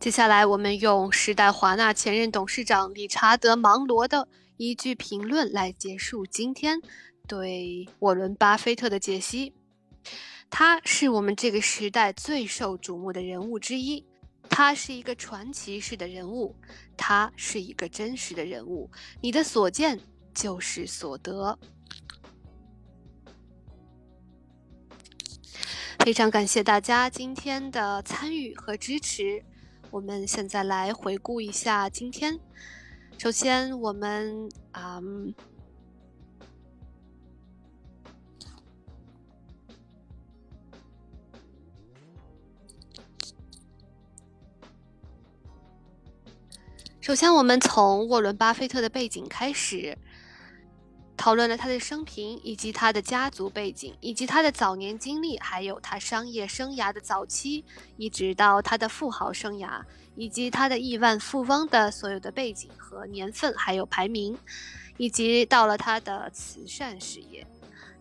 [0.00, 6.80] 接下来，我们用时代华纳前任董事长理查德·芒罗的一句评论来结束今天
[7.28, 9.52] 对沃伦·巴菲特的解析。
[10.48, 14.02] 他是我们这个时代最受瞩目的人物之一，
[14.48, 16.56] 他是一个传奇式的人物，
[16.96, 18.90] 他是一个真实的人物。
[19.20, 20.00] 你的所见
[20.32, 21.58] 就是所得。
[25.98, 29.44] 非常感谢大家今天的参与和支持。
[29.90, 32.38] 我们现在来回顾一下今天。
[33.18, 35.00] 首先我们啊
[47.00, 49.98] 首先我们从沃伦巴菲特的背景开始
[51.20, 57.62] 讨论了他的生平，以及他的家族背景，以及他的早年经历，还有他商业生涯的早期，
[57.98, 59.82] 一直到他的富豪生涯，
[60.16, 64.34] 以及他的亿万富翁的所有的背景和年份，还有排名，
[64.96, 67.46] 以及到了他的慈善事业。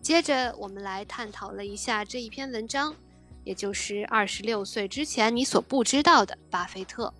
[0.01, 2.95] 接着，我们来探讨了一下这一篇文章，
[3.43, 7.13] 也就是二十六岁之前你所不知道的巴菲特。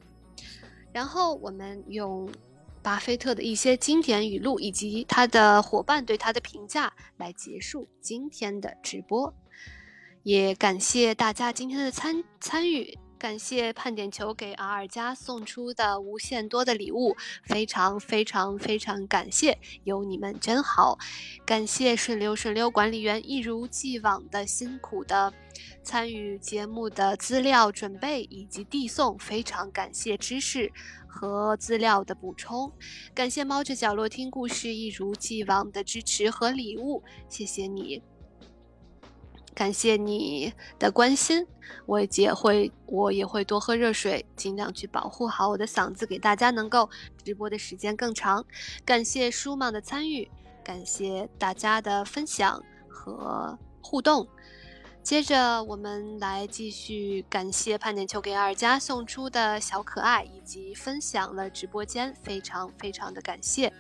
[0.94, 2.32] 然后，我们用。
[2.82, 9.34] 巴菲特的一些经典语录，以及他的伙伴对他的评价，来结束今天的直播。
[10.24, 20.98] 也感谢大家今天的参参与，感谢盼点球给阿尔加送出的无限多的礼物，非常非常非常感谢，有你们真好。
[21.46, 25.34] 感谢顺溜顺溜管理员一如既往的辛苦的
[25.84, 30.72] 参与节目的资料准备以及递送，非常感谢知识。
[31.10, 32.72] 和资料的补充，
[33.16, 38.02] 感谢猫着角落听故事一如既往的支持和礼物，谢谢你，
[39.56, 41.46] 感谢你的关心，
[41.88, 46.88] 我也会我也会多喝热水，尽量去保护好我的嗓子，给大家能够
[47.26, 48.46] 直播的时间更长。
[48.86, 50.30] 感谢舒曼的参与，
[50.64, 54.26] 感谢大家的分享和互动。
[55.02, 63.74] 接着，我们来继续感谢盼点球给二家送出的小可爱，以及分享了直播间，非常非常的感谢。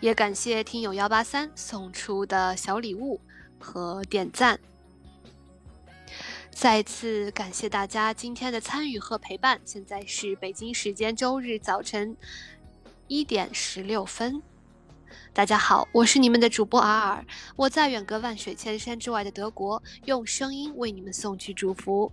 [0.00, 3.20] 也感谢听友幺八三送出的小礼物
[3.58, 4.60] 和点赞。
[6.50, 9.60] 再次感谢大家今天的参与和陪伴。
[9.64, 12.16] 现在是北京时间周日早晨。
[13.06, 14.42] 一点十六分，
[15.34, 22.10] 大家好，我是你们的主播尔尔，我在远隔万水千山之外的德国，用声音为你们送去祝福。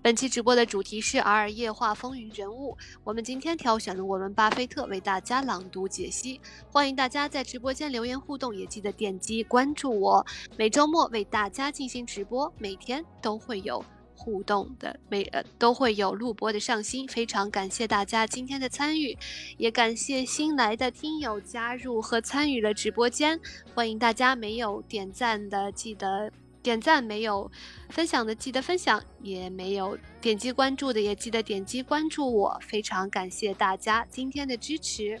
[0.00, 10.24] 本期直播的主题是尔尔夜话风云人物，我们今天挑选了沃伦巴菲特为大家朗读解析，欢迎大家在直播间留言互动，也记得点击关注我，
[10.56, 13.84] 每周末为大家进行直播，每天都会有。
[14.18, 19.16] 互动的每呃都会有录播的上新，非常感谢大家今天的参与，
[19.56, 23.40] 也感谢新来的听友加入和参与了直播间，
[23.74, 26.30] 欢迎大家没有点赞的记得
[26.60, 27.48] 点赞，没有
[27.90, 35.20] 分享的记得分享，也没有点击关注的也记得点击关注我，非常感谢大家今天的支持。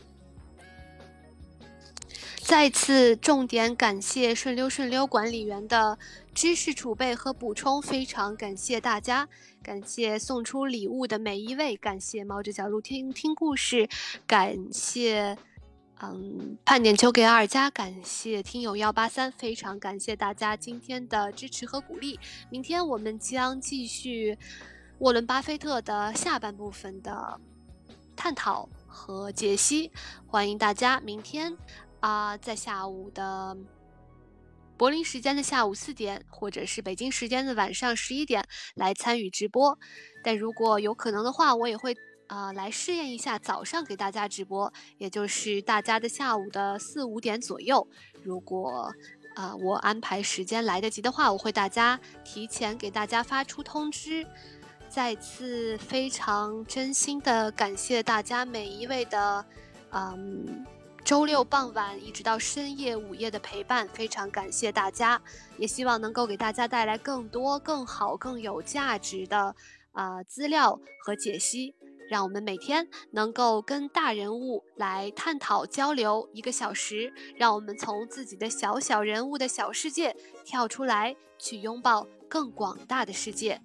[2.48, 5.98] 再次重点感谢顺溜顺溜管理员的
[6.32, 9.28] 知识储备和补充，非常感谢大家，
[9.62, 13.86] 感谢送出礼物的每一位，感谢猫着角落听听故事，
[14.26, 15.36] 感谢
[16.00, 22.18] 嗯盼点球给二加，感谢听友幺八三，非常感谢大家今天的支持和鼓励。
[22.48, 24.38] 明天我们将继续
[25.00, 27.38] 沃伦巴菲特的下半部分的
[28.16, 29.92] 探讨和解析，
[30.26, 31.54] 欢迎大家明天。
[32.00, 33.56] 啊，在下午的
[34.76, 38.46] 柏林时间的下午四点，或者是北京时间的晚上十一点
[38.76, 39.76] 来参与直播。
[40.22, 41.96] 但如果有可能的话，我也会
[42.28, 47.88] 啊来试验一下早上给大家直播，也就是大家的下午的四五点左右。
[48.22, 48.94] 如果
[49.34, 54.24] 啊我安排时间来得及的话，我会大家提前给大家发出通知。
[54.88, 59.44] 再次非常真心的感谢大家每一位的
[59.90, 60.64] 嗯。
[61.08, 65.18] 周六傍晚一直到深夜午夜的陪伴，非常感谢大家，
[65.56, 69.56] 也希望能够给大家带来更多、更好、更有价值的
[69.92, 71.74] 啊资料和解析，
[72.10, 80.14] 让我们每天能够跟大人物来探讨交流一个小时，让我们从自己的小小人物的小世界
[80.44, 83.62] 跳出来，去拥抱更广大的世界。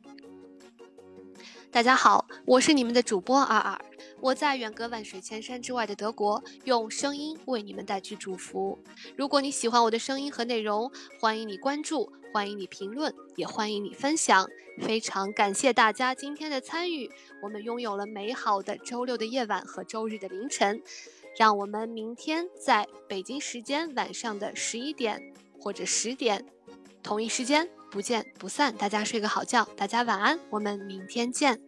[1.70, 3.82] 大家好，我是你们的主播二二，
[4.20, 8.80] 我在远隔万水千山之外的德国，用声音为你们带去祝福。
[9.18, 14.48] 如果你喜欢我的声音和内容，欢迎你关注，欢迎你评论，也欢迎你分享。
[14.82, 17.12] 非常感谢大家今天的参与，
[17.44, 20.82] 我们拥有了美好的周六的夜晚和周日的凌晨。
[21.38, 26.46] 让我们明天在北京时间晚上的十一点或者十点，
[27.02, 27.70] 同一时间。
[27.92, 31.62] 不见不散，大家睡个好觉，大家晚安，我们明天见。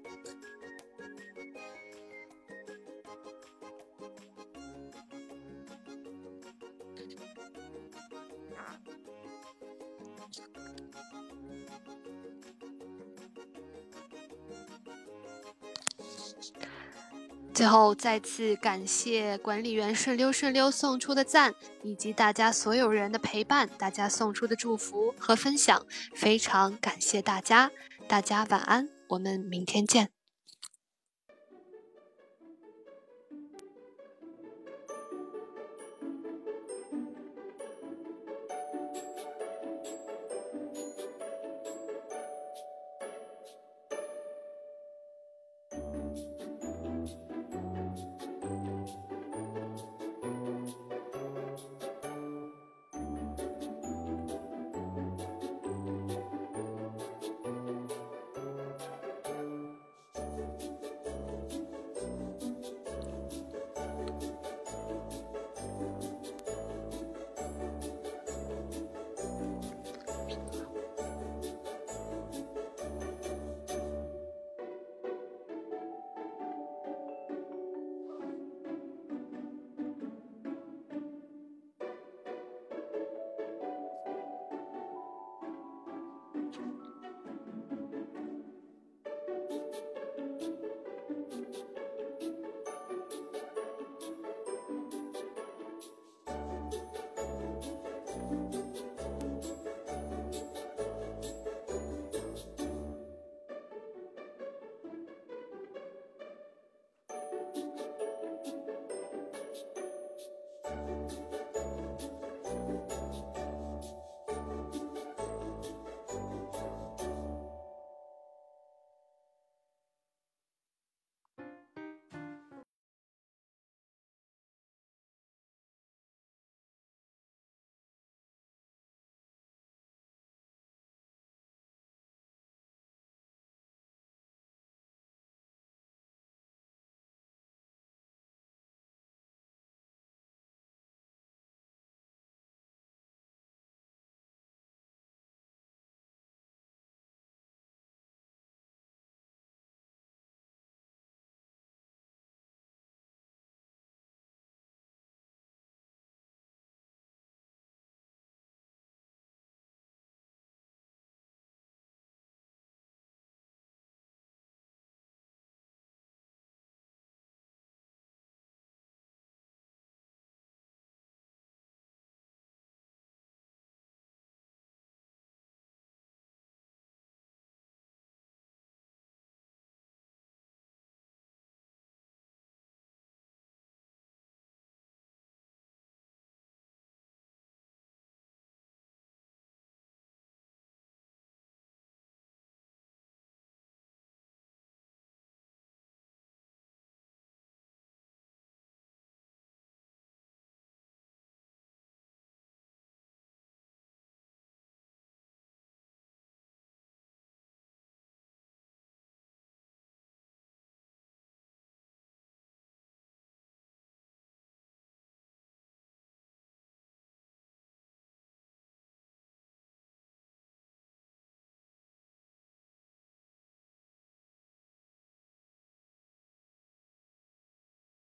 [17.55, 21.53] 最后再次感谢管理员顺溜顺溜送出的赞，
[21.83, 25.81] 以及大家所有人的陪伴，大家送出的祝福和分享，
[26.13, 27.71] 非常感谢大家，
[28.09, 30.14] 大家晚安，我们明天见。